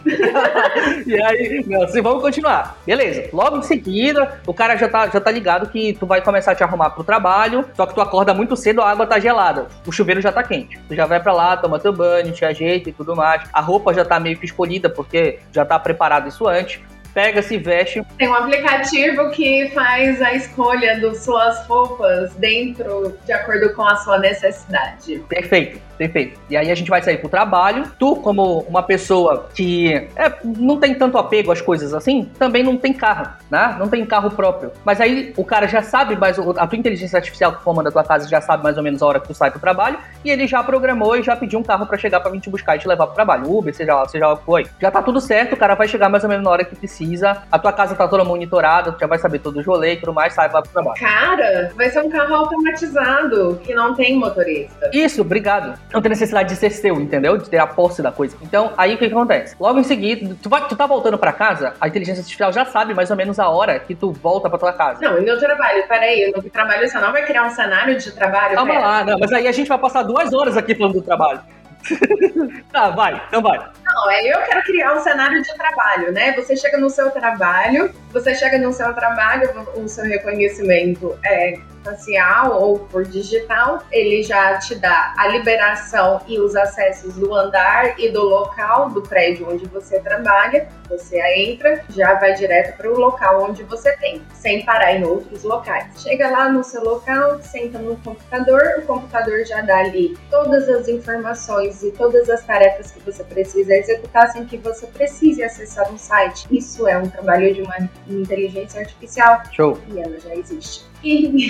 e 1.05 1.21
aí, 1.21 1.63
não, 1.67 1.83
assim, 1.83 2.01
vamos 2.01 2.21
continuar. 2.21 2.77
Beleza. 2.85 3.29
Logo 3.33 3.57
em 3.57 3.63
seguida, 3.63 4.39
o 4.45 4.53
cara 4.53 4.75
já 4.75 4.87
tá, 4.87 5.07
já 5.07 5.19
tá 5.19 5.31
ligado 5.31 5.69
que 5.69 5.93
tu 5.93 6.05
vai 6.05 6.21
começar 6.21 6.51
a 6.51 6.55
te 6.55 6.63
arrumar 6.63 6.91
pro 6.91 7.03
trabalho, 7.03 7.65
só 7.73 7.85
que 7.85 7.93
tu 7.93 8.01
acorda 8.01 8.33
muito 8.33 8.55
cedo, 8.55 8.81
a 8.81 8.89
água 8.89 9.05
tá 9.05 9.19
gelada. 9.19 9.67
O 9.85 9.91
chuveiro 9.91 10.21
já 10.21 10.31
tá 10.31 10.43
quente. 10.43 10.79
Tu 10.87 10.95
já 10.95 11.05
vai 11.05 11.21
para 11.21 11.33
lá, 11.33 11.57
toma 11.57 11.79
teu 11.79 11.93
banho, 11.93 12.31
te 12.31 12.45
ajeita 12.45 12.89
e 12.89 12.93
tudo 12.93 13.15
mais. 13.15 13.43
A 13.53 13.61
roupa 13.61 13.93
já 13.93 14.03
tá 14.03 14.19
meio 14.19 14.37
que 14.37 14.45
escolhida, 14.45 14.89
porque 14.89 15.39
já 15.51 15.65
tá 15.65 15.79
preparado 15.79 16.27
isso 16.27 16.47
antes 16.47 16.81
pega, 17.13 17.41
se 17.41 17.57
veste. 17.57 18.03
Tem 18.17 18.27
um 18.27 18.33
aplicativo 18.33 19.29
que 19.29 19.69
faz 19.73 20.21
a 20.21 20.33
escolha 20.33 20.99
das 20.99 21.23
suas 21.23 21.65
roupas 21.67 22.33
dentro 22.35 23.15
de 23.25 23.31
acordo 23.31 23.73
com 23.73 23.83
a 23.83 23.95
sua 23.97 24.17
necessidade. 24.17 25.23
Perfeito, 25.29 25.79
perfeito. 25.97 26.39
E 26.49 26.57
aí 26.57 26.71
a 26.71 26.75
gente 26.75 26.89
vai 26.89 27.01
sair 27.01 27.17
pro 27.17 27.29
trabalho. 27.29 27.83
Tu, 27.99 28.15
como 28.17 28.59
uma 28.61 28.81
pessoa 28.81 29.47
que 29.53 29.93
é, 30.15 30.33
não 30.43 30.79
tem 30.79 30.95
tanto 30.95 31.17
apego 31.17 31.51
às 31.51 31.61
coisas 31.61 31.93
assim, 31.93 32.29
também 32.39 32.63
não 32.63 32.77
tem 32.77 32.93
carro, 32.93 33.27
né? 33.49 33.75
Não 33.77 33.87
tem 33.87 34.05
carro 34.05 34.31
próprio. 34.31 34.71
Mas 34.83 34.99
aí 34.99 35.33
o 35.37 35.45
cara 35.45 35.67
já 35.67 35.81
sabe 35.81 36.15
mais, 36.15 36.37
a 36.39 36.67
tua 36.67 36.77
inteligência 36.77 37.17
artificial 37.17 37.53
que 37.53 37.63
comanda 37.63 37.89
a 37.89 37.91
tua 37.91 38.03
casa 38.03 38.27
já 38.27 38.41
sabe 38.41 38.63
mais 38.63 38.77
ou 38.77 38.83
menos 38.83 39.01
a 39.01 39.05
hora 39.05 39.19
que 39.19 39.27
tu 39.27 39.33
sai 39.33 39.51
pro 39.51 39.59
trabalho 39.59 39.97
e 40.23 40.31
ele 40.31 40.47
já 40.47 40.63
programou 40.63 41.15
e 41.15 41.23
já 41.23 41.35
pediu 41.35 41.59
um 41.59 41.63
carro 41.63 41.85
para 41.85 41.97
chegar 41.97 42.19
para 42.19 42.31
vir 42.31 42.39
te 42.39 42.49
buscar 42.49 42.75
e 42.75 42.79
te 42.79 42.87
levar 42.87 43.05
pro 43.05 43.15
trabalho. 43.15 43.51
Uber, 43.51 43.73
seja 43.73 43.95
lá, 43.95 44.07
seja 44.07 44.27
lá 44.27 44.33
o 44.33 44.37
que 44.37 44.45
foi. 44.45 44.65
Já 44.81 44.89
tá 44.89 45.01
tudo 45.01 45.21
certo, 45.21 45.53
o 45.53 45.57
cara 45.57 45.75
vai 45.75 45.87
chegar 45.87 46.09
mais 46.09 46.23
ou 46.23 46.29
menos 46.29 46.43
na 46.43 46.49
hora 46.49 46.65
que 46.65 46.75
precisa 46.75 47.02
precisa. 47.03 47.43
A 47.51 47.59
tua 47.59 47.73
casa 47.73 47.95
tá 47.95 48.07
toda 48.07 48.23
monitorada, 48.23 48.91
tu 48.91 48.99
já 48.99 49.07
vai 49.07 49.19
saber 49.19 49.39
todo 49.39 49.59
o 49.59 49.63
rolê 49.63 49.93
e 49.93 49.97
tudo 49.97 50.13
mais, 50.13 50.33
sai, 50.33 50.49
vai 50.49 50.61
pro 50.61 50.71
trabalho. 50.71 50.99
Cara, 50.99 51.71
vai 51.75 51.89
ser 51.89 52.01
um 52.01 52.09
carro 52.09 52.35
automatizado, 52.35 53.59
que 53.63 53.73
não 53.73 53.93
tem 53.93 54.17
motorista. 54.17 54.89
Isso, 54.93 55.21
obrigado. 55.21 55.77
Não 55.93 56.01
tem 56.01 56.09
necessidade 56.09 56.49
de 56.49 56.55
ser 56.55 56.71
seu, 56.71 56.99
entendeu? 56.99 57.37
De 57.37 57.49
ter 57.49 57.57
a 57.57 57.67
posse 57.67 58.01
da 58.01 58.11
coisa. 58.11 58.35
Então, 58.41 58.71
aí 58.77 58.95
o 58.95 58.97
que, 58.97 59.07
que 59.07 59.13
acontece? 59.13 59.55
Logo 59.59 59.79
em 59.79 59.83
seguida, 59.83 60.35
tu, 60.41 60.49
vai, 60.49 60.67
tu 60.67 60.75
tá 60.75 60.85
voltando 60.85 61.17
pra 61.17 61.31
casa, 61.31 61.73
a 61.79 61.87
inteligência 61.87 62.21
artificial 62.21 62.51
já 62.51 62.65
sabe 62.65 62.93
mais 62.93 63.09
ou 63.11 63.17
menos 63.17 63.39
a 63.39 63.49
hora 63.49 63.79
que 63.79 63.93
tu 63.93 64.11
volta 64.11 64.49
pra 64.49 64.57
tua 64.57 64.73
casa. 64.73 64.99
Não, 65.01 65.17
e 65.17 65.21
meu 65.21 65.37
trabalho, 65.37 65.83
peraí, 65.87 66.31
no 66.35 66.43
trabalho 66.43 66.87
você 66.87 66.99
não 66.99 67.11
vai 67.11 67.25
criar 67.25 67.45
um 67.45 67.49
cenário 67.49 67.97
de 67.97 68.11
trabalho? 68.11 68.55
Calma 68.55 68.73
pera. 68.73 68.85
lá, 68.85 69.03
não, 69.03 69.19
mas 69.19 69.31
aí 69.31 69.47
a 69.47 69.51
gente 69.51 69.67
vai 69.67 69.77
passar 69.77 70.03
duas 70.03 70.33
horas 70.33 70.57
aqui 70.57 70.75
falando 70.75 70.93
do 70.93 71.01
trabalho. 71.01 71.41
tá, 72.71 72.89
vai, 72.91 73.21
então 73.27 73.41
vai. 73.41 73.57
Não, 73.83 74.11
é 74.11 74.25
eu 74.25 74.39
quero 74.41 74.63
criar 74.63 74.93
um 74.93 74.99
cenário 74.99 75.41
de 75.41 75.53
trabalho, 75.55 76.11
né? 76.11 76.33
Você 76.33 76.55
chega 76.55 76.77
no 76.77 76.89
seu 76.89 77.11
trabalho, 77.11 77.93
você 78.11 78.33
chega 78.33 78.57
no 78.57 78.73
seu 78.73 78.93
trabalho, 78.93 79.49
o 79.75 79.87
seu 79.87 80.05
reconhecimento 80.05 81.17
é 81.23 81.59
facial 81.83 82.61
ou 82.61 82.79
por 82.79 83.05
digital, 83.05 83.83
ele 83.91 84.23
já 84.23 84.57
te 84.57 84.75
dá 84.75 85.13
a 85.17 85.27
liberação 85.27 86.21
e 86.27 86.39
os 86.39 86.55
acessos 86.55 87.15
do 87.15 87.33
andar 87.33 87.99
e 87.99 88.09
do 88.09 88.23
local 88.23 88.89
do 88.89 89.01
prédio 89.01 89.49
onde 89.49 89.65
você 89.67 89.99
trabalha. 89.99 90.67
Você 90.89 91.19
entra, 91.37 91.83
já 91.89 92.13
vai 92.15 92.33
direto 92.33 92.77
para 92.77 92.91
o 92.91 92.97
local 92.97 93.43
onde 93.43 93.63
você 93.63 93.95
tem, 93.97 94.21
sem 94.33 94.63
parar 94.63 94.93
em 94.93 95.03
outros 95.03 95.43
locais. 95.43 95.87
Chega 96.01 96.29
lá 96.29 96.49
no 96.49 96.63
seu 96.63 96.83
local, 96.83 97.41
senta 97.41 97.79
no 97.79 97.95
computador, 97.97 98.75
o 98.77 98.81
computador 98.83 99.45
já 99.45 99.61
dá 99.61 99.79
ali 99.79 100.17
todas 100.29 100.69
as 100.69 100.87
informações 100.87 101.83
e 101.83 101.91
todas 101.91 102.29
as 102.29 102.43
tarefas 102.43 102.91
que 102.91 102.99
você 102.99 103.23
precisa 103.23 103.73
executar 103.73 104.31
sem 104.31 104.45
que 104.45 104.57
você 104.57 104.85
precise 104.87 105.43
acessar 105.43 105.91
um 105.91 105.97
site. 105.97 106.45
Isso 106.51 106.87
é 106.87 106.97
um 106.97 107.09
trabalho 107.09 107.53
de 107.53 107.61
uma 107.61 107.89
inteligência 108.07 108.81
artificial. 108.81 109.41
Show. 109.51 109.79
E 109.87 109.99
ela 109.99 110.19
já 110.19 110.35
existe. 110.35 110.92
E, 111.03 111.47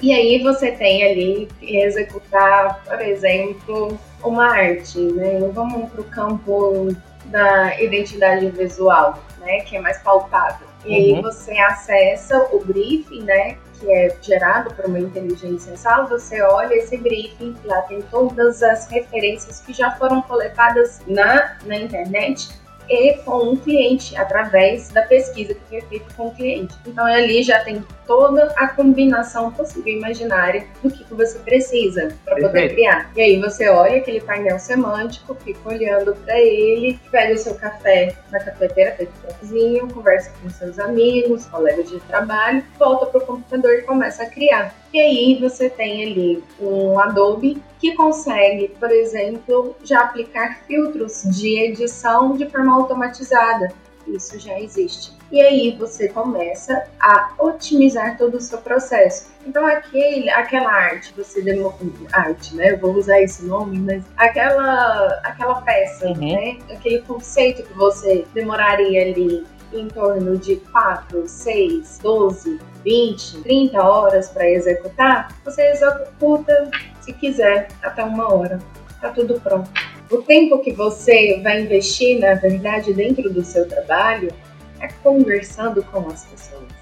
e 0.02 0.12
aí 0.12 0.42
você 0.42 0.72
tem 0.72 1.04
ali 1.04 1.48
que 1.60 1.76
executar, 1.76 2.82
por 2.84 3.00
exemplo, 3.00 3.98
uma 4.22 4.46
arte, 4.46 4.98
né? 4.98 5.40
Vamos 5.52 5.90
para 5.90 6.00
o 6.00 6.04
campo 6.04 6.88
da 7.26 7.80
identidade 7.80 8.48
visual, 8.50 9.18
né? 9.40 9.60
Que 9.60 9.76
é 9.76 9.80
mais 9.80 9.98
palpável. 9.98 10.66
E 10.84 10.88
uhum. 10.88 11.16
aí 11.16 11.22
você 11.22 11.58
acessa 11.58 12.48
o 12.52 12.64
briefing, 12.64 13.22
né? 13.24 13.56
Que 13.78 13.92
é 13.92 14.16
gerado 14.22 14.74
por 14.74 14.86
uma 14.86 14.98
inteligência 14.98 15.76
sala, 15.76 16.06
você 16.06 16.42
olha 16.42 16.74
esse 16.74 16.96
briefing, 16.96 17.54
lá 17.64 17.82
tem 17.82 18.00
todas 18.02 18.62
as 18.62 18.88
referências 18.88 19.60
que 19.60 19.72
já 19.72 19.92
foram 19.92 20.20
coletadas 20.22 21.00
na, 21.06 21.56
na 21.64 21.76
internet 21.76 22.48
e 22.88 23.14
com 23.18 23.50
um 23.50 23.56
cliente, 23.56 24.16
através 24.16 24.88
da 24.88 25.02
pesquisa 25.02 25.54
que 25.54 25.60
foi 25.68 25.80
feita 25.82 26.06
com 26.16 26.28
o 26.28 26.34
cliente. 26.34 26.74
Então 26.86 27.04
ali 27.04 27.42
já 27.42 27.62
tem 27.62 27.84
toda 28.06 28.46
a 28.56 28.68
combinação 28.68 29.52
possível 29.52 29.92
imaginária 29.92 30.66
do 30.82 30.90
que, 30.90 31.04
que 31.04 31.14
você 31.14 31.38
precisa 31.40 32.08
para 32.24 32.36
poder 32.36 32.70
criar. 32.70 33.10
E 33.14 33.20
aí 33.20 33.40
você 33.40 33.68
olha 33.68 33.98
aquele 33.98 34.20
painel 34.20 34.58
semântico, 34.58 35.34
fica 35.34 35.68
olhando 35.68 36.14
para 36.24 36.38
ele, 36.40 36.98
pega 37.10 37.34
o 37.34 37.38
seu 37.38 37.54
café 37.54 38.14
na 38.30 38.40
cafeteira, 38.40 38.92
feito 38.92 39.12
cafezinho, 39.22 39.92
conversa 39.92 40.32
com 40.42 40.48
seus 40.48 40.78
amigos, 40.78 41.46
colegas 41.46 41.90
de 41.90 42.00
trabalho, 42.00 42.64
volta 42.78 43.06
para 43.06 43.18
o 43.18 43.26
computador 43.26 43.74
e 43.74 43.82
começa 43.82 44.22
a 44.22 44.26
criar. 44.26 44.74
E 44.92 45.00
aí 45.00 45.38
você 45.40 45.68
tem 45.68 46.02
ali 46.02 46.44
um 46.60 46.98
Adobe 46.98 47.62
que 47.78 47.94
consegue, 47.94 48.68
por 48.80 48.90
exemplo, 48.90 49.76
já 49.84 50.00
aplicar 50.00 50.60
filtros 50.66 51.22
de 51.24 51.60
edição 51.60 52.36
de 52.36 52.48
forma 52.48 52.74
automatizada. 52.74 53.72
Isso 54.06 54.38
já 54.38 54.58
existe. 54.58 55.12
E 55.30 55.42
aí 55.42 55.76
você 55.78 56.08
começa 56.08 56.86
a 56.98 57.34
otimizar 57.38 58.16
todo 58.16 58.38
o 58.38 58.40
seu 58.40 58.58
processo. 58.58 59.30
Então 59.46 59.66
aquele, 59.66 60.30
aquela 60.30 60.70
arte, 60.70 61.12
você 61.14 61.42
demo, 61.42 61.74
arte, 62.10 62.54
né? 62.56 62.72
Eu 62.72 62.78
vou 62.78 62.94
usar 62.94 63.20
esse 63.20 63.44
nome, 63.44 63.78
mas 63.78 64.02
aquela, 64.16 65.20
aquela 65.22 65.60
peça, 65.60 66.06
uhum. 66.06 66.14
né? 66.16 66.58
Aquele 66.70 67.02
conceito 67.02 67.62
que 67.62 67.74
você 67.74 68.24
demoraria 68.32 69.02
ali 69.02 69.46
em 69.72 69.88
torno 69.88 70.36
de 70.38 70.56
4, 70.56 71.28
6, 71.28 71.98
12, 72.02 72.60
20, 72.84 73.42
30 73.42 73.82
horas 73.82 74.30
para 74.30 74.48
executar, 74.48 75.28
você 75.44 75.70
executa, 75.70 76.70
se 77.00 77.12
quiser, 77.12 77.68
até 77.82 78.02
uma 78.02 78.32
hora. 78.32 78.58
Tá 79.00 79.10
tudo 79.10 79.40
pronto. 79.40 79.70
O 80.10 80.22
tempo 80.22 80.58
que 80.60 80.72
você 80.72 81.40
vai 81.42 81.62
investir, 81.62 82.18
na 82.18 82.34
verdade, 82.34 82.94
dentro 82.94 83.30
do 83.30 83.44
seu 83.44 83.68
trabalho 83.68 84.32
é 84.80 84.88
conversando 85.02 85.82
com 85.84 86.08
as 86.08 86.24
pessoas 86.24 86.77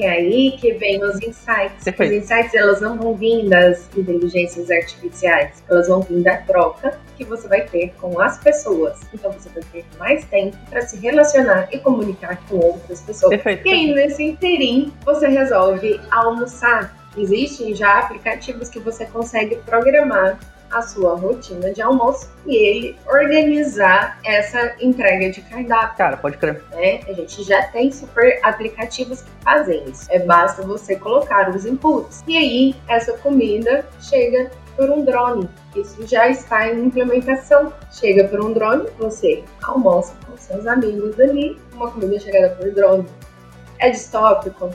que 0.00 0.06
é 0.06 0.10
aí 0.12 0.52
que 0.52 0.72
vem 0.72 1.02
os 1.04 1.16
insights. 1.16 1.84
Perfeito. 1.84 2.12
Os 2.12 2.22
insights, 2.22 2.54
elas 2.54 2.80
não 2.80 2.96
vão 2.96 3.14
vir 3.14 3.46
das 3.50 3.86
inteligências 3.94 4.70
artificiais, 4.70 5.62
elas 5.68 5.88
vão 5.88 6.00
vir 6.00 6.22
da 6.22 6.38
troca 6.38 6.98
que 7.18 7.24
você 7.24 7.46
vai 7.46 7.66
ter 7.66 7.92
com 8.00 8.18
as 8.18 8.38
pessoas. 8.38 8.98
Então 9.12 9.30
você 9.30 9.50
vai 9.50 9.62
ter 9.70 9.84
mais 9.98 10.24
tempo 10.24 10.56
para 10.70 10.80
se 10.80 10.96
relacionar 10.96 11.68
e 11.70 11.78
comunicar 11.78 12.42
com 12.48 12.56
outras 12.56 13.02
pessoas. 13.02 13.28
Perfeito. 13.30 13.68
E 13.68 13.70
aí, 13.70 13.92
nesse 13.92 14.22
interim, 14.22 14.90
você 15.04 15.28
resolve 15.28 16.00
almoçar. 16.10 16.96
Existem 17.18 17.74
já 17.74 17.98
aplicativos 17.98 18.70
que 18.70 18.78
você 18.78 19.04
consegue 19.04 19.56
programar 19.56 20.38
a 20.70 20.82
sua 20.82 21.14
rotina 21.16 21.72
de 21.72 21.82
almoço 21.82 22.30
e 22.46 22.54
ele 22.54 22.96
organizar 23.06 24.18
essa 24.24 24.74
entrega 24.80 25.30
de 25.30 25.42
cardápio. 25.42 25.96
Cara, 25.96 26.16
pode 26.16 26.38
crer. 26.38 26.62
Né? 26.70 27.00
A 27.08 27.12
gente 27.12 27.42
já 27.42 27.62
tem 27.68 27.90
super 27.90 28.38
aplicativos 28.42 29.22
que 29.22 29.30
fazem 29.42 29.84
isso. 29.88 30.06
É 30.10 30.18
basta 30.20 30.62
você 30.62 30.96
colocar 30.96 31.50
os 31.50 31.66
inputs. 31.66 32.22
E 32.26 32.36
aí, 32.36 32.76
essa 32.88 33.12
comida 33.18 33.84
chega 34.00 34.50
por 34.76 34.90
um 34.90 35.04
drone. 35.04 35.48
Isso 35.76 36.06
já 36.06 36.28
está 36.28 36.68
em 36.68 36.86
implementação. 36.86 37.72
Chega 37.90 38.24
por 38.24 38.40
um 38.40 38.52
drone, 38.52 38.88
você 38.98 39.44
almoça 39.62 40.14
com 40.26 40.36
seus 40.36 40.66
amigos 40.66 41.18
ali, 41.18 41.60
uma 41.74 41.90
comida 41.90 42.18
chegada 42.18 42.54
por 42.54 42.70
drone. 42.72 43.06
É 43.78 43.90
distópico? 43.90 44.70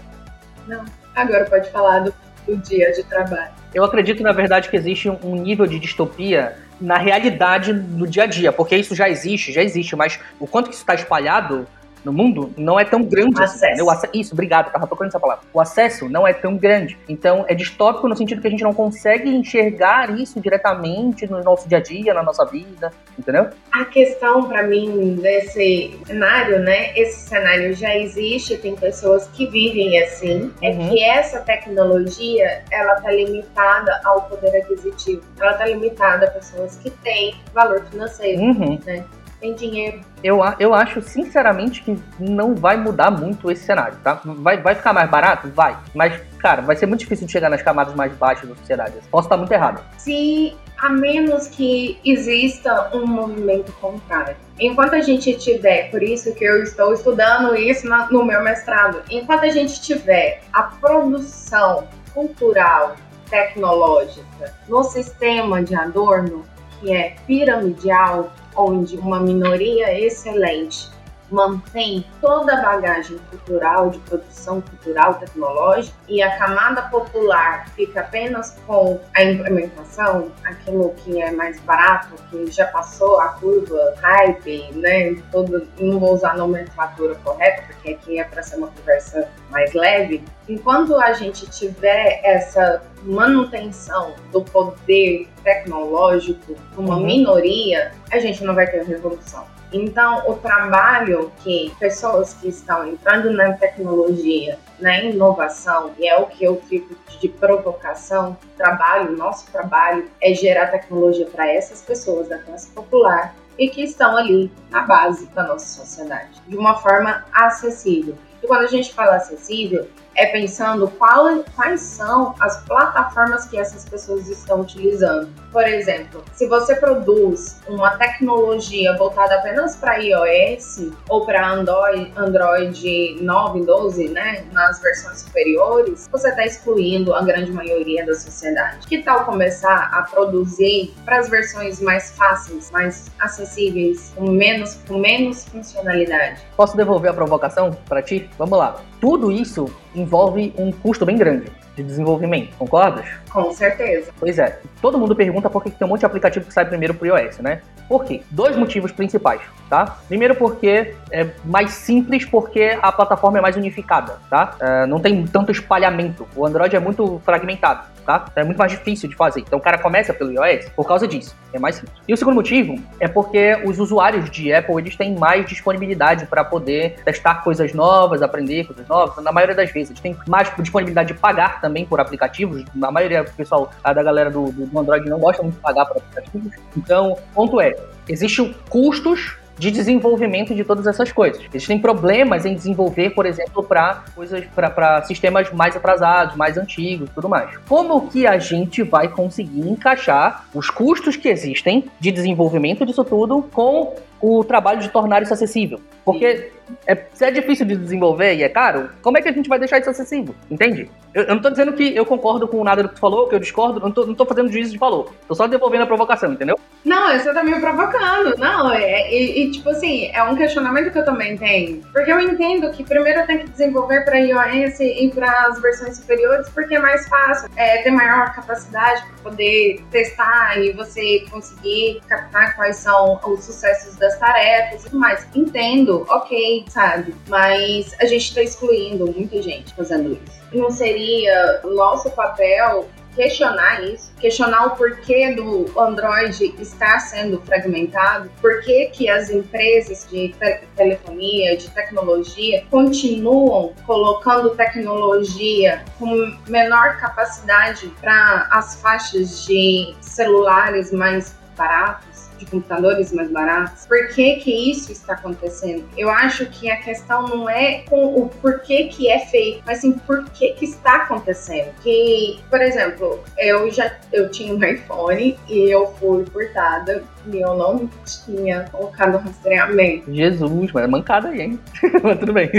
Não. 0.67 0.83
Agora 1.15 1.45
pode 1.45 1.69
falar 1.69 1.99
do, 1.99 2.13
do 2.45 2.57
dia 2.57 2.91
de 2.91 3.03
trabalho. 3.03 3.51
Eu 3.73 3.83
acredito, 3.83 4.23
na 4.23 4.31
verdade, 4.31 4.69
que 4.69 4.75
existe 4.75 5.09
um 5.09 5.35
nível 5.35 5.65
de 5.65 5.79
distopia 5.79 6.57
na 6.79 6.97
realidade 6.97 7.73
do 7.73 8.05
dia 8.07 8.23
a 8.23 8.27
dia, 8.27 8.51
porque 8.51 8.75
isso 8.75 8.95
já 8.95 9.09
existe, 9.09 9.51
já 9.51 9.63
existe, 9.63 9.95
mas 9.95 10.19
o 10.39 10.47
quanto 10.47 10.69
que 10.69 10.73
isso 10.75 10.83
está 10.83 10.93
espalhado 10.93 11.67
no 12.05 12.13
mundo 12.13 12.53
não 12.55 12.79
é 12.79 12.85
tão 12.85 13.03
grande. 13.03 13.41
Assim, 13.41 13.65
acesso. 13.65 13.89
Assim, 13.89 14.07
Isso, 14.13 14.33
obrigado, 14.33 14.71
tava 14.71 14.85
procurando 14.85 15.09
essa 15.09 15.19
palavra. 15.19 15.43
O 15.51 15.59
acesso 15.59 16.07
não 16.07 16.27
é 16.27 16.33
tão 16.33 16.55
grande. 16.55 16.97
Então, 17.09 17.43
é 17.47 17.55
distópico 17.55 18.07
no 18.07 18.15
sentido 18.15 18.41
que 18.41 18.47
a 18.47 18.51
gente 18.51 18.63
não 18.63 18.73
consegue 18.73 19.29
enxergar 19.29 20.17
isso 20.17 20.39
diretamente 20.39 21.27
no 21.27 21.43
nosso 21.43 21.67
dia 21.67 21.79
a 21.79 21.81
dia, 21.81 22.13
na 22.13 22.21
nossa 22.21 22.45
vida, 22.45 22.91
entendeu? 23.17 23.49
A 23.71 23.85
questão 23.85 24.47
para 24.47 24.63
mim 24.63 25.15
desse 25.15 25.99
cenário, 26.05 26.59
né? 26.59 26.97
Esse 26.97 27.27
cenário 27.27 27.73
já 27.73 27.95
existe, 27.97 28.57
tem 28.57 28.75
pessoas 28.75 29.27
que 29.29 29.47
vivem 29.47 29.99
assim, 30.03 30.53
é 30.61 30.69
uhum. 30.69 30.89
que 30.89 31.03
essa 31.03 31.39
tecnologia, 31.39 32.63
ela 32.71 32.95
tá 33.01 33.11
limitada 33.11 33.99
ao 34.03 34.21
poder 34.23 34.55
aquisitivo. 34.55 35.21
Ela 35.39 35.53
tá 35.53 35.65
limitada 35.65 36.27
a 36.27 36.31
pessoas 36.31 36.75
que 36.77 36.89
têm 36.89 37.35
valor 37.53 37.83
financeiro, 37.85 38.41
uhum. 38.41 38.79
né? 38.85 39.03
Tem 39.45 39.53
dinheiro 39.53 40.01
eu, 40.23 40.39
eu 40.57 40.73
acho, 40.73 41.03
sinceramente, 41.03 41.83
que 41.83 41.95
não 42.19 42.55
vai 42.55 42.75
mudar 42.77 43.11
muito 43.11 43.51
esse 43.51 43.63
cenário, 43.63 43.95
tá? 44.03 44.19
Vai, 44.25 44.59
vai 44.59 44.73
ficar 44.73 44.91
mais 44.91 45.07
barato? 45.07 45.47
Vai. 45.49 45.77
Mas, 45.93 46.19
cara, 46.39 46.63
vai 46.63 46.75
ser 46.75 46.87
muito 46.87 47.01
difícil 47.01 47.27
de 47.27 47.31
chegar 47.31 47.47
nas 47.47 47.61
camadas 47.61 47.93
mais 47.93 48.11
baixas 48.13 48.49
da 48.49 48.55
sociedade. 48.55 48.93
Posso 49.11 49.27
estar 49.27 49.37
muito 49.37 49.51
errado. 49.51 49.83
Se, 49.99 50.57
a 50.79 50.89
menos 50.89 51.47
que 51.47 51.99
exista 52.03 52.89
um 52.91 53.05
movimento 53.05 53.71
contrário. 53.73 54.35
Enquanto 54.59 54.95
a 54.95 55.01
gente 55.01 55.37
tiver, 55.37 55.91
por 55.91 56.01
isso 56.01 56.33
que 56.33 56.43
eu 56.43 56.63
estou 56.63 56.91
estudando 56.91 57.55
isso 57.55 57.87
no 58.09 58.25
meu 58.25 58.41
mestrado, 58.43 59.03
enquanto 59.11 59.43
a 59.43 59.49
gente 59.49 59.79
tiver 59.79 60.41
a 60.53 60.63
produção 60.63 61.87
cultural, 62.15 62.95
tecnológica 63.29 64.55
no 64.67 64.83
sistema 64.83 65.61
de 65.63 65.75
Adorno, 65.75 66.43
que 66.79 66.91
é 66.91 67.15
piramidal, 67.27 68.31
onde 68.55 68.97
uma 68.97 69.19
minoria 69.19 69.97
excelente 69.99 70.89
mantém 71.29 72.05
toda 72.21 72.53
a 72.53 72.61
bagagem 72.61 73.17
cultural, 73.29 73.89
de 73.89 73.99
produção 73.99 74.61
cultural, 74.61 75.15
tecnológica, 75.15 75.95
e 76.07 76.21
a 76.21 76.37
camada 76.37 76.83
popular 76.83 77.67
fica 77.69 78.01
apenas 78.01 78.57
com 78.65 78.99
a 79.15 79.23
implementação, 79.23 80.31
aquilo 80.43 80.93
que 80.97 81.21
é 81.21 81.31
mais 81.31 81.59
barato, 81.61 82.15
que 82.29 82.51
já 82.51 82.67
passou 82.67 83.19
a 83.19 83.29
curva, 83.29 83.95
hype, 84.01 84.71
né? 84.73 85.15
Todo, 85.31 85.67
não 85.79 85.99
vou 85.99 86.13
usar 86.13 86.31
a 86.31 86.37
nomenclatura 86.37 87.15
correta, 87.15 87.63
porque 87.67 87.91
aqui 87.91 88.19
é 88.19 88.23
para 88.23 88.43
ser 88.43 88.57
uma 88.57 88.67
conversa 88.67 89.27
mais 89.49 89.73
leve. 89.73 90.23
Enquanto 90.47 90.95
a 90.95 91.13
gente 91.13 91.49
tiver 91.49 92.21
essa 92.23 92.83
manutenção 93.05 94.13
do 94.31 94.41
poder 94.41 95.27
tecnológico 95.43 96.55
uma 96.77 96.97
uhum. 96.97 97.05
minoria, 97.05 97.91
a 98.11 98.19
gente 98.19 98.43
não 98.43 98.55
vai 98.55 98.67
ter 98.67 98.83
revolução. 98.83 99.45
Então, 99.71 100.23
o 100.29 100.35
trabalho 100.35 101.31
que 101.43 101.73
pessoas 101.79 102.33
que 102.35 102.47
estão 102.47 102.87
entrando 102.87 103.31
na 103.31 103.53
tecnologia, 103.53 104.57
na 104.79 104.99
inovação, 104.99 105.91
e 105.99 106.07
é 106.07 106.17
o 106.17 106.27
que 106.27 106.45
eu 106.45 106.61
fico 106.61 106.95
de 107.19 107.27
provocação, 107.27 108.37
trabalho, 108.55 109.17
nosso 109.17 109.51
trabalho 109.51 110.09
é 110.21 110.33
gerar 110.33 110.67
tecnologia 110.67 111.25
para 111.25 111.51
essas 111.51 111.81
pessoas 111.81 112.29
da 112.29 112.37
classe 112.37 112.71
popular 112.71 113.35
e 113.57 113.69
que 113.69 113.83
estão 113.83 114.15
ali 114.15 114.51
na 114.69 114.81
base 114.81 115.27
da 115.27 115.43
nossa 115.43 115.65
sociedade, 115.65 116.41
de 116.47 116.55
uma 116.55 116.75
forma 116.75 117.25
acessível. 117.33 118.15
E 118.45 118.47
quando 118.47 118.61
a 118.61 118.67
gente 118.67 118.93
fala 118.93 119.15
acessível, 119.15 119.87
é 120.15 120.27
pensando 120.27 120.87
qual, 120.97 121.43
quais 121.55 121.81
são 121.81 122.33
as 122.39 122.63
plataformas 122.63 123.45
que 123.45 123.57
essas 123.57 123.85
pessoas 123.85 124.27
estão 124.29 124.61
utilizando. 124.61 125.29
Por 125.51 125.67
exemplo, 125.67 126.23
se 126.33 126.47
você 126.47 126.75
produz 126.75 127.59
uma 127.67 127.97
tecnologia 127.97 128.95
voltada 128.97 129.35
apenas 129.35 129.75
para 129.75 129.97
iOS 129.97 130.91
ou 131.09 131.25
para 131.25 131.47
Android, 131.47 132.11
Android 132.15 133.17
9, 133.21 133.65
12, 133.65 134.09
né, 134.09 134.45
nas 134.51 134.81
versões 134.81 135.21
superiores, 135.21 136.07
você 136.11 136.29
está 136.29 136.45
excluindo 136.45 137.13
a 137.13 137.21
grande 137.21 137.51
maioria 137.51 138.05
da 138.05 138.13
sociedade. 138.13 138.87
Que 138.87 139.01
tal 139.01 139.25
começar 139.25 139.89
a 139.91 140.03
produzir 140.03 140.93
para 141.03 141.19
as 141.19 141.29
versões 141.29 141.81
mais 141.81 142.11
fáceis, 142.11 142.71
mais 142.71 143.11
acessíveis, 143.19 144.13
com 144.15 144.29
menos, 144.29 144.75
com 144.87 144.97
menos 144.97 145.45
funcionalidade? 145.45 146.41
Posso 146.55 146.77
devolver 146.77 147.11
a 147.11 147.13
provocação 147.13 147.71
para 147.87 148.01
ti? 148.01 148.29
Vamos 148.37 148.57
lá. 148.57 148.77
Tudo 148.99 149.31
isso 149.31 149.65
envolve 149.93 150.53
um 150.57 150.71
custo 150.71 151.05
bem 151.05 151.17
grande 151.17 151.51
de 151.75 151.83
desenvolvimento, 151.83 152.55
concordas? 152.57 153.05
Com 153.29 153.51
certeza. 153.51 154.11
Pois 154.19 154.39
é. 154.39 154.59
Todo 154.81 154.97
mundo 154.97 155.15
pergunta 155.15 155.49
por 155.49 155.63
que 155.63 155.69
tem 155.69 155.85
um 155.85 155.89
monte 155.89 156.01
de 156.01 156.05
aplicativo 156.05 156.45
que 156.45 156.53
sai 156.53 156.65
primeiro 156.65 156.93
pro 156.93 157.05
iOS, 157.07 157.39
né? 157.39 157.61
Por 157.87 158.05
quê? 158.05 158.21
Dois 158.31 158.55
motivos 158.55 158.91
principais, 158.91 159.41
tá? 159.69 159.97
Primeiro 160.07 160.35
porque 160.35 160.95
é 161.11 161.29
mais 161.43 161.71
simples 161.71 162.25
porque 162.25 162.77
a 162.81 162.91
plataforma 162.91 163.37
é 163.37 163.41
mais 163.41 163.55
unificada, 163.57 164.19
tá? 164.29 164.55
É, 164.59 164.85
não 164.85 164.99
tem 164.99 165.25
tanto 165.27 165.51
espalhamento. 165.51 166.25
O 166.35 166.45
Android 166.45 166.75
é 166.75 166.79
muito 166.79 167.21
fragmentado 167.25 167.94
tá? 168.05 168.25
Então 168.31 168.43
é 168.43 168.45
muito 168.45 168.57
mais 168.57 168.71
difícil 168.71 169.09
de 169.09 169.15
fazer. 169.15 169.41
Então 169.41 169.59
o 169.59 169.61
cara 169.61 169.77
começa 169.77 170.13
pelo 170.13 170.31
iOS 170.31 170.69
por 170.75 170.87
causa 170.87 171.07
disso. 171.07 171.35
É 171.53 171.59
mais 171.59 171.75
simples. 171.75 171.93
E 172.07 172.13
o 172.13 172.17
segundo 172.17 172.35
motivo 172.35 172.79
é 172.99 173.07
porque 173.07 173.61
os 173.65 173.79
usuários 173.79 174.29
de 174.29 174.53
Apple 174.53 174.75
eles 174.77 174.95
têm 174.95 175.15
mais 175.15 175.45
disponibilidade 175.45 176.25
para 176.27 176.43
poder 176.43 176.95
testar 177.03 177.43
coisas 177.43 177.73
novas, 177.73 178.21
aprender 178.21 178.65
coisas 178.65 178.87
novas. 178.87 179.23
Na 179.23 179.31
maioria 179.31 179.55
das 179.55 179.71
vezes, 179.71 179.91
eles 179.91 180.01
têm 180.01 180.15
mais 180.27 180.53
disponibilidade 180.57 181.13
de 181.13 181.19
pagar 181.19 181.61
também 181.61 181.85
por 181.85 181.99
aplicativos. 181.99 182.63
A 182.81 182.91
maioria 182.91 183.23
do 183.23 183.31
pessoal 183.31 183.71
da 183.83 184.03
galera 184.03 184.29
do, 184.29 184.51
do 184.51 184.79
Android 184.79 185.09
não 185.09 185.19
gosta 185.19 185.41
muito 185.41 185.55
de 185.55 185.61
pagar 185.61 185.85
por 185.85 185.97
aplicativos. 185.97 186.53
Então, 186.75 187.17
ponto 187.33 187.59
é, 187.59 187.73
existem 188.07 188.55
custos 188.69 189.37
de 189.57 189.71
desenvolvimento 189.71 190.53
de 190.53 190.63
todas 190.63 190.87
essas 190.87 191.11
coisas. 191.11 191.41
Eles 191.51 191.65
têm 191.65 191.79
problemas 191.79 192.45
em 192.45 192.53
desenvolver, 192.53 193.11
por 193.11 193.25
exemplo, 193.25 193.63
para 193.63 194.03
coisas 194.13 194.43
para 194.55 195.03
sistemas 195.03 195.51
mais 195.51 195.75
atrasados, 195.75 196.35
mais 196.35 196.57
antigos, 196.57 197.09
tudo 197.13 197.29
mais. 197.29 197.55
Como 197.67 198.07
que 198.09 198.27
a 198.27 198.37
gente 198.37 198.83
vai 198.83 199.07
conseguir 199.07 199.67
encaixar 199.67 200.45
os 200.53 200.69
custos 200.69 201.15
que 201.15 201.29
existem 201.29 201.85
de 201.99 202.11
desenvolvimento 202.11 202.85
disso 202.85 203.03
tudo 203.03 203.43
com 203.51 203.95
o 204.21 204.43
trabalho 204.43 204.79
de 204.79 204.89
tornar 204.89 205.21
isso 205.21 205.33
acessível? 205.33 205.79
Porque 206.03 206.51
é, 206.87 207.05
se 207.13 207.25
é 207.25 207.31
difícil 207.31 207.65
de 207.65 207.75
desenvolver 207.75 208.35
e 208.35 208.43
é 208.43 208.49
caro, 208.49 208.89
como 209.01 209.17
é 209.17 209.21
que 209.21 209.29
a 209.29 209.31
gente 209.31 209.49
vai 209.49 209.59
deixar 209.59 209.79
isso 209.79 209.89
acessível? 209.89 210.35
Entende? 210.49 210.89
Eu, 211.13 211.23
eu 211.23 211.35
não 211.35 211.41
tô 211.41 211.49
dizendo 211.49 211.73
que 211.73 211.95
eu 211.95 212.05
concordo 212.05 212.47
com 212.47 212.63
nada 212.63 212.83
do 212.83 212.89
que 212.89 212.95
tu 212.95 213.01
falou, 213.01 213.27
que 213.27 213.35
eu 213.35 213.39
discordo, 213.39 213.79
tô, 213.91 214.05
não 214.05 214.15
tô 214.15 214.25
fazendo 214.25 214.51
juízo 214.51 214.71
de 214.71 214.77
falou. 214.77 215.11
Tô 215.27 215.35
só 215.35 215.47
devolvendo 215.47 215.83
a 215.83 215.87
provocação, 215.87 216.33
entendeu? 216.33 216.59
Não, 216.83 217.17
você 217.17 217.33
tá 217.33 217.43
me 217.43 217.59
provocando. 217.59 218.37
Não, 218.37 218.71
é, 218.71 219.11
e, 219.11 219.43
e, 219.43 219.51
tipo 219.51 219.69
assim, 219.69 220.11
é 220.13 220.21
um 220.23 220.35
questionamento 220.35 220.91
que 220.91 220.99
eu 220.99 221.05
também 221.05 221.37
tenho. 221.37 221.81
Porque 221.93 222.11
eu 222.11 222.19
entendo 222.19 222.69
que 222.71 222.83
primeiro 222.83 223.21
eu 223.21 223.25
tenho 223.25 223.39
que 223.39 223.49
desenvolver 223.49 224.03
para 224.05 224.17
iOS 224.19 224.79
e 224.79 225.11
para 225.13 225.47
as 225.47 225.61
versões 225.61 225.97
superiores, 225.97 226.49
porque 226.49 226.75
é 226.75 226.79
mais 226.79 227.07
fácil, 227.07 227.49
é, 227.55 227.81
ter 227.81 227.91
maior 227.91 228.33
capacidade 228.33 229.03
poder 229.25 229.83
testar 229.89 230.59
e 230.59 230.71
você 230.71 231.25
conseguir 231.31 231.99
captar 232.07 232.55
quais 232.55 232.77
são 232.77 233.19
os 233.25 233.43
sucessos 233.43 233.95
das 233.95 234.17
tarefas 234.19 234.81
e 234.81 234.83
tudo 234.85 234.99
mais. 234.99 235.27
Entendo, 235.35 236.05
ok, 236.07 236.63
sabe? 236.69 237.15
Mas 237.27 237.95
a 237.99 238.05
gente 238.05 238.35
tá 238.35 238.43
excluindo 238.43 239.11
muita 239.11 239.41
gente 239.41 239.73
fazendo 239.73 240.13
isso. 240.13 240.45
Não 240.53 240.69
seria 240.69 241.61
nosso 241.63 242.11
papel 242.11 242.87
questionar 243.15 243.83
isso, 243.83 244.11
questionar 244.19 244.67
o 244.67 244.69
porquê 244.71 245.33
do 245.33 245.71
Android 245.79 246.53
estar 246.59 246.99
sendo 246.99 247.41
fragmentado, 247.41 248.29
por 248.41 248.61
que, 248.61 248.87
que 248.87 249.09
as 249.09 249.29
empresas 249.29 250.07
de 250.09 250.29
te 250.29 250.59
telefonia, 250.75 251.57
de 251.57 251.69
tecnologia, 251.69 252.63
continuam 252.69 253.73
colocando 253.85 254.49
tecnologia 254.51 255.83
com 255.97 256.35
menor 256.47 256.97
capacidade 256.97 257.87
para 258.01 258.47
as 258.51 258.81
faixas 258.81 259.45
de 259.45 259.95
celulares 260.01 260.91
mais 260.91 261.35
baratos 261.57 262.14
de 262.37 262.45
computadores 262.45 263.11
mais 263.11 263.29
baratos. 263.31 263.85
Por 263.85 264.09
que 264.09 264.35
que 264.37 264.71
isso 264.71 264.91
está 264.91 265.13
acontecendo? 265.13 265.85
Eu 265.97 266.09
acho 266.09 266.45
que 266.47 266.69
a 266.69 266.77
questão 266.77 267.27
não 267.27 267.49
é 267.49 267.83
com 267.89 268.15
o 268.15 268.29
porquê 268.29 268.85
que 268.85 269.09
é 269.09 269.19
feito, 269.19 269.63
mas 269.65 269.79
sim 269.79 269.93
por 269.93 270.25
que 270.31 270.53
que 270.53 270.65
está 270.65 270.97
acontecendo. 270.97 271.73
Que, 271.81 272.39
por 272.49 272.61
exemplo, 272.61 273.23
eu 273.37 273.71
já 273.71 273.95
eu 274.11 274.29
tinha 274.29 274.53
um 274.53 274.61
iPhone 274.63 275.37
e 275.47 275.69
eu 275.69 275.87
fui 275.99 276.25
furtada 276.25 277.03
e 277.31 277.41
eu 277.41 277.55
não 277.55 277.89
tinha 278.05 278.65
colocado 278.71 279.17
rastreamento. 279.17 280.13
Jesus, 280.13 280.71
mas 280.71 280.83
é 280.83 280.87
mancada 280.87 281.29
aí, 281.29 281.41
hein? 281.41 281.59
mas 282.03 282.19
tudo 282.19 282.33
bem. 282.33 282.49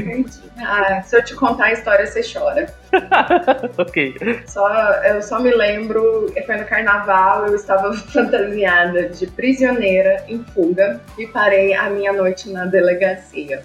Ah, 0.58 1.02
se 1.02 1.16
eu 1.16 1.24
te 1.24 1.34
contar 1.34 1.66
a 1.66 1.72
história, 1.72 2.06
você 2.06 2.20
chora. 2.22 2.66
ok. 3.78 4.14
Só, 4.46 4.68
eu 5.04 5.22
só 5.22 5.40
me 5.40 5.50
lembro, 5.50 6.32
foi 6.44 6.56
no 6.56 6.64
carnaval, 6.64 7.46
eu 7.46 7.54
estava 7.54 7.92
fantasiada 8.12 9.08
de 9.08 9.26
prisioneira 9.26 10.24
em 10.28 10.42
fuga 10.44 11.00
e 11.18 11.26
parei 11.26 11.74
a 11.74 11.90
minha 11.90 12.12
noite 12.12 12.50
na 12.50 12.64
delegacia. 12.64 13.62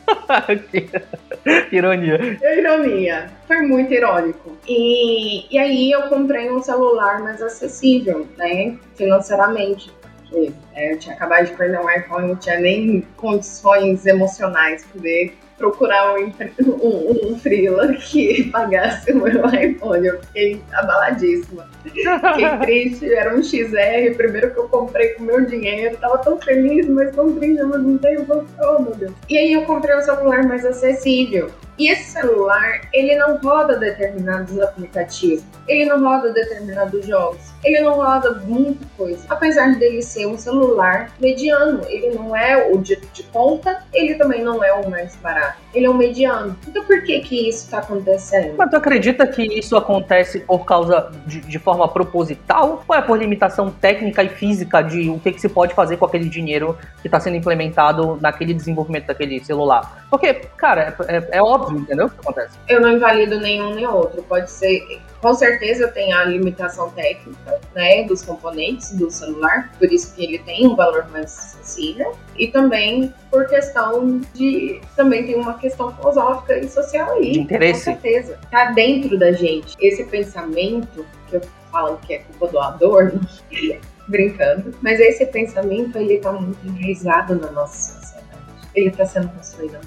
ironia. 1.72 2.38
Ironia. 2.58 3.32
Foi 3.48 3.62
muito 3.62 3.94
irônico. 3.94 4.58
E, 4.68 5.54
e 5.54 5.60
aí 5.60 5.92
eu 5.92 6.04
comprei 6.04 6.50
um 6.50 6.62
celular 6.62 7.22
mais 7.22 7.42
acessível, 7.42 8.28
né? 8.38 8.78
Financeiramente 8.96 9.92
porque 10.32 10.54
é, 10.74 10.94
eu 10.94 10.98
tinha 10.98 11.14
acabado 11.14 11.46
de 11.46 11.54
perder 11.54 11.80
um 11.80 11.90
iPhone, 11.90 12.30
não 12.30 12.36
tinha 12.38 12.60
nem 12.60 13.06
condições 13.18 14.06
emocionais 14.06 14.86
poder 14.86 15.38
procurar 15.58 16.16
um, 16.16 16.26
um, 16.66 17.34
um 17.34 17.40
freela 17.40 17.94
que 17.94 18.46
pagasse 18.52 19.12
o 19.12 19.22
meu 19.22 19.46
iPhone. 19.46 20.08
Eu 20.08 20.20
fiquei 20.24 20.62
abaladíssima. 20.72 21.70
Fiquei 21.84 22.58
triste, 22.62 23.14
era 23.14 23.36
um 23.36 23.44
XR, 23.44 24.16
primeiro 24.16 24.52
que 24.52 24.60
eu 24.60 24.70
comprei 24.70 25.10
com 25.10 25.24
meu 25.24 25.46
dinheiro, 25.46 25.98
tava 25.98 26.18
tão 26.20 26.40
feliz, 26.40 26.88
mas 26.88 27.14
tão 27.16 27.36
triste, 27.36 27.62
mas 27.64 27.84
não 27.84 27.98
tenho 27.98 28.26
oh 28.30 28.82
meu 28.82 28.96
Deus. 28.96 29.12
E 29.30 29.38
aí 29.38 29.54
eu 29.54 29.64
comprei 29.64 29.96
um 29.96 30.02
celular 30.02 30.44
mais 30.48 30.66
acessível. 30.66 31.52
E 31.78 31.90
esse 31.90 32.12
celular, 32.12 32.82
ele 32.94 33.16
não 33.16 33.38
roda 33.38 33.78
determinados 33.78 34.60
aplicativos, 34.60 35.44
ele 35.68 35.86
não 35.86 36.02
roda 36.02 36.32
determinados 36.32 37.06
jogos 37.06 37.52
ele 37.64 37.82
não 37.82 37.94
roda 37.94 38.42
muita 38.46 38.86
coisa. 38.98 39.24
Apesar 39.30 39.76
dele 39.78 40.02
ser 40.02 40.26
um 40.26 40.38
celular 40.38 41.12
mediano, 41.20 41.82
ele 41.88 42.10
não 42.16 42.36
é 42.36 42.72
o 42.72 42.78
de, 42.78 42.96
de 43.14 43.24
ponta, 43.24 43.84
ele 43.94 44.16
também 44.16 44.44
não 44.44 44.64
é 44.64 44.74
o 44.74 44.90
mais 44.90 45.16
barato. 45.18 45.60
Ele 45.74 45.86
é 45.86 45.90
um 45.90 45.94
mediano. 45.94 46.58
Então 46.68 46.84
por 46.84 47.04
que 47.04 47.20
que 47.22 47.50
isso 47.50 47.66
está 47.66 47.80
acontecendo? 47.80 48.56
Mas 48.58 48.70
tu 48.70 48.76
acredita 48.76 49.26
que 49.28 49.44
isso 49.44 49.78
acontece 49.78 50.40
por 50.40 50.66
causa 50.66 51.12
de, 51.26 51.42
de, 51.42 51.60
forma 51.60 51.88
proposital? 51.88 52.84
Ou 52.88 52.96
é 52.96 53.02
por 53.02 53.18
limitação 53.18 53.70
técnica 53.70 54.24
e 54.24 54.30
física 54.30 54.82
de 54.82 55.10
o 55.10 55.20
que, 55.20 55.32
que 55.32 55.42
se 55.42 55.50
pode 55.50 55.74
fazer 55.74 55.98
com 55.98 56.06
aquele 56.06 56.28
dinheiro 56.28 56.78
que 57.02 57.08
está 57.08 57.20
sendo 57.20 57.38
implementado 57.38 58.18
naquele 58.22 58.54
desenvolvimento 58.54 59.08
daquele 59.08 59.44
celular? 59.44 60.01
Porque, 60.12 60.34
cara, 60.58 60.94
é, 61.08 61.18
é, 61.18 61.30
é 61.32 61.42
óbvio, 61.42 61.80
entendeu 61.80 62.06
o 62.08 62.10
que 62.10 62.20
acontece? 62.20 62.60
Eu 62.68 62.82
não 62.82 62.92
invalido 62.92 63.40
nenhum 63.40 63.74
nem 63.74 63.88
outro. 63.88 64.22
Pode 64.24 64.52
ser 64.52 65.02
com 65.22 65.34
certeza 65.36 65.88
tem 65.88 66.12
a 66.12 66.26
limitação 66.26 66.90
técnica, 66.90 67.62
né, 67.76 68.04
dos 68.04 68.24
componentes 68.24 68.92
do 68.94 69.10
celular, 69.12 69.72
por 69.78 69.92
isso 69.92 70.16
que 70.16 70.24
ele 70.24 70.40
tem 70.40 70.66
um 70.66 70.76
valor 70.76 71.08
mais 71.12 71.26
acessível, 71.26 72.14
e 72.36 72.48
também 72.48 73.14
por 73.30 73.46
questão 73.48 74.20
de, 74.34 74.82
também 74.96 75.26
tem 75.26 75.36
uma 75.36 75.54
questão 75.60 75.96
filosófica 75.96 76.58
e 76.58 76.68
social 76.68 77.12
aí, 77.14 77.34
de 77.34 77.40
interesse. 77.40 77.86
com 77.86 78.02
certeza, 78.02 78.40
tá 78.50 78.72
dentro 78.72 79.18
da 79.18 79.32
gente. 79.32 79.78
Esse 79.80 80.04
pensamento 80.06 81.06
que 81.28 81.36
eu 81.36 81.42
falo 81.72 81.98
que 81.98 82.16
é 82.16 82.18
culpa 82.20 82.48
do 82.48 82.60
Adorno, 82.60 83.22
brincando, 84.10 84.74
mas 84.82 85.00
esse 85.00 85.26
pensamento 85.28 85.98
ele 85.98 86.18
tá 86.18 86.32
muito 86.34 86.68
enraizado 86.68 87.36
na 87.36 87.52
nossa 87.52 87.94
sociedade. 87.94 88.42
Ele 88.74 88.88
está 88.90 89.06
sendo 89.06 89.30
construído 89.30 89.78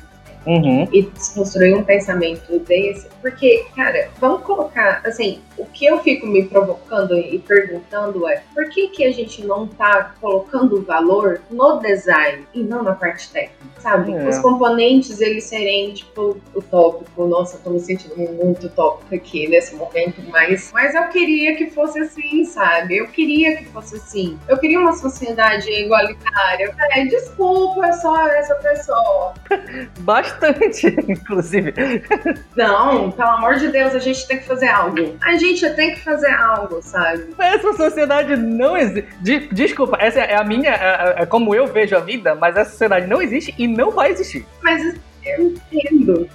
Uhum. 0.47 0.87
E 0.93 1.03
construir 1.35 1.75
um 1.75 1.83
pensamento 1.83 2.59
desse. 2.61 3.09
Porque, 3.23 3.65
cara, 3.75 4.09
vamos 4.21 4.43
colocar, 4.43 5.01
assim, 5.05 5.41
o 5.57 5.67
que 5.67 5.87
eu 5.87 5.99
fico 6.01 6.27
me 6.27 6.45
provocando 6.45 7.17
e 7.17 7.39
perguntando 7.39 8.29
é 8.29 8.43
por 8.55 8.69
que, 8.69 8.89
que 8.89 9.05
a 9.05 9.13
gente 9.13 9.45
não 9.45 9.67
tá 9.67 10.15
colocando 10.21 10.83
valor 10.83 11.41
no 11.51 11.79
design 11.79 12.47
e 12.55 12.63
não 12.63 12.83
na 12.83 12.95
parte 12.95 13.31
técnica, 13.31 13.81
sabe? 13.81 14.13
É. 14.13 14.29
Os 14.29 14.39
componentes, 14.39 15.21
eles 15.21 15.45
serem, 15.45 15.95
tipo, 15.95 16.37
utópico. 16.55 17.27
Nossa, 17.27 17.59
tô 17.59 17.71
me 17.71 17.81
sentindo 17.81 18.17
muito 18.17 18.67
utópico 18.67 19.15
aqui 19.15 19.49
nesse 19.49 19.75
momento, 19.75 20.23
mas, 20.29 20.71
mas 20.73 20.95
eu 20.95 21.05
queria 21.09 21.57
que 21.57 21.71
fosse 21.71 21.99
assim, 22.01 22.45
sabe? 22.45 22.97
Eu 22.97 23.09
queria 23.09 23.57
que 23.57 23.65
fosse 23.67 23.97
assim. 23.97 24.39
Eu 24.49 24.59
queria 24.59 24.79
uma 24.79 24.95
sociedade 24.95 25.71
igualitária. 25.71 26.75
É, 26.93 27.05
desculpa 27.07 27.93
só 27.95 28.27
essa 28.29 28.55
pessoa. 28.57 29.35
Basta 30.01 30.53
bastante, 30.53 30.87
inclusive. 31.09 31.73
Não, 32.57 33.11
pelo 33.11 33.29
amor 33.29 33.57
de 33.57 33.69
Deus, 33.69 33.95
a 33.95 33.99
gente 33.99 34.27
tem 34.27 34.39
que 34.39 34.45
fazer 34.45 34.69
algo. 34.69 35.17
A 35.23 35.33
gente 35.33 35.44
tem 35.75 35.95
que 35.95 36.01
fazer 36.01 36.31
algo, 36.31 36.81
sabe? 36.83 37.35
Essa 37.39 37.73
sociedade 37.75 38.37
não 38.37 38.77
existe. 38.77 39.09
De, 39.21 39.41
desculpa, 39.49 39.97
essa 40.01 40.21
é 40.21 40.37
a 40.37 40.45
minha. 40.45 40.71
É, 40.71 41.23
é 41.23 41.27
como 41.27 41.55
eu 41.55 41.67
vejo 41.67 41.97
a 41.97 42.01
vida, 42.01 42.35
mas 42.35 42.57
essa 42.57 42.71
sociedade 42.71 43.07
não 43.07 43.21
existe 43.21 43.55
e 43.59 43.67
não 43.67 43.91
vai 43.91 44.11
existir. 44.11 44.47
Mas 44.63 44.95
eu 45.25 45.55
entendo. 45.73 46.29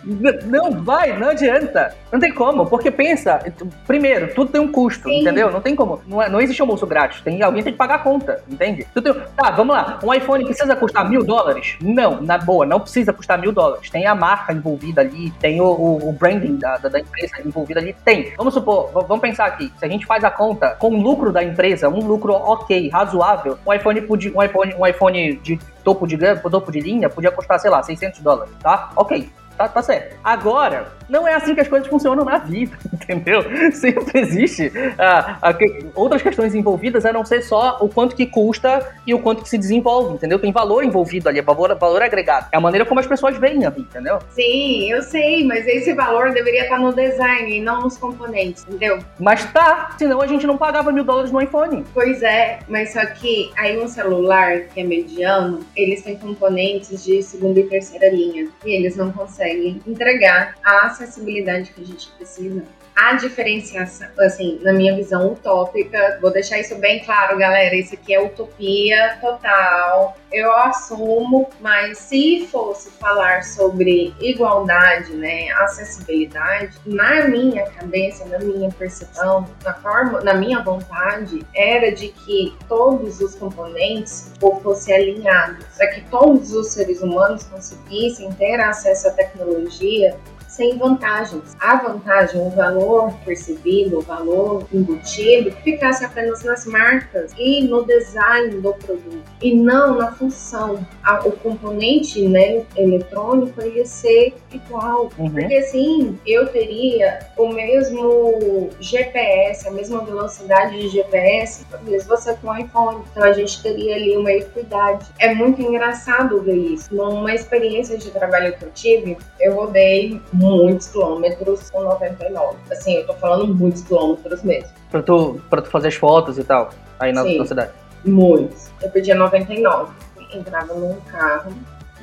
Não 0.45 0.83
vai, 0.83 1.17
não 1.17 1.29
adianta. 1.29 1.95
Não 2.11 2.19
tem 2.19 2.33
como, 2.33 2.65
porque 2.65 2.89
pensa, 2.89 3.39
primeiro, 3.85 4.33
tudo 4.33 4.51
tem 4.51 4.61
um 4.61 4.71
custo, 4.71 5.07
Sim. 5.07 5.21
entendeu? 5.21 5.51
Não 5.51 5.61
tem 5.61 5.75
como. 5.75 6.01
Não, 6.07 6.21
é, 6.21 6.29
não 6.29 6.41
existe 6.41 6.61
almoço 6.61 6.85
grátis. 6.87 7.21
Tem, 7.21 7.41
alguém 7.41 7.63
tem 7.63 7.73
que 7.73 7.77
pagar 7.77 7.95
a 7.95 7.99
conta, 7.99 8.43
entende? 8.49 8.85
Tem, 8.93 9.13
tá, 9.35 9.51
vamos 9.51 9.75
lá. 9.75 9.99
Um 10.03 10.13
iPhone 10.13 10.43
precisa 10.45 10.75
custar 10.75 11.09
mil 11.09 11.23
dólares? 11.23 11.77
Não, 11.81 12.21
na 12.21 12.37
boa, 12.37 12.65
não 12.65 12.79
precisa 12.79 13.13
custar 13.13 13.39
mil 13.39 13.51
dólares. 13.51 13.89
Tem 13.89 14.07
a 14.07 14.15
marca 14.15 14.51
envolvida 14.53 15.01
ali, 15.01 15.31
tem 15.39 15.61
o, 15.61 15.65
o, 15.65 16.09
o 16.09 16.13
branding 16.13 16.57
da, 16.57 16.77
da, 16.77 16.89
da, 16.89 16.99
empresa 16.99 17.35
envolvida 17.45 17.79
ali. 17.79 17.95
Tem. 18.03 18.33
Vamos 18.37 18.53
supor, 18.53 18.91
vamos 18.91 19.19
pensar 19.19 19.45
aqui. 19.45 19.71
Se 19.77 19.85
a 19.85 19.87
gente 19.87 20.05
faz 20.05 20.23
a 20.23 20.31
conta 20.31 20.71
com 20.79 20.89
o 20.89 21.01
lucro 21.01 21.31
da 21.31 21.43
empresa, 21.43 21.89
um 21.89 22.05
lucro 22.05 22.33
ok, 22.33 22.89
razoável, 22.89 23.57
um 23.65 23.73
iPhone, 23.73 24.01
um 24.35 24.43
iPhone, 24.43 24.75
um 24.75 24.87
iPhone 24.87 25.35
de 25.37 25.59
topo 25.83 26.05
de, 26.07 26.17
topo 26.49 26.71
de 26.71 26.79
linha 26.79 27.09
podia 27.09 27.31
custar, 27.31 27.59
sei 27.59 27.69
lá, 27.69 27.81
600 27.81 28.19
dólares, 28.19 28.53
tá? 28.61 28.91
Ok, 28.95 29.29
tá, 29.57 29.67
tá 29.67 29.81
certo. 29.81 30.17
Agora, 30.23 30.91
não 31.09 31.27
é 31.27 31.33
assim 31.33 31.55
que 31.55 31.61
as 31.61 31.67
coisas 31.67 31.87
funcionam 31.87 32.23
na 32.23 32.37
vida, 32.37 32.77
entendeu? 32.93 33.41
Sempre 33.71 34.19
existe 34.21 34.71
ah, 34.97 35.53
que, 35.53 35.85
outras 35.95 36.21
questões 36.21 36.53
envolvidas 36.55 37.05
a 37.05 37.13
não 37.13 37.25
ser 37.25 37.41
só 37.41 37.77
o 37.81 37.89
quanto 37.89 38.15
que 38.15 38.25
custa 38.25 38.95
e 39.05 39.13
o 39.13 39.19
quanto 39.19 39.43
que 39.43 39.49
se 39.49 39.57
desenvolve, 39.57 40.15
entendeu? 40.15 40.39
Tem 40.39 40.51
valor 40.51 40.83
envolvido 40.83 41.29
ali, 41.29 41.39
é 41.39 41.41
valor, 41.41 41.75
valor 41.77 42.01
agregado. 42.01 42.47
É 42.51 42.57
a 42.57 42.61
maneira 42.61 42.85
como 42.85 42.99
as 42.99 43.07
pessoas 43.07 43.37
veem 43.37 43.65
a 43.65 43.69
vida, 43.69 43.87
entendeu? 43.89 44.19
Sim, 44.29 44.91
eu 44.91 45.01
sei, 45.01 45.45
mas 45.45 45.67
esse 45.67 45.93
valor 45.93 46.31
deveria 46.31 46.63
estar 46.63 46.79
no 46.79 46.93
design 46.93 47.57
e 47.57 47.61
não 47.61 47.81
nos 47.81 47.97
componentes, 47.97 48.65
entendeu? 48.67 48.99
Mas 49.19 49.45
tá, 49.51 49.95
senão 49.97 50.21
a 50.21 50.27
gente 50.27 50.45
não 50.45 50.57
pagava 50.57 50.91
mil 50.91 51.03
dólares 51.03 51.31
no 51.31 51.41
iPhone. 51.41 51.83
Pois 51.93 52.21
é, 52.21 52.59
mas 52.67 52.93
só 52.93 53.05
que 53.05 53.51
aí 53.57 53.79
um 53.79 53.87
celular 53.87 54.61
que 54.73 54.81
é 54.81 54.83
mediano, 54.83 55.59
eles 55.75 56.03
têm 56.03 56.17
componentes 56.17 57.03
de 57.03 57.21
segunda 57.23 57.59
e 57.59 57.63
terceira 57.63 58.09
linha 58.09 58.47
e 58.65 58.75
eles 58.75 58.95
não 58.95 59.11
conseguem 59.11 59.39
consegue 59.39 59.81
entregar 59.87 60.55
a 60.63 60.89
acessibilidade 61.03 61.71
que 61.71 61.81
a 61.81 61.85
gente 61.85 62.09
precisa. 62.11 62.63
A 62.95 63.13
diferenciação, 63.13 64.09
assim, 64.19 64.59
na 64.61 64.73
minha 64.73 64.93
visão 64.93 65.31
utópica, 65.31 66.19
vou 66.21 66.31
deixar 66.31 66.59
isso 66.59 66.75
bem 66.75 66.99
claro, 67.05 67.37
galera, 67.37 67.73
isso 67.73 67.93
aqui 67.93 68.13
é 68.13 68.21
utopia 68.21 69.17
total, 69.21 70.17
eu 70.29 70.53
assumo, 70.53 71.49
mas 71.61 71.97
se 71.97 72.45
fosse 72.51 72.89
falar 72.91 73.43
sobre 73.43 74.13
igualdade, 74.19 75.13
né, 75.13 75.49
acessibilidade, 75.51 76.77
na 76.85 77.25
minha 77.29 77.69
cabeça, 77.71 78.25
na 78.25 78.39
minha 78.39 78.69
percepção, 78.69 79.47
na 79.63 79.73
forma, 79.75 80.19
na 80.19 80.33
minha 80.33 80.61
vontade, 80.61 81.45
era 81.55 81.93
de 81.93 82.09
que 82.09 82.53
todos 82.67 83.21
os 83.21 83.33
componentes 83.35 84.33
fossem 84.61 84.93
alinhados, 84.93 85.65
para 85.77 85.87
que 85.87 86.01
todos 86.09 86.51
os 86.51 86.67
seres 86.67 87.01
humanos 87.01 87.45
conseguissem 87.45 88.29
ter 88.33 88.59
acesso 88.59 89.07
à 89.07 89.11
tecnologia 89.11 90.17
sem 90.59 90.77
vantagens. 90.77 91.55
A 91.61 91.77
vantagem, 91.77 92.41
o 92.41 92.49
valor 92.49 93.13
percebido, 93.23 93.99
o 93.99 94.01
valor 94.01 94.67
embutido, 94.73 95.51
ficasse 95.63 96.03
apenas 96.03 96.43
nas 96.43 96.65
marcas 96.65 97.31
e 97.37 97.63
no 97.63 97.85
design 97.85 98.59
do 98.59 98.73
produto 98.73 99.23
e 99.41 99.55
não 99.55 99.95
na 99.95 100.11
função. 100.11 100.85
O 101.23 101.31
componente 101.31 102.27
né, 102.27 102.65
eletrônico 102.75 103.61
ia 103.61 103.85
ser 103.85 104.33
igual. 104.53 105.09
Uhum. 105.17 105.31
Porque 105.31 105.55
assim, 105.55 106.19
eu 106.27 106.47
teria 106.47 107.19
o 107.37 107.47
mesmo 107.47 108.69
GPS, 108.81 109.65
a 109.65 109.71
mesma 109.71 110.03
velocidade 110.03 110.77
de 110.77 110.89
GPS, 110.89 111.65
talvez 111.71 112.05
você 112.05 112.33
com 112.35 112.55
iPhone. 112.57 113.01
Então 113.11 113.23
a 113.23 113.31
gente 113.31 113.63
teria 113.63 113.95
ali 113.95 114.17
uma 114.17 114.31
equidade. 114.31 115.05
É 115.19 115.33
muito 115.33 115.61
engraçado 115.61 116.41
ver 116.41 116.57
isso. 116.57 116.93
Numa 116.93 117.33
experiência 117.33 117.97
de 117.97 118.11
trabalho 118.11 118.53
que 118.57 118.65
eu 118.65 118.71
tive, 118.71 119.17
eu 119.39 119.55
rodei 119.55 120.21
muitos 120.57 120.87
quilômetros 120.87 121.69
com 121.69 121.83
99. 121.83 122.57
Assim, 122.71 122.95
eu 122.95 123.07
tô 123.07 123.13
falando 123.13 123.53
muitos 123.55 123.83
quilômetros 123.83 124.43
mesmo. 124.43 124.69
Pra 124.91 125.01
tu, 125.01 125.41
pra 125.49 125.61
tu 125.61 125.69
fazer 125.69 125.89
as 125.89 125.95
fotos 125.95 126.37
e 126.37 126.43
tal, 126.43 126.69
aí 126.99 127.11
na, 127.11 127.23
Sim, 127.23 127.37
na 127.37 127.45
cidade? 127.45 127.71
Muitos. 128.05 128.69
Eu 128.81 128.89
pedia 128.89 129.15
99. 129.15 129.93
Entrava 130.33 130.73
num 130.75 130.95
carro, 131.11 131.51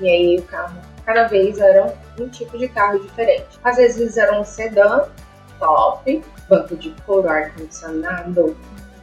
e 0.00 0.08
aí 0.08 0.38
o 0.38 0.42
carro, 0.42 0.76
cada 1.04 1.28
vez 1.28 1.58
era 1.58 1.94
um 2.18 2.28
tipo 2.28 2.58
de 2.58 2.68
carro 2.68 2.98
diferente. 2.98 3.46
Às 3.62 3.76
vezes 3.76 4.16
era 4.16 4.38
um 4.38 4.44
sedã, 4.44 5.04
top, 5.58 6.22
banco 6.48 6.76
de 6.76 6.90
couro, 7.06 7.28
ar-condicionado, 7.28 8.56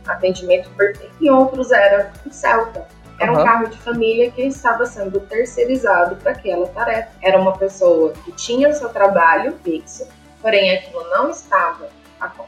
atendimento 0.05 0.69
perfeito. 0.71 1.13
E 1.21 1.29
outros 1.29 1.71
era 1.71 2.11
um 2.25 2.31
Celta. 2.31 2.85
Era 3.19 3.31
uhum. 3.31 3.41
um 3.41 3.43
carro 3.43 3.67
de 3.67 3.77
família 3.77 4.31
que 4.31 4.41
estava 4.43 4.85
sendo 4.85 5.19
terceirizado 5.21 6.15
para 6.17 6.31
aquela 6.31 6.67
tarefa. 6.67 7.09
Era 7.21 7.39
uma 7.39 7.57
pessoa 7.57 8.13
que 8.25 8.31
tinha 8.33 8.69
o 8.69 8.73
seu 8.73 8.89
trabalho 8.89 9.55
fixo, 9.63 10.07
porém 10.41 10.77
aquilo 10.77 11.03
não 11.09 11.29
estava, 11.29 11.89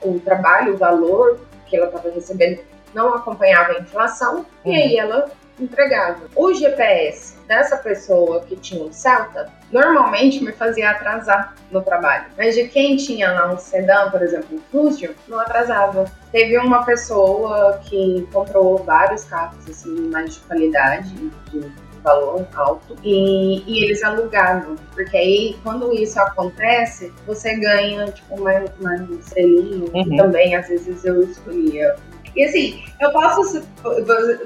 o 0.02 0.20
trabalho, 0.20 0.74
o 0.74 0.78
valor 0.78 1.40
que 1.66 1.76
ela 1.76 1.88
estava 1.88 2.10
recebendo 2.10 2.62
não 2.94 3.14
acompanhava 3.14 3.74
a 3.74 3.80
inflação, 3.80 4.46
uhum. 4.64 4.72
e 4.72 4.76
aí 4.76 4.98
ela 4.98 5.30
entregava. 5.60 6.22
O 6.36 6.54
GPS 6.54 7.38
dessa 7.48 7.78
pessoa 7.78 8.42
que 8.42 8.56
tinha 8.56 8.84
um 8.84 8.92
Celta 8.92 9.52
normalmente 9.72 10.44
me 10.44 10.52
fazia 10.52 10.92
atrasar 10.92 11.56
no 11.72 11.82
trabalho. 11.82 12.26
Mas 12.38 12.56
de 12.56 12.68
quem 12.68 12.96
tinha 12.96 13.32
lá 13.32 13.54
um 13.54 13.58
sedã, 13.58 14.10
por 14.10 14.22
exemplo, 14.22 14.58
um 14.58 14.62
Fusion, 14.72 15.12
não 15.28 15.40
atrasava. 15.40 16.06
Teve 16.32 16.58
uma 16.58 16.84
pessoa 16.86 17.80
que 17.84 18.28
comprou 18.32 18.78
vários 18.78 19.26
carros 19.26 19.68
assim, 19.70 20.10
mais 20.10 20.36
de 20.36 20.40
qualidade, 20.42 21.14
de 21.52 21.86
valor 22.06 22.48
alto 22.54 22.96
e, 23.04 23.64
e, 23.66 23.84
eles 23.84 24.04
alugavam. 24.04 24.76
Porque 24.94 25.18
aí, 25.18 25.58
quando 25.64 25.92
isso 25.92 26.20
acontece, 26.20 27.12
você 27.26 27.56
ganha, 27.56 28.06
tipo, 28.12 28.36
uma, 28.36 28.52
uma 28.80 28.96
estrelinha. 29.20 29.90
Uhum. 29.92 30.18
Também, 30.18 30.56
às 30.56 30.68
vezes, 30.68 31.04
eu 31.04 31.24
escolhia 31.24 31.96
e 32.36 32.44
assim, 32.44 32.84
eu 33.00 33.12
posso. 33.12 33.66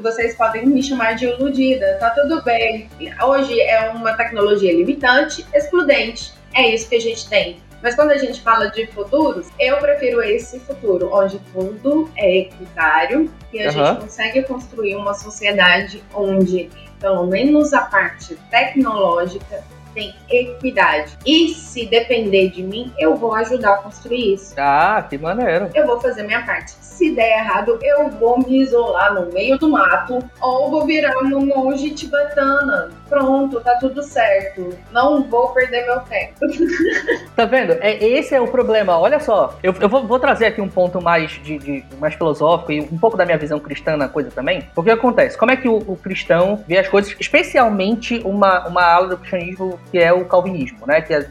Vocês 0.01 0.35
podem 0.35 0.65
me 0.65 0.83
chamar 0.83 1.13
de 1.13 1.25
iludida, 1.25 1.97
tá 1.99 2.11
tudo 2.11 2.41
bem. 2.43 2.89
Hoje 3.23 3.59
é 3.59 3.89
uma 3.89 4.13
tecnologia 4.13 4.73
limitante, 4.73 5.45
excludente. 5.53 6.33
É 6.53 6.67
isso 6.73 6.87
que 6.87 6.95
a 6.95 7.01
gente 7.01 7.27
tem. 7.27 7.57
Mas 7.81 7.95
quando 7.95 8.11
a 8.11 8.17
gente 8.17 8.41
fala 8.41 8.67
de 8.67 8.87
futuros, 8.87 9.47
eu 9.57 9.77
prefiro 9.77 10.21
esse 10.21 10.59
futuro, 10.59 11.09
onde 11.13 11.39
tudo 11.53 12.09
é 12.17 12.39
equitário 12.39 13.31
e 13.53 13.61
a 13.61 13.65
uhum. 13.65 13.71
gente 13.71 14.01
consegue 14.01 14.43
construir 14.43 14.95
uma 14.95 15.13
sociedade 15.13 16.03
onde, 16.13 16.69
pelo 16.99 17.25
menos 17.25 17.73
a 17.73 17.81
parte 17.81 18.35
tecnológica, 18.51 19.63
tem 19.99 20.15
equidade. 20.29 21.17
E 21.25 21.49
se 21.49 21.85
depender 21.85 22.49
de 22.49 22.63
mim, 22.63 22.93
eu 22.97 23.15
vou 23.15 23.33
ajudar 23.35 23.73
a 23.73 23.77
construir 23.77 24.33
isso. 24.35 24.53
Ah, 24.57 25.05
que 25.07 25.17
maneiro. 25.17 25.69
Eu 25.73 25.85
vou 25.85 25.99
fazer 25.99 26.23
minha 26.23 26.45
parte. 26.45 26.71
Se 26.79 27.11
der 27.11 27.39
errado, 27.39 27.79
eu 27.81 28.09
vou 28.09 28.39
me 28.39 28.61
isolar 28.61 29.13
no 29.13 29.31
meio 29.31 29.57
do 29.57 29.69
mato 29.69 30.19
ou 30.41 30.69
vou 30.69 30.85
virar 30.85 31.17
um 31.23 31.45
monge 31.45 31.91
tibetana. 31.91 32.91
Pronto, 33.09 33.59
tá 33.61 33.75
tudo 33.79 34.03
certo. 34.03 34.69
Não 34.91 35.23
vou 35.23 35.49
perder 35.49 35.85
meu 35.85 35.99
tempo. 36.01 36.35
tá 37.35 37.45
vendo? 37.45 37.73
É, 37.81 37.97
esse 38.03 38.35
é 38.35 38.39
o 38.39 38.47
problema. 38.47 38.97
Olha 38.97 39.19
só, 39.19 39.57
eu, 39.63 39.73
eu 39.79 39.89
vou, 39.89 40.05
vou, 40.05 40.19
trazer 40.19 40.45
aqui 40.45 40.61
um 40.61 40.69
ponto 40.69 41.01
mais 41.01 41.31
de, 41.31 41.57
de, 41.57 41.83
mais 41.99 42.13
filosófico 42.13 42.71
e 42.71 42.81
um 42.81 42.97
pouco 42.97 43.17
da 43.17 43.25
minha 43.25 43.37
visão 43.37 43.59
cristã 43.59 43.97
na 43.97 44.07
coisa 44.07 44.29
também. 44.29 44.69
O 44.75 44.83
que 44.83 44.91
acontece? 44.91 45.37
Como 45.37 45.51
é 45.51 45.57
que 45.57 45.67
o, 45.67 45.77
o 45.77 45.97
cristão 45.97 46.63
vê 46.67 46.77
as 46.77 46.87
coisas, 46.87 47.15
especialmente 47.19 48.21
uma, 48.23 48.67
uma 48.67 48.83
ala 48.83 49.07
do 49.07 49.17
cristianismo 49.17 49.79
que 49.91 49.97
é 49.97 50.13
o 50.13 50.25
calvinismo, 50.25 50.85
né? 50.85 51.01
Que 51.01 51.13
é 51.13 51.25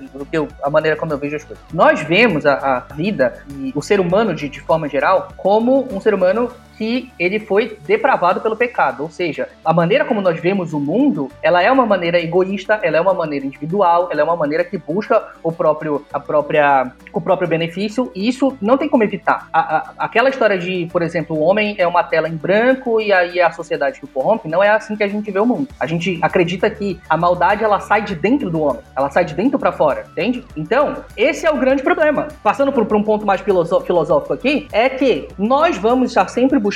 a 0.62 0.70
maneira 0.70 0.96
como 0.96 1.12
eu 1.12 1.18
vejo 1.18 1.36
as 1.36 1.44
coisas. 1.44 1.64
Nós 1.72 2.02
vemos 2.02 2.44
a, 2.44 2.54
a 2.54 2.94
vida 2.94 3.44
e 3.50 3.72
o 3.74 3.80
ser 3.80 4.00
humano 4.00 4.34
de, 4.34 4.48
de 4.48 4.60
forma 4.60 4.88
geral 4.88 5.28
como 5.36 5.86
um 5.92 6.00
ser 6.00 6.14
humano 6.14 6.50
que 6.78 7.12
ele 7.18 7.40
foi 7.40 7.76
depravado 7.86 8.40
pelo 8.40 8.56
pecado. 8.56 9.02
Ou 9.02 9.10
seja, 9.10 9.48
a 9.64 9.74
maneira 9.74 10.04
como 10.04 10.20
nós 10.20 10.38
vemos 10.38 10.72
o 10.72 10.78
mundo, 10.78 11.28
ela 11.42 11.60
é 11.60 11.70
uma 11.70 11.84
maneira 11.84 12.20
egoísta, 12.20 12.78
ela 12.82 12.96
é 12.96 13.00
uma 13.00 13.12
maneira 13.12 13.44
individual, 13.44 14.08
ela 14.12 14.20
é 14.20 14.24
uma 14.24 14.36
maneira 14.36 14.62
que 14.62 14.78
busca 14.78 15.32
o 15.42 15.50
próprio, 15.50 16.06
a 16.12 16.20
própria, 16.20 16.92
o 17.12 17.20
próprio 17.20 17.48
benefício, 17.48 18.10
e 18.14 18.28
isso 18.28 18.56
não 18.62 18.78
tem 18.78 18.88
como 18.88 19.02
evitar. 19.02 19.48
A, 19.52 19.60
a, 19.60 19.92
aquela 19.98 20.28
história 20.30 20.56
de, 20.56 20.86
por 20.92 21.02
exemplo, 21.02 21.36
o 21.36 21.40
homem 21.40 21.74
é 21.78 21.86
uma 21.86 22.04
tela 22.04 22.28
em 22.28 22.36
branco 22.36 23.00
e 23.00 23.12
aí 23.12 23.40
é 23.40 23.42
a 23.42 23.50
sociedade 23.50 23.98
que 23.98 24.04
o 24.04 24.08
corrompe, 24.08 24.48
não 24.48 24.62
é 24.62 24.70
assim 24.70 24.94
que 24.94 25.02
a 25.02 25.08
gente 25.08 25.30
vê 25.30 25.40
o 25.40 25.46
mundo. 25.46 25.68
A 25.80 25.86
gente 25.86 26.18
acredita 26.22 26.70
que 26.70 27.00
a 27.08 27.16
maldade 27.16 27.64
ela 27.64 27.80
sai 27.80 28.02
de 28.02 28.14
dentro 28.14 28.48
do 28.50 28.62
homem, 28.62 28.82
ela 28.96 29.10
sai 29.10 29.24
de 29.24 29.34
dentro 29.34 29.58
para 29.58 29.72
fora, 29.72 30.04
entende? 30.12 30.44
Então, 30.56 31.04
esse 31.16 31.44
é 31.44 31.50
o 31.50 31.56
grande 31.56 31.82
problema. 31.82 32.28
Passando 32.42 32.72
por, 32.72 32.86
por 32.86 32.96
um 32.96 33.02
ponto 33.02 33.26
mais 33.26 33.40
filosófico 33.40 34.32
aqui, 34.32 34.68
é 34.72 34.88
que 34.88 35.26
nós 35.36 35.76
vamos 35.76 36.10
estar 36.10 36.28
sempre 36.28 36.58
buscando 36.58 36.67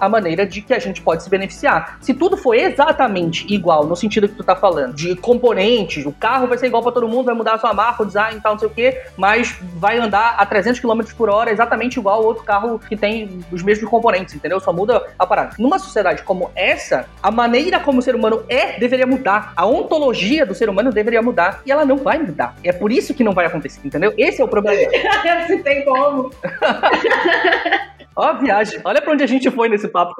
a 0.00 0.08
maneira 0.08 0.46
de 0.46 0.60
que 0.60 0.72
a 0.72 0.78
gente 0.78 1.00
pode 1.00 1.22
se 1.22 1.30
beneficiar. 1.30 1.98
Se 2.00 2.14
tudo 2.14 2.36
for 2.36 2.54
exatamente 2.54 3.46
igual, 3.52 3.86
no 3.86 3.96
sentido 3.96 4.28
que 4.28 4.34
tu 4.34 4.44
tá 4.44 4.56
falando, 4.56 4.94
de 4.94 5.16
componentes, 5.16 6.04
o 6.06 6.12
carro 6.12 6.46
vai 6.46 6.58
ser 6.58 6.66
igual 6.66 6.82
para 6.82 6.92
todo 6.92 7.08
mundo, 7.08 7.26
vai 7.26 7.34
mudar 7.34 7.54
a 7.54 7.58
sua 7.58 7.72
marca, 7.72 8.02
o 8.02 8.06
design 8.06 8.38
e 8.38 8.40
tal, 8.40 8.52
não 8.52 8.58
sei 8.58 8.68
o 8.68 8.70
quê, 8.70 9.02
mas 9.16 9.56
vai 9.76 9.98
andar 9.98 10.34
a 10.38 10.46
300 10.46 10.80
km 10.80 11.00
por 11.16 11.28
hora 11.28 11.50
exatamente 11.50 11.98
igual 11.98 12.18
ao 12.18 12.24
outro 12.24 12.44
carro 12.44 12.78
que 12.78 12.96
tem 12.96 13.40
os 13.50 13.62
mesmos 13.62 13.88
componentes, 13.88 14.34
entendeu? 14.34 14.60
Só 14.60 14.72
muda 14.72 15.06
a 15.18 15.26
parada. 15.26 15.54
Numa 15.58 15.78
sociedade 15.78 16.22
como 16.22 16.50
essa, 16.54 17.06
a 17.22 17.30
maneira 17.30 17.80
como 17.80 17.98
o 17.98 18.02
ser 18.02 18.14
humano 18.14 18.42
é 18.48 18.78
deveria 18.78 19.06
mudar. 19.06 19.52
A 19.56 19.66
ontologia 19.66 20.44
do 20.46 20.54
ser 20.54 20.68
humano 20.68 20.92
deveria 20.92 21.22
mudar 21.22 21.62
e 21.64 21.72
ela 21.72 21.84
não 21.84 21.96
vai 21.96 22.18
mudar. 22.18 22.54
É 22.62 22.72
por 22.72 22.90
isso 22.92 23.14
que 23.14 23.24
não 23.24 23.32
vai 23.32 23.46
acontecer, 23.46 23.80
entendeu? 23.84 24.12
Esse 24.16 24.40
é 24.40 24.44
o 24.44 24.48
problema. 24.48 24.90
Se 25.46 25.58
tem 25.58 25.84
como. 25.84 26.30
Ó 28.20 28.22
a 28.22 28.32
viagem. 28.34 28.78
Olha 28.84 29.00
pra 29.00 29.14
onde 29.14 29.24
a 29.24 29.26
gente 29.26 29.50
foi 29.50 29.66
nesse 29.70 29.88
papo. 29.88 30.12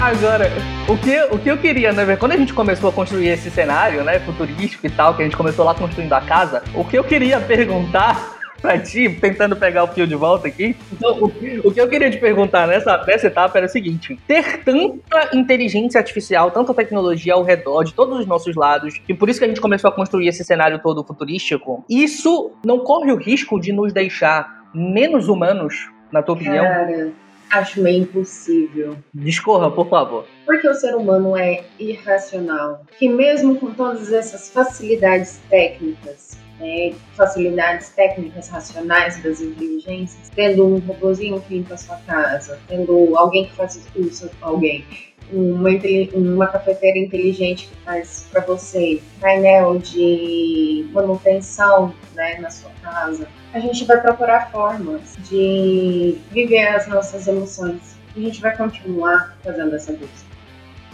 Agora, 0.00 0.48
o 0.88 0.96
que, 0.96 1.22
o 1.34 1.38
que 1.40 1.50
eu 1.50 1.58
queria, 1.58 1.92
né, 1.92 2.14
quando 2.14 2.32
a 2.32 2.36
gente 2.36 2.54
começou 2.54 2.90
a 2.90 2.92
construir 2.92 3.30
esse 3.30 3.50
cenário, 3.50 4.04
né, 4.04 4.20
futurístico 4.20 4.86
e 4.86 4.90
tal, 4.90 5.16
que 5.16 5.22
a 5.22 5.24
gente 5.24 5.36
começou 5.36 5.64
lá 5.64 5.74
construindo 5.74 6.12
a 6.12 6.20
casa, 6.20 6.62
o 6.72 6.84
que 6.84 6.96
eu 6.96 7.02
queria 7.02 7.40
perguntar 7.40 8.33
pra 8.64 8.78
ti, 8.78 9.10
tentando 9.20 9.54
pegar 9.54 9.84
o 9.84 9.88
fio 9.88 10.06
de 10.06 10.14
volta 10.14 10.48
aqui. 10.48 10.74
Então, 10.90 11.18
o, 11.18 11.26
o, 11.68 11.70
que 11.70 11.78
eu 11.78 11.86
queria 11.86 12.10
te 12.10 12.16
perguntar 12.16 12.66
nessa, 12.66 12.96
nessa 13.04 13.26
etapa 13.26 13.58
era 13.58 13.66
o 13.66 13.68
seguinte: 13.68 14.18
ter 14.26 14.64
tanta 14.64 15.36
inteligência 15.36 15.98
artificial, 16.00 16.50
tanta 16.50 16.72
tecnologia 16.72 17.34
ao 17.34 17.42
redor 17.42 17.84
de 17.84 17.92
todos 17.92 18.18
os 18.18 18.26
nossos 18.26 18.56
lados, 18.56 18.98
e 19.06 19.12
por 19.12 19.28
isso 19.28 19.38
que 19.38 19.44
a 19.44 19.48
gente 19.48 19.60
começou 19.60 19.90
a 19.90 19.92
construir 19.92 20.28
esse 20.28 20.42
cenário 20.42 20.78
todo 20.78 21.04
futurístico, 21.04 21.84
isso 21.90 22.52
não 22.64 22.78
corre 22.78 23.12
o 23.12 23.16
risco 23.16 23.60
de 23.60 23.70
nos 23.70 23.92
deixar 23.92 24.64
menos 24.72 25.28
humanos, 25.28 25.90
na 26.10 26.22
tua 26.22 26.34
opinião? 26.34 26.64
Cara 26.64 27.12
Acho 27.50 27.80
meio 27.80 28.02
impossível. 28.02 28.96
Discorra, 29.12 29.70
por 29.70 29.88
favor. 29.88 30.26
Porque 30.44 30.68
o 30.68 30.74
ser 30.74 30.96
humano 30.96 31.36
é 31.36 31.62
irracional. 31.78 32.82
Que 32.98 33.08
mesmo 33.08 33.56
com 33.56 33.70
todas 33.70 34.12
essas 34.12 34.50
facilidades 34.50 35.40
técnicas, 35.48 36.36
né, 36.58 36.94
facilidades 37.14 37.90
técnicas 37.90 38.48
racionais 38.48 39.22
das 39.22 39.40
inteligências, 39.40 40.30
tendo 40.34 40.66
um 40.66 40.78
robôzinho 40.78 41.40
que 41.40 41.54
limpa 41.54 41.74
a 41.74 41.78
sua 41.78 41.96
casa, 42.06 42.58
tendo 42.68 43.16
alguém 43.16 43.46
que 43.46 43.54
faz 43.54 43.80
isso, 43.96 44.30
alguém, 44.40 44.84
uma, 45.32 45.70
uma 46.14 46.46
cafeteira 46.46 46.98
inteligente 46.98 47.68
que 47.68 47.76
faz 47.84 48.26
para 48.30 48.42
você, 48.42 49.00
painel 49.20 49.78
de 49.78 50.88
manutenção 50.92 51.94
né, 52.14 52.38
na 52.40 52.50
sua 52.50 52.70
casa, 52.82 53.26
a 53.52 53.60
gente 53.60 53.84
vai 53.84 54.00
procurar 54.00 54.50
formas 54.50 55.16
de 55.28 56.18
viver 56.30 56.66
as 56.68 56.86
nossas 56.88 57.26
emoções. 57.26 57.96
A 58.16 58.20
gente 58.20 58.40
vai 58.40 58.56
continuar 58.56 59.36
fazendo 59.42 59.74
essa 59.74 59.92
busca. 59.92 60.34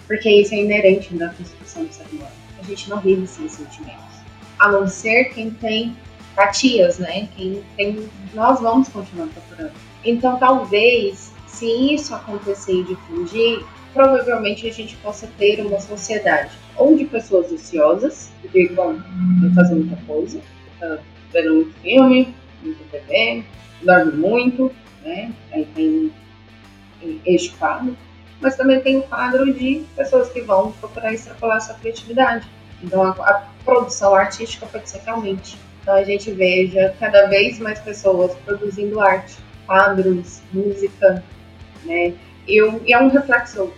Porque 0.07 0.29
isso 0.29 0.55
é 0.55 0.59
inerente 0.59 1.15
da 1.15 1.29
construção 1.29 1.85
do 1.85 1.93
ser 1.93 2.05
humano. 2.13 2.31
a 2.59 2.63
gente 2.65 2.91
não 2.91 3.01
vive 3.01 3.27
sem 3.27 3.49
sentimentos. 3.49 4.10
A 4.61 4.71
não 4.71 4.87
ser 4.87 5.25
quem 5.27 5.51
tem 5.51 5.97
empatias, 6.33 6.99
né? 6.99 7.29
Quem 7.37 7.63
tem, 7.77 8.09
nós 8.33 8.61
vamos 8.61 8.89
continuar 8.89 9.29
procurando. 9.29 9.73
Então, 10.05 10.39
talvez, 10.39 11.33
se 11.47 11.67
isso 11.95 12.15
acontecer 12.15 12.73
e 12.73 12.85
difundir, 12.85 13.65
provavelmente 13.93 14.67
a 14.67 14.73
gente 14.73 14.97
possa 14.97 15.29
ter 15.39 15.65
uma 15.65 15.81
sociedade 15.81 16.53
ou 16.77 16.97
de 16.97 17.05
pessoas 17.05 17.51
ociosas, 17.53 18.31
que 18.51 18.69
vão 18.69 19.03
fazer 19.55 19.75
muita 19.75 19.97
coisa, 20.07 20.41
tá 20.79 20.99
vendo 21.33 21.55
muito 21.55 21.75
filme, 21.81 22.35
muito 22.63 22.91
TV, 22.91 23.45
dorme 23.83 24.13
muito, 24.13 24.73
né? 25.05 25.33
Aí 25.53 25.67
tem 25.75 26.13
este 27.25 27.51
quadro, 27.57 27.97
mas 28.41 28.57
também 28.57 28.81
tem 28.81 28.99
o 28.99 29.03
quadro 29.03 29.53
de 29.53 29.85
pessoas 29.97 30.31
que 30.31 30.41
vão 30.41 30.73
procurar 30.73 31.13
extrapolar 31.13 31.61
sua 31.61 31.75
criatividade. 31.75 32.47
Então 32.83 33.03
a, 33.03 33.11
a 33.11 33.47
produção 33.71 34.16
artística 34.16 34.66
pode 34.66 34.91
ser 34.91 35.01
realmente. 35.05 35.57
Então 35.81 35.95
a 35.95 36.03
gente 36.03 36.33
veja 36.33 36.93
cada 36.99 37.27
vez 37.27 37.61
mais 37.61 37.79
pessoas 37.79 38.35
produzindo 38.45 38.99
arte, 38.99 39.37
quadros, 39.64 40.43
música, 40.53 41.23
né? 41.85 42.14
Eu, 42.49 42.83
e 42.85 42.93
é 42.93 42.99
um 42.99 43.09
reflexo, 43.09 43.73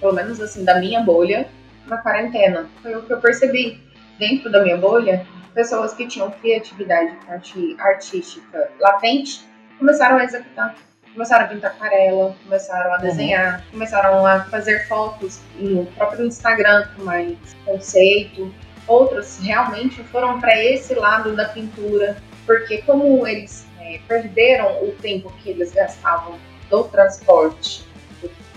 pelo 0.00 0.12
menos 0.12 0.40
assim, 0.40 0.64
da 0.64 0.80
minha 0.80 1.00
bolha 1.02 1.48
na 1.86 1.98
quarentena. 1.98 2.68
Foi 2.82 2.96
o 2.96 3.02
que 3.02 3.12
eu 3.12 3.20
percebi. 3.20 3.80
Dentro 4.18 4.50
da 4.50 4.64
minha 4.64 4.76
bolha, 4.76 5.24
pessoas 5.54 5.94
que 5.94 6.08
tinham 6.08 6.28
criatividade 6.28 7.16
artística 7.78 8.68
latente 8.80 9.46
começaram 9.78 10.18
a 10.18 10.24
executar 10.24 10.74
começaram 11.18 11.46
a 11.46 11.48
pintar 11.48 11.72
aquarela, 11.72 12.36
começaram 12.44 12.92
a 12.92 12.96
uhum. 12.96 13.02
desenhar, 13.02 13.58
uhum. 13.58 13.70
começaram 13.72 14.24
a 14.24 14.40
fazer 14.44 14.86
fotos 14.86 15.40
no 15.58 15.84
próprio 15.86 16.26
Instagram 16.26 16.86
com 16.94 17.02
mais 17.02 17.36
conceito. 17.64 18.54
Outros 18.88 19.38
realmente 19.38 20.02
foram 20.04 20.40
para 20.40 20.64
esse 20.64 20.94
lado 20.94 21.36
da 21.36 21.44
pintura, 21.44 22.16
porque 22.46 22.78
como 22.78 23.26
eles 23.26 23.66
é, 23.78 24.00
perderam 24.08 24.82
o 24.82 24.92
tempo 24.92 25.30
que 25.42 25.50
eles 25.50 25.72
gastavam 25.72 26.38
do 26.70 26.84
transporte 26.84 27.86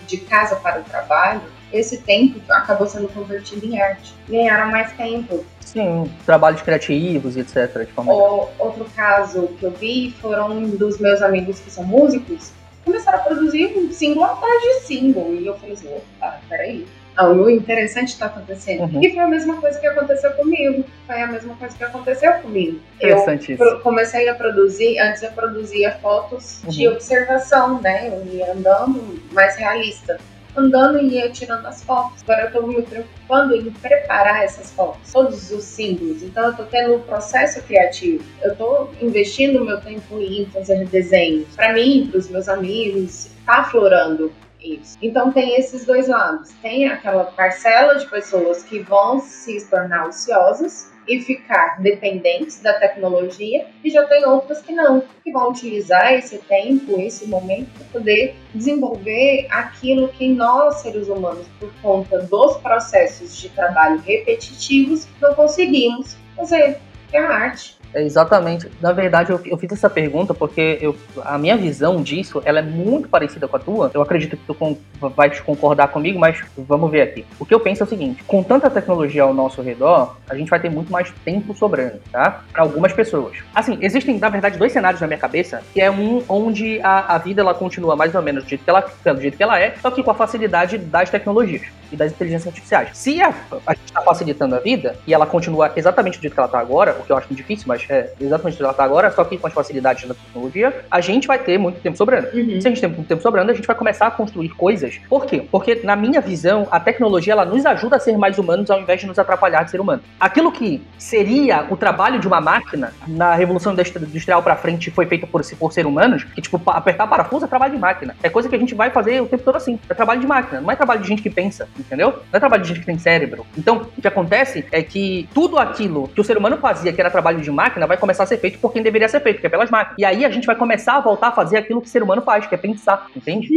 de 0.08 0.18
casa 0.18 0.56
para 0.56 0.80
o 0.80 0.84
trabalho, 0.84 1.42
esse 1.72 1.98
tempo 1.98 2.40
acabou 2.52 2.88
sendo 2.88 3.08
convertido 3.10 3.66
em 3.66 3.82
arte. 3.82 4.14
Ganharam 4.28 4.72
mais 4.72 4.92
tempo. 4.94 5.46
Sim, 5.60 6.12
trabalhos 6.26 6.62
criativos, 6.62 7.38
etc. 7.38 7.86
De 7.86 7.94
forma 7.94 8.14
o, 8.14 8.50
outro 8.60 8.86
caso 8.96 9.48
que 9.60 9.66
eu 9.66 9.72
vi 9.72 10.14
foram 10.22 10.70
dos 10.70 11.00
meus 11.00 11.22
amigos 11.22 11.60
que 11.60 11.72
são 11.72 11.84
músicos, 11.84 12.52
começaram 12.84 13.20
a 13.20 13.22
produzir 13.22 13.78
um 13.78 13.92
single 13.92 14.26
atrás 14.26 14.62
de 14.62 14.74
single. 14.82 15.34
E 15.34 15.48
eu 15.48 15.58
falei 15.58 15.74
assim, 15.74 15.88
opa, 15.88 16.40
peraí. 16.50 16.86
Algo 17.16 17.50
interessante 17.50 18.10
está 18.10 18.28
acontecendo. 18.28 18.84
Uhum. 18.84 19.04
E 19.04 19.12
foi 19.12 19.20
a 19.20 19.28
mesma 19.28 19.60
coisa 19.60 19.80
que 19.80 19.88
aconteceu 19.88 20.32
comigo. 20.32 20.86
Foi 21.06 21.22
a 21.22 21.28
mesma 21.28 21.56
coisa 21.56 21.78
que 21.78 21.84
aconteceu 21.84 22.34
comigo. 22.34 22.80
Interessante 22.96 23.58
eu 23.60 23.80
comecei 23.82 24.30
a 24.30 24.36
produzir, 24.36 25.00
antes 25.00 25.22
eu 25.22 25.32
produzia 25.32 25.92
fotos 26.02 26.64
uhum. 26.64 26.70
de 26.70 26.88
observação, 26.88 27.82
né? 27.82 28.08
Eu 28.08 28.26
ia 28.34 28.54
andando 28.54 29.22
mais 29.32 29.56
realista 29.56 30.18
andando 30.56 31.00
e 31.00 31.16
ia 31.16 31.30
tirando 31.30 31.66
as 31.66 31.84
fotos. 31.84 32.22
Agora 32.24 32.44
eu 32.44 32.48
estou 32.48 32.68
me 32.68 32.82
preocupando 32.82 33.56
em 33.56 33.72
preparar 33.72 34.44
essas 34.44 34.72
fotos, 34.72 35.12
todos 35.12 35.52
os 35.52 35.64
símbolos. 35.64 36.24
Então 36.24 36.46
eu 36.46 36.52
estou 36.52 36.66
tendo 36.66 36.96
um 36.96 37.00
processo 37.02 37.62
criativo. 37.64 38.24
Eu 38.42 38.52
estou 38.52 38.92
investindo 39.02 39.64
meu 39.64 39.80
tempo 39.80 40.20
em 40.20 40.46
fazer 40.48 40.86
desenhos 40.88 41.56
para 41.56 41.74
mim, 41.74 42.08
para 42.10 42.20
os 42.20 42.30
meus 42.30 42.48
amigos. 42.50 43.30
Está 43.40 43.62
aflorando 43.62 44.32
isso. 44.64 44.98
Então 45.02 45.32
tem 45.32 45.56
esses 45.56 45.86
dois 45.86 46.08
lados. 46.08 46.50
Tem 46.62 46.88
aquela 46.88 47.26
parcela 47.26 47.96
de 47.96 48.08
pessoas 48.08 48.64
que 48.64 48.80
vão 48.80 49.20
se 49.20 49.66
tornar 49.70 50.08
ociosas 50.08 50.92
e 51.08 51.20
ficar 51.20 51.82
dependentes 51.82 52.62
da 52.62 52.74
tecnologia, 52.74 53.68
e 53.84 53.90
já 53.90 54.06
tem 54.06 54.26
outras 54.26 54.62
que 54.62 54.72
não, 54.72 55.04
que 55.24 55.32
vão 55.32 55.50
utilizar 55.50 56.14
esse 56.14 56.38
tempo, 56.38 57.00
esse 57.00 57.28
momento, 57.28 57.72
para 57.72 57.88
poder 57.88 58.36
desenvolver 58.54 59.48
aquilo 59.50 60.10
que 60.10 60.28
nós, 60.28 60.76
seres 60.76 61.08
humanos, 61.08 61.48
por 61.60 61.74
conta 61.82 62.20
dos 62.20 62.58
processos 62.58 63.36
de 63.36 63.50
trabalho 63.50 64.00
repetitivos, 64.00 65.08
não 65.20 65.34
conseguimos 65.34 66.16
fazer, 66.36 66.80
que 67.10 67.18
é 67.18 67.20
a 67.20 67.30
arte. 67.30 67.81
É 67.94 68.04
exatamente. 68.04 68.70
Na 68.82 68.92
verdade, 68.92 69.32
eu, 69.32 69.40
eu, 69.46 69.58
fiz 69.58 69.72
essa 69.72 69.90
pergunta 69.90 70.34
porque 70.34 70.78
eu, 70.82 70.96
a 71.24 71.38
minha 71.38 71.58
visão 71.58 72.02
disso 72.02 72.42
ela 72.46 72.60
é 72.60 72.62
muito 72.62 73.10
parecida 73.10 73.48
com 73.48 73.58
a 73.58 73.60
tua. 73.60 73.92
Eu 73.94 74.02
acredito 74.02 74.38
que 74.38 74.46
tu 74.46 74.54
com, 74.54 74.78
vai 75.00 75.30
concordar 75.42 75.90
comigo, 75.90 76.20
mas 76.20 76.42
vamos 76.58 76.90
ver 76.90 77.02
aqui. 77.02 77.26
O 77.40 77.46
que 77.46 77.54
eu 77.54 77.60
penso 77.60 77.84
é 77.84 77.86
o 77.86 77.90
seguinte: 77.90 78.24
com 78.24 78.44
tanta 78.44 78.70
tecnologia 78.70 79.24
ao 79.24 79.34
nosso 79.34 79.62
redor, 79.62 80.16
a 80.30 80.36
gente 80.36 80.50
vai 80.50 80.60
ter 80.60 80.70
muito 80.70 80.92
mais 80.92 81.12
tempo 81.26 81.54
sobrando, 81.54 82.00
tá? 82.12 82.44
Para 82.52 82.64
algumas 82.64 82.94
pessoas. 82.94 83.38
Assim, 83.54 83.78
existem, 83.82 84.18
na 84.18 84.30
verdade, 84.30 84.58
dois 84.58 84.72
cenários 84.72 85.02
na 85.02 85.08
minha 85.08 85.20
cabeça, 85.20 85.62
que 85.74 85.82
é 85.82 85.92
um 85.92 86.24
onde 86.30 86.80
a, 86.82 87.16
a 87.16 87.18
vida 87.18 87.42
ela 87.42 87.54
continua 87.54 87.96
mais 87.96 88.16
ou 88.16 88.22
menos 88.22 88.44
do 88.44 88.50
jeito, 88.50 88.64
que 88.64 88.70
ela, 88.70 88.82
do 88.82 89.22
jeito 89.22 89.38
que 89.38 89.44
ela 89.44 89.60
é, 89.60 89.76
só 89.82 89.92
que 89.92 90.02
com 90.02 90.12
a 90.12 90.16
facilidade 90.16 90.78
das 90.78 91.10
tecnologias 91.10 91.81
e 91.92 91.96
das 91.96 92.12
inteligências 92.12 92.48
artificiais. 92.48 92.90
Se 92.94 93.22
a, 93.22 93.34
a 93.68 93.74
gente 93.74 93.86
está 93.86 94.02
facilitando 94.02 94.56
a 94.56 94.60
vida 94.60 94.96
e 95.06 95.14
ela 95.14 95.26
continua 95.26 95.72
exatamente 95.76 96.18
do 96.18 96.22
jeito 96.22 96.34
que 96.34 96.40
ela 96.40 96.48
está 96.48 96.60
agora, 96.60 96.98
o 97.00 97.04
que 97.04 97.12
eu 97.12 97.18
acho 97.18 97.34
difícil, 97.34 97.66
mas 97.68 97.86
é 97.90 98.14
exatamente 98.20 98.56
do 98.56 98.58
jeito 98.58 98.58
que 98.58 98.64
ela 98.64 98.72
está 98.72 98.84
agora, 98.84 99.12
só 99.12 99.24
que 99.24 99.38
com 99.38 99.48
as 99.48 99.54
facilidades 99.54 100.08
da 100.08 100.14
tecnologia, 100.14 100.86
a 100.90 101.02
gente 101.02 101.28
vai 101.28 101.40
ter 101.40 101.58
muito 101.58 101.80
tempo 101.82 101.98
sobrando. 101.98 102.28
Uhum. 102.34 102.62
Se 102.62 102.68
a 102.68 102.72
gente 102.72 102.82
tem 102.82 102.90
muito 102.90 103.08
tempo 103.08 103.22
sobrando, 103.22 103.52
a 103.52 103.54
gente 103.54 103.66
vai 103.66 103.76
começar 103.76 104.08
a 104.08 104.12
construir 104.12 104.50
coisas. 104.50 105.00
Por 105.10 105.26
quê? 105.26 105.46
Porque, 105.52 105.82
na 105.84 105.96
minha 105.96 106.22
visão, 106.22 106.68
a 106.72 106.80
tecnologia 106.80 107.34
ela 107.34 107.46
nos 107.46 107.66
ajuda 107.66 107.96
a 107.98 108.00
ser 108.00 108.18
mais 108.18 108.38
humanos 108.38 108.70
ao 108.70 108.80
invés 108.80 109.00
de 109.00 109.08
nos 109.08 109.18
atrapalhar 109.18 109.64
de 109.64 109.72
ser 109.72 109.80
humano. 109.80 110.02
Aquilo 110.20 110.52
que 110.52 110.82
seria 110.98 111.66
o 111.70 111.78
trabalho 111.78 112.20
de 112.20 112.28
uma 112.28 112.42
máquina 112.42 112.94
na 113.08 113.36
Revolução 113.36 113.74
Industrial 113.74 114.42
para 114.44 114.56
frente 114.56 114.92
foi 114.92 115.06
feito 115.06 115.28
por, 115.28 115.42
por 115.58 115.74
ser 115.74 115.86
humanos, 115.86 116.24
que, 116.24 116.42
tipo, 116.42 116.62
apertar 116.68 117.08
parafuso 117.08 117.46
é 117.46 117.48
trabalho 117.48 117.74
de 117.74 117.80
máquina. 117.80 118.16
É 118.22 118.30
coisa 118.30 118.50
que 118.50 118.56
a 118.56 118.60
gente 118.60 118.76
vai 118.76 118.90
fazer 118.90 119.22
o 119.22 119.26
tempo 119.26 119.44
todo 119.44 119.56
assim. 119.56 119.80
É 119.90 119.94
trabalho 119.94 120.20
de 120.20 120.28
máquina, 120.28 120.62
não 120.62 120.72
é 120.72 120.76
trabalho 120.76 121.02
de 121.02 121.08
gente 121.08 121.22
que 121.22 121.30
pensa 121.30 121.68
entendeu? 121.82 122.12
Não 122.12 122.38
é 122.38 122.40
trabalho 122.40 122.62
de 122.62 122.70
gente 122.70 122.80
que 122.80 122.86
tem 122.86 122.98
cérebro. 122.98 123.46
Então, 123.58 123.88
o 123.98 124.02
que 124.02 124.08
acontece 124.08 124.66
é 124.72 124.82
que 124.82 125.28
tudo 125.34 125.58
aquilo 125.58 126.08
que 126.08 126.22
o 126.22 126.24
ser 126.24 126.38
humano 126.38 126.58
fazia, 126.58 126.94
que 126.94 127.02
era 127.02 127.10
trabalho 127.10 127.42
de 127.42 127.52
máquina, 127.52 127.86
vai 127.88 127.98
começar 127.98 128.24
a 128.24 128.26
ser 128.26 128.38
feito 128.38 128.60
por 128.60 128.72
quem 128.72 128.82
deveria 128.82 129.10
ser 129.10 129.20
feito, 129.20 129.42
que 129.42 129.48
é 129.48 129.50
pelas 129.50 129.70
máquinas. 129.70 129.98
E 129.98 130.06
aí 130.06 130.24
a 130.24 130.30
gente 130.30 130.46
vai 130.46 130.56
começar 130.56 130.98
a 130.98 131.00
voltar 131.02 131.30
a 131.30 131.32
fazer 131.32 131.58
aquilo 131.58 131.82
que 131.82 131.88
o 131.88 131.90
ser 131.90 132.04
humano 132.04 132.22
faz, 132.22 132.46
que 132.48 132.56
é 132.56 132.58
pensar, 132.58 133.08
entende? 133.16 133.48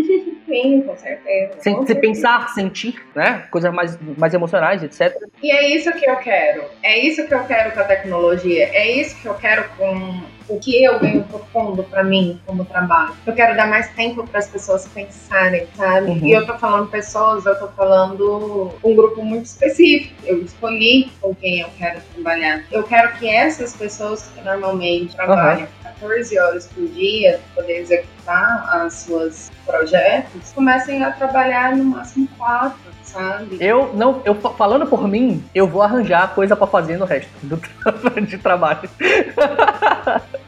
Sim, 0.46 0.82
com 0.82 0.96
certeza. 0.96 1.52
Sem, 1.58 1.74
com 1.74 1.86
certeza. 1.86 2.00
pensar, 2.00 2.48
sentir, 2.50 3.02
né? 3.14 3.44
Coisas 3.50 3.72
mais, 3.72 3.98
mais 4.16 4.34
emocionais, 4.34 4.82
etc. 4.82 5.14
E 5.42 5.50
é 5.50 5.74
isso 5.74 5.92
que 5.92 6.08
eu 6.08 6.16
quero. 6.16 6.64
É 6.82 6.98
isso 6.98 7.26
que 7.26 7.34
eu 7.34 7.44
quero 7.44 7.72
com 7.72 7.80
a 7.80 7.84
tecnologia. 7.84 8.68
É 8.72 8.90
isso 8.90 9.20
que 9.20 9.26
eu 9.26 9.34
quero 9.34 9.64
com 9.76 10.22
o 10.48 10.58
que 10.58 10.84
eu 10.84 10.98
venho 10.98 11.24
propondo 11.24 11.82
para 11.84 12.02
mim 12.02 12.40
como 12.46 12.64
trabalho. 12.64 13.14
Eu 13.26 13.32
quero 13.34 13.56
dar 13.56 13.66
mais 13.66 13.88
tempo 13.94 14.26
para 14.26 14.40
as 14.40 14.48
pessoas 14.48 14.86
pensarem, 14.88 15.66
sabe? 15.76 16.10
Uhum. 16.10 16.26
E 16.26 16.32
eu 16.32 16.46
tô 16.46 16.56
falando 16.58 16.88
pessoas, 16.88 17.46
eu 17.46 17.58
tô 17.58 17.68
falando 17.68 18.74
um 18.82 18.94
grupo 18.94 19.22
muito 19.24 19.46
específico. 19.46 20.14
Eu 20.24 20.42
escolhi 20.42 21.10
com 21.20 21.34
quem 21.34 21.60
eu 21.60 21.68
quero 21.78 22.00
trabalhar. 22.14 22.64
Eu 22.70 22.82
quero 22.82 23.14
que 23.18 23.28
essas 23.28 23.74
pessoas 23.74 24.30
que 24.34 24.40
normalmente 24.42 25.14
trabalham 25.14 25.62
uhum. 25.62 25.84
14 26.00 26.38
horas 26.38 26.66
por 26.66 26.86
dia, 26.88 27.40
poder 27.54 27.80
executar 27.80 28.68
as 28.72 28.94
suas 28.94 29.50
projetos, 29.66 30.52
comecem 30.52 31.02
a 31.02 31.12
trabalhar 31.12 31.76
no 31.76 31.84
máximo 31.84 32.28
quatro 32.36 32.83
sabe? 33.14 33.56
Eu 33.60 33.94
não, 33.94 34.20
eu 34.24 34.34
falando 34.34 34.86
por 34.86 35.06
mim, 35.06 35.42
eu 35.54 35.68
vou 35.68 35.80
arranjar 35.80 36.34
coisa 36.34 36.56
para 36.56 36.66
fazer 36.66 36.98
no 36.98 37.04
resto 37.04 37.30
do 37.42 37.56
de 38.26 38.36
trabalho. 38.36 38.90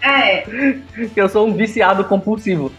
É. 0.02 0.44
Eu 1.16 1.28
sou 1.28 1.46
um 1.46 1.54
viciado 1.54 2.04
compulsivo. 2.04 2.70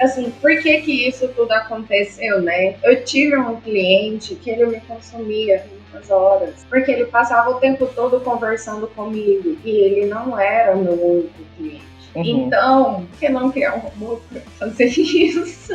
Assim, 0.00 0.30
por 0.40 0.50
que 0.60 0.80
que 0.80 1.08
isso 1.08 1.28
tudo 1.28 1.52
aconteceu, 1.52 2.40
né? 2.40 2.76
Eu 2.82 3.04
tive 3.04 3.36
um 3.36 3.60
cliente 3.60 4.34
que 4.34 4.50
ele 4.50 4.66
me 4.66 4.80
consumia 4.80 5.64
muitas 5.70 6.10
horas, 6.10 6.66
porque 6.68 6.90
ele 6.90 7.04
passava 7.06 7.50
o 7.50 7.54
tempo 7.54 7.86
todo 7.86 8.20
conversando 8.20 8.86
comigo 8.88 9.56
e 9.64 9.70
ele 9.70 10.06
não 10.06 10.38
era 10.38 10.74
o 10.76 10.82
meu 10.82 10.94
único 10.94 11.42
cliente. 11.56 11.90
Uhum. 12.14 12.24
Então, 12.24 13.06
por 13.10 13.18
que 13.18 13.28
não 13.28 13.50
criar 13.50 13.74
um 13.74 13.78
robô 13.78 14.20
pra 14.30 14.40
fazer 14.58 14.86
isso? 14.98 15.72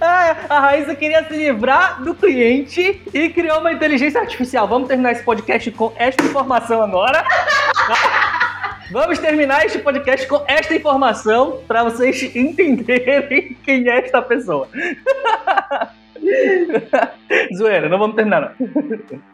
ah, 0.00 0.36
a 0.48 0.60
Raíssa 0.60 0.94
queria 0.94 1.24
se 1.24 1.34
livrar 1.34 2.02
do 2.02 2.14
cliente 2.14 3.02
e 3.12 3.28
criou 3.30 3.60
uma 3.60 3.72
inteligência 3.72 4.20
artificial. 4.20 4.66
Vamos 4.66 4.88
terminar 4.88 5.12
esse 5.12 5.22
podcast 5.22 5.70
com 5.72 5.92
esta 5.96 6.24
informação 6.24 6.82
agora. 6.82 7.24
Vamos 8.90 9.18
terminar 9.18 9.66
este 9.66 9.78
podcast 9.78 10.26
com 10.26 10.42
esta 10.46 10.74
informação 10.74 11.60
para 11.68 11.84
vocês 11.84 12.22
entenderem 12.34 13.56
quem 13.62 13.88
é 13.88 13.98
esta 13.98 14.22
pessoa. 14.22 14.68
zoeira, 17.56 17.88
não 17.88 17.98
vamos 17.98 18.16
terminar, 18.16 18.40
não. 18.40 18.68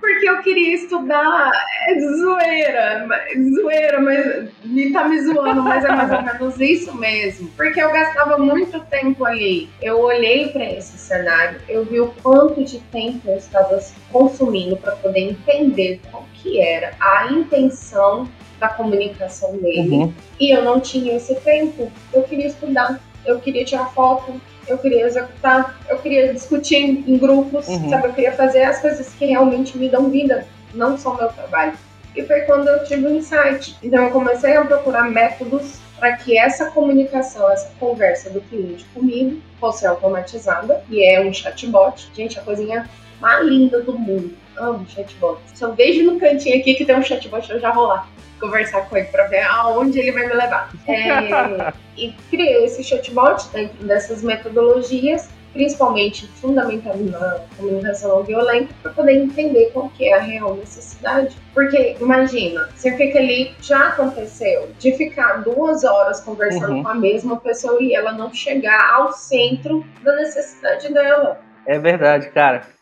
Porque 0.00 0.28
eu 0.28 0.40
queria 0.42 0.74
estudar. 0.74 1.50
É 1.88 2.00
zoeira. 2.00 3.06
Zoeira, 3.54 4.00
mas 4.00 4.48
me 4.64 4.92
tá 4.92 5.08
me 5.08 5.20
zoando, 5.22 5.62
mas 5.62 5.84
é 5.84 5.88
mais 5.88 6.12
ou 6.12 6.22
menos 6.22 6.60
isso 6.60 6.96
mesmo. 6.96 7.48
Porque 7.56 7.80
eu 7.80 7.90
gastava 7.92 8.38
muito 8.38 8.80
tempo 8.86 9.24
ali. 9.24 9.68
Eu 9.80 10.00
olhei 10.00 10.48
para 10.48 10.64
esse 10.64 10.98
cenário, 10.98 11.60
eu 11.68 11.84
vi 11.84 12.00
o 12.00 12.08
quanto 12.22 12.64
de 12.64 12.80
tempo 12.80 13.28
eu 13.28 13.36
estava 13.36 13.78
consumindo 14.10 14.76
para 14.76 14.96
poder 14.96 15.20
entender 15.20 16.00
qual 16.10 16.24
que 16.34 16.60
era 16.60 16.92
a 17.00 17.32
intenção 17.32 18.28
da 18.58 18.68
comunicação 18.68 19.56
dele. 19.58 19.96
Uhum. 19.96 20.14
E 20.38 20.50
eu 20.50 20.62
não 20.62 20.80
tinha 20.80 21.16
esse 21.16 21.34
tempo. 21.36 21.90
Eu 22.12 22.22
queria 22.22 22.46
estudar, 22.46 23.00
eu 23.26 23.40
queria 23.40 23.64
tirar 23.64 23.86
foto, 23.92 24.40
eu 24.68 24.78
queria 24.78 25.06
executar, 25.06 25.78
eu 25.88 25.98
queria 25.98 26.32
discutir 26.32 26.76
em 26.76 27.18
grupos, 27.18 27.68
uhum. 27.68 27.90
sabe? 27.90 28.08
Eu 28.08 28.12
queria 28.12 28.32
fazer 28.32 28.62
as 28.62 28.80
coisas 28.80 29.08
que 29.14 29.26
realmente 29.26 29.76
me 29.76 29.88
dão 29.88 30.10
vida, 30.10 30.46
não 30.74 30.96
só 30.98 31.12
o 31.12 31.16
meu 31.16 31.28
trabalho. 31.28 31.72
E 32.14 32.22
foi 32.22 32.42
quando 32.42 32.68
eu 32.68 32.84
tive 32.84 33.06
um 33.06 33.16
insight. 33.16 33.76
Então 33.82 34.04
eu 34.04 34.10
comecei 34.10 34.56
a 34.56 34.64
procurar 34.64 35.10
métodos 35.10 35.78
para 35.98 36.16
que 36.16 36.36
essa 36.36 36.70
comunicação, 36.70 37.50
essa 37.50 37.70
conversa 37.78 38.30
do 38.30 38.40
cliente 38.42 38.84
comigo 38.94 39.40
fosse 39.60 39.86
automatizada, 39.86 40.84
e 40.90 41.04
é 41.04 41.20
um 41.20 41.32
chatbot. 41.32 42.10
Gente, 42.14 42.38
a 42.38 42.42
coisinha 42.42 42.88
mais 43.20 43.46
linda 43.46 43.80
do 43.80 43.98
mundo. 43.98 44.36
Amo 44.56 44.86
chatbot. 44.88 45.40
Só 45.54 45.70
vejo 45.70 46.04
no 46.04 46.20
cantinho 46.20 46.58
aqui 46.58 46.74
que 46.74 46.84
tem 46.84 46.96
um 46.96 47.02
chatbot, 47.02 47.50
eu 47.50 47.60
já 47.60 47.72
vou 47.72 47.86
lá 47.86 48.06
conversar 48.40 48.88
com 48.88 48.96
ele 48.96 49.06
para 49.06 49.26
ver 49.26 49.42
aonde 49.42 49.98
ele 49.98 50.12
vai 50.12 50.26
me 50.26 50.34
levar. 50.34 50.72
É, 50.86 51.72
e 51.96 52.12
criei 52.30 52.64
esse 52.64 52.82
chatbot 52.82 53.48
dentro 53.52 53.84
dessas 53.86 54.22
metodologias, 54.22 55.28
principalmente 55.52 56.26
fundamentando 56.40 57.14
a 57.16 57.40
comunicação 57.56 58.16
não 58.16 58.22
violenta, 58.24 58.74
para 58.82 58.92
poder 58.92 59.14
entender 59.14 59.70
qual 59.72 59.88
que 59.90 60.08
é 60.08 60.14
a 60.14 60.20
real 60.20 60.54
necessidade. 60.56 61.36
Porque 61.54 61.96
imagina, 62.00 62.68
você 62.74 62.96
fica 62.96 63.18
ali, 63.18 63.54
já 63.60 63.88
aconteceu, 63.88 64.68
de 64.78 64.92
ficar 64.92 65.42
duas 65.42 65.84
horas 65.84 66.20
conversando 66.20 66.74
uhum. 66.74 66.82
com 66.82 66.88
a 66.88 66.94
mesma 66.94 67.38
pessoa 67.38 67.80
e 67.80 67.94
ela 67.94 68.12
não 68.12 68.32
chegar 68.32 68.94
ao 68.94 69.12
centro 69.12 69.84
da 70.02 70.16
necessidade 70.16 70.92
dela. 70.92 71.40
É 71.66 71.78
verdade, 71.78 72.30
cara. 72.30 72.73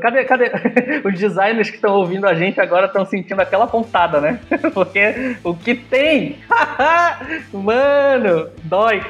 Cadê, 0.00 0.24
cadê? 0.24 0.50
Os 1.04 1.18
designers 1.18 1.70
que 1.70 1.76
estão 1.76 1.94
ouvindo 1.94 2.26
a 2.26 2.34
gente 2.34 2.60
agora 2.60 2.86
estão 2.86 3.04
sentindo 3.04 3.40
aquela 3.40 3.66
pontada, 3.66 4.20
né? 4.20 4.40
Porque 4.74 5.36
o 5.44 5.54
que 5.54 5.74
tem? 5.74 6.38
Mano, 7.52 8.50
dói. 8.64 9.02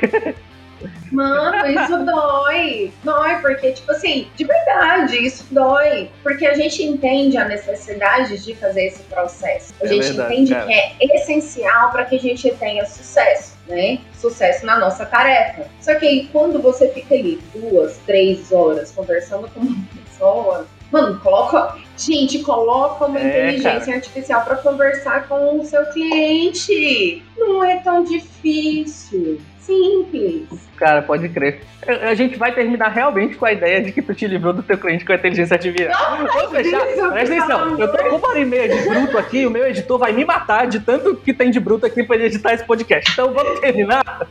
Mano, 1.13 1.67
isso 1.67 2.05
dói. 2.05 2.93
Dói, 3.05 3.37
porque, 3.43 3.73
tipo 3.73 3.93
assim, 3.93 4.29
de 4.35 4.45
verdade, 4.45 5.17
isso 5.25 5.47
dói. 5.51 6.09
Porque 6.23 6.47
a 6.47 6.55
gente 6.55 6.83
entende 6.83 7.37
a 7.37 7.45
necessidade 7.45 8.43
de 8.43 8.55
fazer 8.55 8.87
esse 8.87 9.03
processo. 9.05 9.75
A 9.83 9.85
é 9.85 9.89
gente 9.89 10.07
verdade, 10.07 10.33
entende 10.33 10.55
cara. 10.55 10.67
que 10.67 10.73
é 10.73 11.17
essencial 11.17 11.91
para 11.91 12.05
que 12.05 12.17
a 12.17 12.21
gente 12.21 12.51
tenha 12.53 12.87
sucesso. 12.87 13.60
Né? 13.71 14.01
Sucesso 14.19 14.67
na 14.67 14.79
nossa 14.81 15.07
tarefa. 15.07 15.65
Só 15.81 15.95
que 15.95 16.05
aí, 16.05 16.29
quando 16.33 16.61
você 16.61 16.89
fica 16.89 17.15
ali 17.15 17.41
duas, 17.55 17.99
três 17.99 18.51
horas 18.51 18.91
conversando 18.91 19.49
com 19.49 19.61
uma 19.61 19.87
pessoa, 20.05 20.67
mano, 20.91 21.21
coloca. 21.21 21.77
Gente, 21.97 22.41
coloca 22.41 23.07
uma 23.07 23.21
é, 23.21 23.53
inteligência 23.53 23.81
cara. 23.81 23.97
artificial 23.97 24.43
para 24.43 24.57
conversar 24.57 25.29
com 25.29 25.61
o 25.61 25.65
seu 25.65 25.85
cliente. 25.93 27.23
Não 27.39 27.63
é 27.63 27.77
tão 27.77 28.03
difícil 28.03 29.41
simples. 29.71 30.69
Cara, 30.77 31.03
pode 31.03 31.29
crer. 31.29 31.61
A 31.87 32.15
gente 32.15 32.37
vai 32.37 32.53
terminar 32.53 32.89
realmente 32.89 33.37
com 33.37 33.45
a 33.45 33.53
ideia 33.53 33.81
de 33.81 33.93
que 33.93 34.03
tu 34.03 34.15
te 34.15 34.27
livrou 34.27 34.53
do 34.53 34.63
teu 34.63 34.77
cliente 34.77 35.05
com 35.05 35.13
a 35.13 35.15
inteligência 35.15 35.55
artificial. 35.55 36.19
Vamos 36.19 36.51
fechar? 36.51 36.81
Presta 37.13 37.37
atenção. 37.37 37.79
Eu 37.79 37.93
tô 37.93 37.99
com 37.99 38.17
uma 38.17 38.29
hora 38.29 38.41
e 38.41 38.45
meia 38.45 38.69
de 38.69 38.89
bruto 38.89 39.17
aqui, 39.17 39.47
o 39.47 39.51
meu 39.51 39.67
editor 39.67 39.99
vai 39.99 40.13
me 40.13 40.25
matar 40.25 40.67
de 40.67 40.81
tanto 40.81 41.15
que 41.17 41.33
tem 41.33 41.51
de 41.51 41.61
bruto 41.61 41.87
aqui 41.87 42.03
pra 42.03 42.17
ele 42.17 42.27
editar 42.27 42.53
esse 42.53 42.65
podcast. 42.65 43.13
Então 43.13 43.33
vamos 43.33 43.61
terminar 43.61 44.27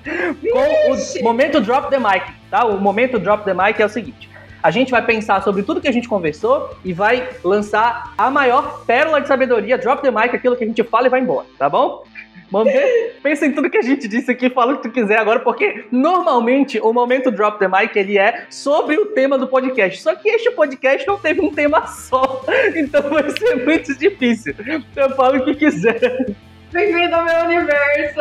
com 0.51 1.21
o 1.21 1.23
momento 1.23 1.61
drop 1.61 1.89
the 1.89 1.99
mic, 1.99 2.25
tá? 2.49 2.65
O 2.65 2.79
momento 2.79 3.17
drop 3.17 3.45
the 3.45 3.53
mic 3.53 3.81
é 3.81 3.85
o 3.85 3.89
seguinte. 3.89 4.29
A 4.61 4.71
gente 4.71 4.91
vai 4.91 5.01
pensar 5.01 5.41
sobre 5.41 5.63
tudo 5.63 5.79
que 5.79 5.87
a 5.87 5.91
gente 5.91 6.09
conversou 6.09 6.75
e 6.83 6.91
vai 6.91 7.29
lançar 7.43 8.13
a 8.17 8.29
maior 8.29 8.83
pérola 8.85 9.21
de 9.21 9.27
sabedoria, 9.27 9.77
drop 9.77 10.01
the 10.01 10.11
mic, 10.11 10.35
aquilo 10.35 10.57
que 10.57 10.65
a 10.65 10.67
gente 10.67 10.83
fala 10.83 11.07
e 11.07 11.09
vai 11.09 11.21
embora, 11.21 11.47
tá 11.57 11.69
bom? 11.69 12.03
Vamos? 12.51 12.73
Pensa 13.21 13.45
em 13.45 13.51
tudo 13.51 13.69
que 13.69 13.77
a 13.77 13.81
gente 13.81 14.07
disse 14.07 14.31
aqui, 14.31 14.49
fala 14.49 14.73
o 14.73 14.77
que 14.77 14.83
tu 14.83 14.91
quiser 14.91 15.19
agora, 15.19 15.39
porque 15.39 15.85
normalmente 15.91 16.79
o 16.79 16.91
momento 16.91 17.31
Drop 17.31 17.59
the 17.59 17.67
Mic 17.67 17.97
ele 17.97 18.17
é 18.17 18.47
sobre 18.49 18.97
o 18.97 19.07
tema 19.07 19.37
do 19.37 19.47
podcast. 19.47 20.01
Só 20.01 20.15
que 20.15 20.29
este 20.29 20.51
podcast 20.51 21.07
não 21.07 21.17
teve 21.17 21.41
um 21.41 21.51
tema 21.51 21.85
só, 21.87 22.43
então 22.75 23.01
vai 23.09 23.29
ser 23.29 23.63
muito 23.65 23.95
difícil. 23.97 24.55
Então 24.59 25.09
fala 25.11 25.37
o 25.37 25.45
que 25.45 25.55
quiser. 25.55 26.35
Bem-vindo 26.71 27.15
ao 27.15 27.25
meu 27.25 27.45
universo. 27.45 28.19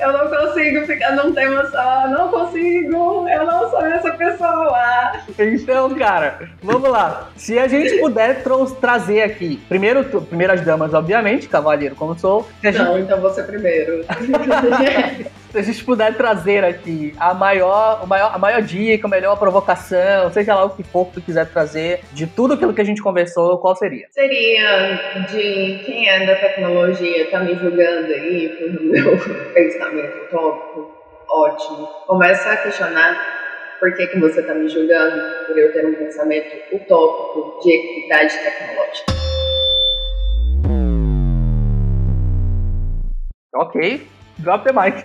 Eu 0.00 0.12
não 0.12 0.28
consigo 0.28 0.86
ficar 0.86 1.12
num 1.16 1.32
tema 1.34 1.66
só. 1.70 2.08
Não 2.08 2.28
consigo. 2.28 3.28
Eu 3.28 3.44
não 3.44 3.70
sou 3.70 3.84
essa 3.84 4.10
pessoa. 4.12 5.12
Então, 5.38 5.94
cara, 5.94 6.48
vamos 6.62 6.88
lá. 6.88 7.28
Se 7.36 7.58
a 7.58 7.68
gente 7.68 7.98
puder 7.98 8.42
trazer 8.80 9.22
aqui, 9.22 9.60
primeiro, 9.68 10.04
primeiras 10.22 10.62
damas, 10.62 10.94
obviamente, 10.94 11.48
cavaleiro 11.48 11.94
como 11.94 12.18
sou. 12.18 12.48
Gente... 12.62 12.78
Não, 12.78 12.98
então 12.98 13.20
você 13.20 13.42
primeiro. 13.42 14.04
se 15.50 15.58
a 15.58 15.62
gente 15.62 15.84
puder 15.84 16.16
trazer 16.16 16.64
aqui 16.64 17.12
a 17.18 17.34
maior, 17.34 18.04
o 18.04 18.06
maior, 18.06 18.34
a 18.34 18.38
maior 18.38 18.62
dica, 18.62 19.06
a 19.06 19.10
melhor 19.10 19.36
provocação, 19.36 20.30
seja 20.32 20.54
lá 20.54 20.64
o 20.64 20.70
que 20.70 20.84
for 20.84 21.06
que 21.06 21.14
tu 21.14 21.22
quiser 21.22 21.46
trazer, 21.46 22.00
de 22.12 22.26
tudo 22.26 22.54
aquilo 22.54 22.72
que 22.72 22.80
a 22.80 22.84
gente 22.84 23.02
conversou, 23.02 23.58
qual 23.58 23.74
seria? 23.74 24.06
Seria 24.10 24.94
de 25.28 25.82
quem 25.84 26.08
é 26.08 26.24
da 26.24 26.36
tecnologia, 26.36 27.30
tá 27.30 27.40
me 27.40 27.54
julgando 27.56 28.12
aí 28.12 28.48
pelo 28.58 28.82
meu 28.90 29.18
pensamento 29.52 30.24
utópico. 30.24 31.00
Ótimo. 31.28 31.86
Começa 32.06 32.50
a 32.50 32.56
questionar 32.56 33.40
por 33.78 33.94
que, 33.94 34.06
que 34.08 34.18
você 34.18 34.42
tá 34.42 34.54
me 34.54 34.68
julgando 34.68 35.46
por 35.46 35.58
eu 35.58 35.72
ter 35.72 35.86
um 35.86 35.94
pensamento 35.94 36.74
utópico 36.74 37.60
de 37.62 37.72
equidade 37.72 38.34
tecnológica. 38.38 39.12
Ok, 43.54 44.06
Drop 44.40 44.64
the 44.64 44.72
mic. 44.72 45.02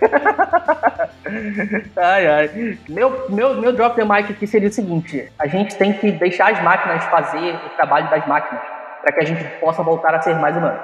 ai, 1.96 2.26
ai. 2.26 2.78
Meu, 2.88 3.30
meu, 3.30 3.54
meu 3.60 3.72
drop 3.72 3.96
the 3.96 4.04
mic 4.04 4.32
aqui 4.32 4.46
seria 4.46 4.68
o 4.68 4.72
seguinte: 4.72 5.30
a 5.38 5.46
gente 5.46 5.76
tem 5.76 5.92
que 5.92 6.10
deixar 6.12 6.52
as 6.52 6.62
máquinas 6.62 7.04
fazer 7.04 7.54
o 7.54 7.68
trabalho 7.76 8.08
das 8.10 8.26
máquinas 8.26 8.62
para 9.02 9.12
que 9.12 9.20
a 9.20 9.24
gente 9.24 9.44
possa 9.60 9.82
voltar 9.82 10.14
a 10.14 10.22
ser 10.22 10.34
mais 10.36 10.56
humano. 10.56 10.80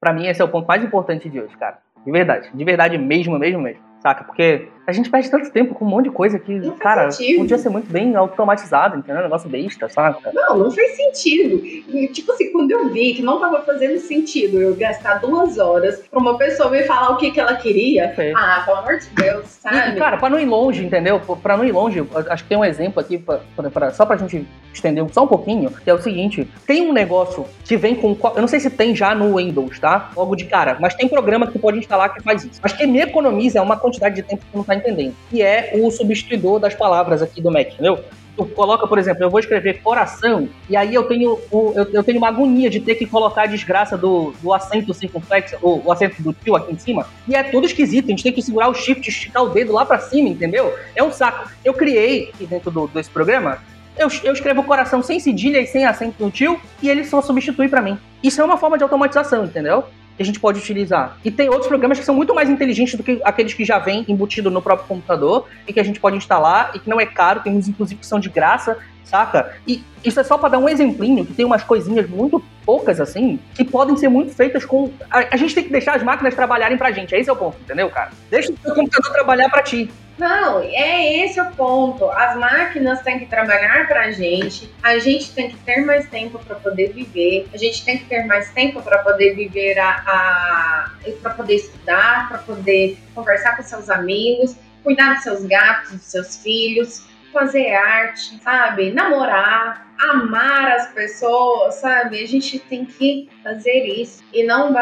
Para 0.00 0.12
mim, 0.12 0.26
esse 0.26 0.42
é 0.42 0.44
o 0.44 0.48
ponto 0.48 0.66
mais 0.66 0.82
importante 0.82 1.28
de 1.28 1.40
hoje, 1.40 1.56
cara. 1.56 1.78
De 2.04 2.10
verdade. 2.12 2.50
De 2.52 2.64
verdade 2.64 2.98
mesmo, 2.98 3.38
mesmo, 3.38 3.60
mesmo 3.60 3.94
saca? 4.04 4.22
Porque 4.22 4.68
a 4.86 4.92
gente 4.92 5.10
perde 5.10 5.30
tanto 5.30 5.50
tempo 5.50 5.74
com 5.74 5.84
um 5.84 5.88
monte 5.88 6.04
de 6.04 6.10
coisa 6.10 6.38
que, 6.38 6.54
não 6.54 6.76
cara, 6.76 7.08
podia 7.36 7.58
ser 7.58 7.68
muito 7.68 7.90
bem 7.90 8.14
automatizado, 8.14 8.98
entendeu? 8.98 9.20
Um 9.20 9.24
negócio 9.24 9.48
besta, 9.48 9.88
saca? 9.88 10.30
Não, 10.32 10.58
não 10.58 10.70
faz 10.70 10.96
sentido. 10.96 11.64
E, 11.64 12.08
tipo 12.08 12.32
assim, 12.32 12.52
quando 12.52 12.70
eu 12.70 12.88
vi 12.90 13.14
que 13.14 13.22
não 13.22 13.40
tava 13.40 13.62
fazendo 13.62 13.98
sentido 13.98 14.60
eu 14.60 14.74
gastar 14.74 15.20
duas 15.20 15.58
horas 15.58 16.02
pra 16.10 16.20
uma 16.20 16.36
pessoa 16.36 16.70
me 16.70 16.82
falar 16.82 17.10
o 17.10 17.16
que, 17.16 17.30
que 17.30 17.40
ela 17.40 17.54
queria, 17.56 18.14
ah, 18.36 18.62
pelo 18.64 18.78
amor 18.78 18.98
de 18.98 19.06
Deus, 19.08 19.46
sabe? 19.46 19.96
E, 19.96 19.96
cara, 19.96 20.16
pra 20.16 20.28
não 20.28 20.38
ir 20.38 20.46
longe, 20.46 20.84
entendeu? 20.84 21.20
Pra 21.42 21.56
não 21.56 21.64
ir 21.64 21.72
longe, 21.72 22.06
acho 22.28 22.42
que 22.42 22.48
tem 22.48 22.58
um 22.58 22.64
exemplo 22.64 23.00
aqui, 23.00 23.18
pra, 23.18 23.40
pra, 23.56 23.70
pra, 23.70 23.90
só 23.90 24.04
pra 24.04 24.16
gente 24.16 24.46
estender 24.72 25.04
só 25.12 25.24
um 25.24 25.26
pouquinho, 25.26 25.70
que 25.70 25.88
é 25.88 25.94
o 25.94 26.00
seguinte: 26.00 26.48
tem 26.66 26.88
um 26.88 26.92
negócio 26.92 27.46
que 27.64 27.76
vem 27.76 27.94
com. 27.94 28.16
Eu 28.34 28.40
não 28.40 28.48
sei 28.48 28.60
se 28.60 28.70
tem 28.70 28.94
já 28.94 29.14
no 29.14 29.36
Windows, 29.36 29.78
tá? 29.78 30.10
Logo 30.16 30.34
de 30.34 30.44
cara, 30.44 30.76
mas 30.80 30.94
tem 30.94 31.08
programa 31.08 31.46
que 31.46 31.52
tu 31.54 31.58
pode 31.58 31.78
instalar 31.78 32.12
que 32.12 32.22
faz 32.22 32.44
isso. 32.44 32.60
Mas 32.62 32.72
que 32.72 32.86
me 32.86 33.00
economiza 33.00 33.62
uma 33.62 33.76
quantidade 33.76 34.16
de 34.16 34.22
tempo 34.22 34.44
que 34.50 34.56
não 34.56 34.64
tá 34.80 34.88
entendendo. 34.88 35.14
Que 35.30 35.42
é 35.42 35.72
o 35.74 35.90
substituidor 35.90 36.58
das 36.58 36.74
palavras 36.74 37.22
aqui 37.22 37.40
do 37.40 37.50
Mac, 37.50 37.72
entendeu? 37.72 38.04
tu 38.36 38.44
coloca, 38.46 38.86
por 38.86 38.98
exemplo, 38.98 39.22
eu 39.22 39.30
vou 39.30 39.38
escrever 39.38 39.80
coração, 39.80 40.48
e 40.68 40.76
aí 40.76 40.94
eu 40.94 41.04
tenho, 41.04 41.38
eu, 41.52 41.88
eu, 41.92 42.02
tenho 42.02 42.18
uma 42.18 42.28
agonia 42.28 42.68
de 42.68 42.80
ter 42.80 42.96
que 42.96 43.06
colocar 43.06 43.42
a 43.42 43.46
desgraça 43.46 43.96
do, 43.96 44.34
do 44.42 44.52
acento 44.52 44.92
circunflexo, 44.92 45.56
ou 45.62 45.82
o 45.84 45.92
acento 45.92 46.20
do 46.20 46.32
tio 46.32 46.56
aqui 46.56 46.72
em 46.72 46.78
cima, 46.78 47.06
e 47.28 47.34
é 47.34 47.42
tudo 47.44 47.66
esquisito, 47.66 48.06
a 48.06 48.08
gente 48.08 48.22
tem 48.22 48.32
que 48.32 48.42
segurar 48.42 48.68
o 48.68 48.74
shift, 48.74 49.08
esticar 49.08 49.44
o 49.44 49.50
dedo 49.50 49.72
lá 49.72 49.86
para 49.86 49.98
cima, 49.98 50.28
entendeu? 50.28 50.74
É 50.94 51.02
um 51.02 51.12
saco. 51.12 51.48
Eu 51.64 51.74
criei 51.74 52.30
aqui 52.34 52.46
dentro 52.46 52.70
do, 52.70 52.88
desse 52.88 53.10
programa 53.10 53.58
eu, 53.96 54.08
eu 54.24 54.32
escrevo 54.32 54.62
coração 54.64 55.02
sem 55.02 55.20
cedilha 55.20 55.60
e 55.60 55.66
sem 55.66 55.84
acento 55.84 56.22
no 56.22 56.30
tio 56.30 56.60
e 56.82 56.90
ele 56.90 57.04
só 57.04 57.22
substitui 57.22 57.68
para 57.68 57.80
mim. 57.80 57.98
Isso 58.22 58.40
é 58.40 58.44
uma 58.44 58.56
forma 58.56 58.76
de 58.76 58.82
automatização, 58.82 59.44
entendeu? 59.44 59.84
Que 60.16 60.22
a 60.22 60.26
gente 60.26 60.38
pode 60.38 60.58
utilizar. 60.58 61.18
E 61.24 61.30
tem 61.30 61.48
outros 61.48 61.66
programas 61.66 61.98
que 61.98 62.04
são 62.04 62.14
muito 62.14 62.34
mais 62.34 62.48
inteligentes 62.48 62.94
do 62.94 63.02
que 63.02 63.20
aqueles 63.24 63.52
que 63.54 63.64
já 63.64 63.78
vêm 63.78 64.04
embutido 64.08 64.50
no 64.50 64.62
próprio 64.62 64.86
computador 64.86 65.46
e 65.66 65.72
que 65.72 65.80
a 65.80 65.84
gente 65.84 65.98
pode 65.98 66.16
instalar 66.16 66.70
e 66.74 66.78
que 66.78 66.88
não 66.88 67.00
é 67.00 67.06
caro, 67.06 67.40
tem 67.40 67.56
uns 67.56 67.68
inclusive 67.68 68.00
que 68.00 68.06
são 68.06 68.20
de 68.20 68.28
graça, 68.28 68.78
saca? 69.04 69.54
E 69.66 69.82
isso 70.04 70.18
é 70.18 70.24
só 70.24 70.36
para 70.36 70.50
dar 70.50 70.58
um 70.58 70.68
exemplinho, 70.68 71.24
que 71.24 71.32
tem 71.32 71.44
umas 71.44 71.62
coisinhas 71.62 72.08
muito 72.08 72.42
poucas 72.64 73.00
assim, 73.00 73.38
que 73.54 73.64
podem 73.64 73.96
ser 73.96 74.08
muito 74.08 74.34
feitas 74.34 74.64
com. 74.64 74.90
A, 75.10 75.36
gente 75.36 75.54
tem 75.54 75.64
que 75.64 75.70
deixar 75.70 75.96
as 75.96 76.02
máquinas 76.02 76.34
trabalharem 76.34 76.76
pra 76.76 76.90
gente. 76.90 77.14
Esse 77.14 77.28
é 77.28 77.32
o 77.32 77.36
ponto, 77.36 77.56
entendeu, 77.60 77.88
cara? 77.90 78.10
Deixa 78.30 78.52
o 78.52 78.58
seu 78.58 78.74
computador 78.74 79.12
trabalhar 79.12 79.48
para 79.50 79.62
ti. 79.62 79.90
Não, 80.16 80.60
é 80.60 81.24
esse 81.24 81.40
o 81.40 81.50
ponto. 81.52 82.08
As 82.08 82.36
máquinas 82.36 83.02
têm 83.02 83.18
que 83.18 83.26
trabalhar 83.26 83.88
para 83.88 84.02
a 84.02 84.10
gente, 84.12 84.72
a 84.82 84.98
gente 84.98 85.34
tem 85.34 85.50
que 85.50 85.56
ter 85.58 85.84
mais 85.84 86.08
tempo 86.08 86.38
para 86.38 86.54
poder 86.56 86.92
viver, 86.92 87.48
a 87.52 87.56
gente 87.56 87.84
tem 87.84 87.98
que 87.98 88.04
ter 88.04 88.24
mais 88.24 88.50
tempo 88.52 88.80
para 88.80 88.98
poder 88.98 89.34
viver 89.34 89.78
a, 89.78 89.90
a 89.90 90.90
para 91.20 91.34
poder 91.34 91.56
estudar, 91.56 92.28
para 92.28 92.38
poder 92.38 92.96
conversar 93.14 93.56
com 93.56 93.62
seus 93.62 93.90
amigos, 93.90 94.56
cuidar 94.82 95.14
dos 95.14 95.24
seus 95.24 95.44
gatos, 95.44 95.92
dos 95.92 96.04
seus 96.04 96.36
filhos, 96.36 97.04
fazer 97.32 97.74
arte, 97.74 98.40
sabe? 98.42 98.92
Namorar, 98.92 99.92
amar 99.98 100.72
as 100.72 100.88
pessoas, 100.92 101.74
sabe? 101.74 102.22
A 102.22 102.26
gente 102.26 102.60
tem 102.60 102.84
que 102.84 103.28
fazer 103.42 103.84
isso 103.84 104.22
e 104.32 104.44
não 104.44 104.72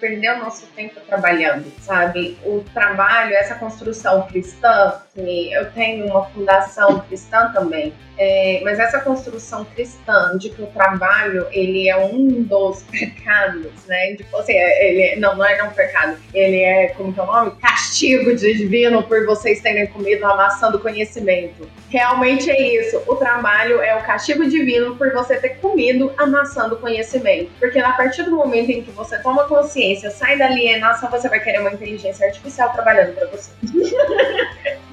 perder 0.00 0.36
o 0.36 0.38
nosso 0.38 0.66
tempo 0.68 0.98
trabalhando, 1.00 1.70
sabe? 1.80 2.38
O 2.44 2.64
trabalho, 2.72 3.34
essa 3.34 3.54
construção 3.54 4.26
cristã, 4.26 5.00
que 5.14 5.52
eu 5.52 5.70
tenho 5.72 6.06
uma 6.06 6.24
fundação 6.26 7.00
cristã 7.00 7.52
também, 7.52 7.94
é, 8.22 8.60
mas 8.62 8.78
essa 8.78 9.00
construção 9.00 9.64
cristã 9.64 10.36
de 10.36 10.50
que 10.50 10.60
o 10.60 10.66
trabalho 10.66 11.46
ele 11.50 11.88
é 11.88 11.96
um 11.96 12.42
dos 12.42 12.82
pecados, 12.92 13.72
né? 13.86 14.14
Tipo 14.14 14.36
assim, 14.36 14.52
ele 14.52 15.16
não, 15.18 15.36
não 15.36 15.44
é 15.46 15.62
um 15.62 15.70
pecado, 15.70 16.18
ele 16.34 16.60
é 16.60 16.88
como 16.88 17.14
que 17.14 17.18
é 17.18 17.22
o 17.22 17.26
nome? 17.26 17.52
Castigo 17.52 18.36
divino 18.36 19.02
por 19.04 19.24
vocês 19.24 19.62
terem 19.62 19.86
comido 19.86 20.26
a 20.26 20.36
maçã 20.36 20.70
do 20.70 20.78
conhecimento. 20.78 21.66
Realmente 21.88 22.50
é 22.50 22.60
isso. 22.60 23.02
O 23.06 23.16
trabalho 23.16 23.80
é 23.80 23.96
o 23.96 24.02
castigo 24.02 24.46
divino 24.46 24.96
por 24.96 25.10
você 25.14 25.36
ter 25.36 25.56
comido 25.56 26.12
a 26.18 26.26
maçã 26.26 26.68
do 26.68 26.76
conhecimento, 26.76 27.50
porque 27.58 27.78
a 27.78 27.92
partir 27.92 28.24
do 28.24 28.36
momento 28.36 28.70
em 28.70 28.82
que 28.82 28.90
você 28.90 29.18
toma 29.20 29.44
consciência, 29.44 30.10
sai 30.10 30.36
da 30.36 30.44
alienação, 30.44 31.08
você 31.10 31.26
vai 31.26 31.40
querer 31.40 31.60
uma 31.60 31.72
inteligência 31.72 32.26
artificial 32.26 32.70
trabalhando 32.70 33.14
para 33.14 33.28
você. 33.28 33.50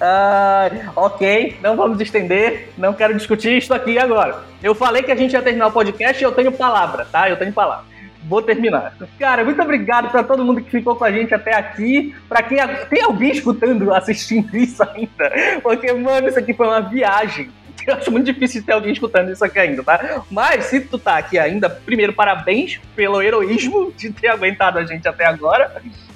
ah, 0.00 0.70
ok, 0.96 1.56
não 1.62 1.76
vamos 1.76 2.00
estender, 2.00 2.70
não 2.76 2.92
quero 2.92 3.14
discutir 3.14 3.56
isso 3.56 3.72
aqui 3.74 3.98
agora. 3.98 4.42
Eu 4.62 4.74
falei 4.74 5.02
que 5.02 5.12
a 5.12 5.16
gente 5.16 5.32
ia 5.32 5.42
terminar 5.42 5.68
o 5.68 5.72
podcast 5.72 6.22
e 6.22 6.24
eu 6.24 6.32
tenho 6.32 6.52
palavra, 6.52 7.06
tá? 7.10 7.28
Eu 7.28 7.36
tenho 7.36 7.52
palavra. 7.52 7.84
Vou 8.26 8.40
terminar. 8.40 8.96
Cara, 9.18 9.44
muito 9.44 9.60
obrigado 9.60 10.10
para 10.10 10.22
todo 10.22 10.44
mundo 10.44 10.62
que 10.62 10.70
ficou 10.70 10.96
com 10.96 11.04
a 11.04 11.12
gente 11.12 11.34
até 11.34 11.54
aqui. 11.54 12.14
Para 12.28 12.42
quem 12.42 12.58
tem 12.88 13.02
alguém 13.02 13.32
escutando, 13.32 13.92
assistindo 13.92 14.52
isso 14.56 14.82
ainda, 14.82 15.60
porque 15.62 15.92
mano, 15.92 16.28
isso 16.28 16.38
aqui 16.38 16.54
foi 16.54 16.66
uma 16.66 16.80
viagem. 16.80 17.50
Eu 17.86 17.96
acho 17.96 18.10
muito 18.10 18.24
difícil 18.24 18.64
ter 18.64 18.72
alguém 18.72 18.92
escutando 18.92 19.30
isso 19.30 19.44
aqui 19.44 19.58
ainda, 19.58 19.82
tá? 19.82 20.22
Mas 20.30 20.66
se 20.66 20.80
tu 20.80 20.98
tá 20.98 21.18
aqui 21.18 21.38
ainda, 21.38 21.68
primeiro, 21.68 22.14
parabéns 22.14 22.80
pelo 22.96 23.20
heroísmo 23.20 23.92
de 23.94 24.10
ter 24.10 24.28
aguentado 24.28 24.78
a 24.78 24.84
gente 24.84 25.06
até 25.06 25.26
agora 25.26 25.70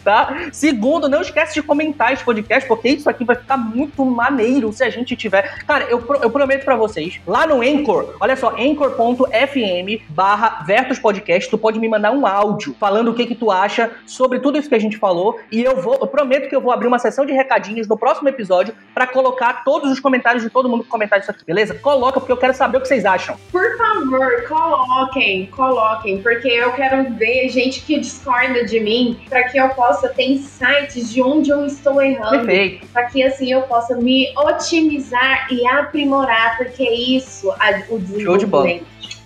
tá? 0.08 0.48
Segundo, 0.52 1.06
não 1.06 1.20
esquece 1.20 1.52
de 1.52 1.62
comentar 1.62 2.14
esse 2.14 2.24
podcast, 2.24 2.66
porque 2.66 2.88
isso 2.88 3.10
aqui 3.10 3.26
vai 3.26 3.36
ficar 3.36 3.58
muito 3.58 4.02
maneiro 4.06 4.72
se 4.72 4.82
a 4.82 4.88
gente 4.88 5.14
tiver. 5.14 5.62
Cara, 5.66 5.84
eu, 5.84 6.02
eu 6.22 6.30
prometo 6.30 6.64
para 6.64 6.76
vocês, 6.76 7.20
lá 7.26 7.46
no 7.46 7.60
Anchor, 7.60 8.16
olha 8.18 8.34
só, 8.34 8.54
anchor.fm 8.56 10.02
barra 10.08 10.64
Vertus 10.66 10.98
Podcast, 10.98 11.50
tu 11.50 11.58
pode 11.58 11.78
me 11.78 11.86
mandar 11.86 12.12
um 12.12 12.26
áudio 12.26 12.74
falando 12.80 13.10
o 13.10 13.14
que 13.14 13.26
que 13.26 13.34
tu 13.34 13.50
acha 13.50 13.90
sobre 14.06 14.38
tudo 14.38 14.56
isso 14.56 14.70
que 14.70 14.74
a 14.74 14.80
gente 14.80 14.96
falou, 14.96 15.38
e 15.52 15.62
eu 15.62 15.76
vou, 15.76 15.98
eu 16.00 16.06
prometo 16.06 16.48
que 16.48 16.56
eu 16.56 16.60
vou 16.62 16.72
abrir 16.72 16.86
uma 16.86 16.98
sessão 16.98 17.26
de 17.26 17.34
recadinhos 17.34 17.86
no 17.86 17.98
próximo 17.98 18.30
episódio 18.30 18.72
para 18.94 19.06
colocar 19.06 19.62
todos 19.62 19.92
os 19.92 20.00
comentários 20.00 20.42
de 20.42 20.48
todo 20.48 20.70
mundo 20.70 20.84
que 20.84 20.88
comentar 20.88 21.20
isso 21.20 21.30
aqui, 21.30 21.44
beleza? 21.44 21.74
Coloca, 21.74 22.18
porque 22.18 22.32
eu 22.32 22.38
quero 22.38 22.54
saber 22.54 22.78
o 22.78 22.80
que 22.80 22.88
vocês 22.88 23.04
acham. 23.04 23.36
Por 23.52 23.76
favor, 23.76 24.48
coloquem, 24.48 25.44
coloquem, 25.48 26.22
porque 26.22 26.48
eu 26.48 26.72
quero 26.72 27.12
ver 27.12 27.50
gente 27.50 27.82
que 27.82 28.00
discorda 28.00 28.64
de 28.64 28.80
mim, 28.80 29.20
para 29.28 29.44
que 29.44 29.58
eu 29.58 29.68
possa 29.70 29.97
possa 29.98 30.08
ter 30.10 30.30
insights 30.30 31.12
de 31.12 31.20
onde 31.20 31.50
eu 31.50 31.66
estou 31.66 32.00
errando. 32.00 32.46
Para 32.92 33.06
que 33.06 33.22
assim 33.22 33.52
eu 33.52 33.62
possa 33.62 33.96
me 33.96 34.32
otimizar 34.36 35.48
e 35.50 35.66
aprimorar, 35.66 36.56
porque 36.56 36.84
é 36.84 36.94
isso 36.94 37.50
a, 37.52 37.82
o 37.88 37.98
desenvolvimento. 37.98 38.24
Show 38.24 38.38
de 38.38 38.46
bola. 38.46 38.80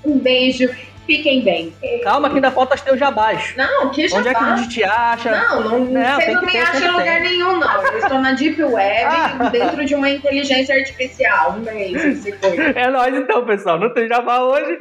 Um 0.04 0.18
beijo. 0.18 0.68
Fiquem 1.04 1.42
bem. 1.42 1.74
Calma, 2.04 2.28
que 2.28 2.36
ainda 2.36 2.52
falta 2.52 2.76
os 2.76 2.80
teus 2.80 2.98
jabás. 2.98 3.54
Não, 3.56 3.90
que 3.90 4.06
jabá? 4.06 4.20
Onde 4.20 4.28
é 4.28 4.34
que 4.34 4.44
a 4.44 4.56
gente 4.56 4.68
te 4.68 4.84
acha? 4.84 5.30
Não, 5.32 5.60
não, 5.60 5.78
não 5.80 6.14
você 6.14 6.30
não 6.30 6.42
me 6.42 6.56
acha 6.56 6.84
em 6.84 6.90
lugar 6.90 7.20
tem. 7.20 7.22
nenhum, 7.22 7.58
não. 7.58 7.82
Eu 7.82 7.98
estou 7.98 8.20
na 8.20 8.32
Deep 8.32 8.62
Web, 8.62 9.04
ah. 9.10 9.48
dentro 9.50 9.84
de 9.84 9.96
uma 9.96 10.08
inteligência 10.08 10.76
artificial. 10.76 11.56
Um 11.58 11.62
beijo, 11.62 12.22
se 12.22 12.32
foi. 12.38 12.56
É 12.76 12.88
nóis 12.88 13.14
então, 13.16 13.44
pessoal. 13.44 13.80
Não 13.80 13.92
tem 13.92 14.06
jabá 14.06 14.42
hoje. 14.42 14.78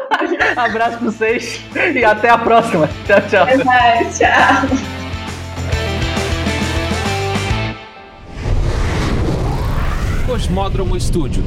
Abraço 0.56 0.96
pra 0.96 1.10
vocês 1.10 1.60
e 1.94 2.02
até 2.02 2.30
a 2.30 2.38
próxima. 2.38 2.88
Tchau, 3.06 3.20
tchau. 3.28 3.46
É 3.46 3.58
tchau. 3.58 4.93
Cosmódromo 10.26 10.96
Estúdio. 10.96 11.42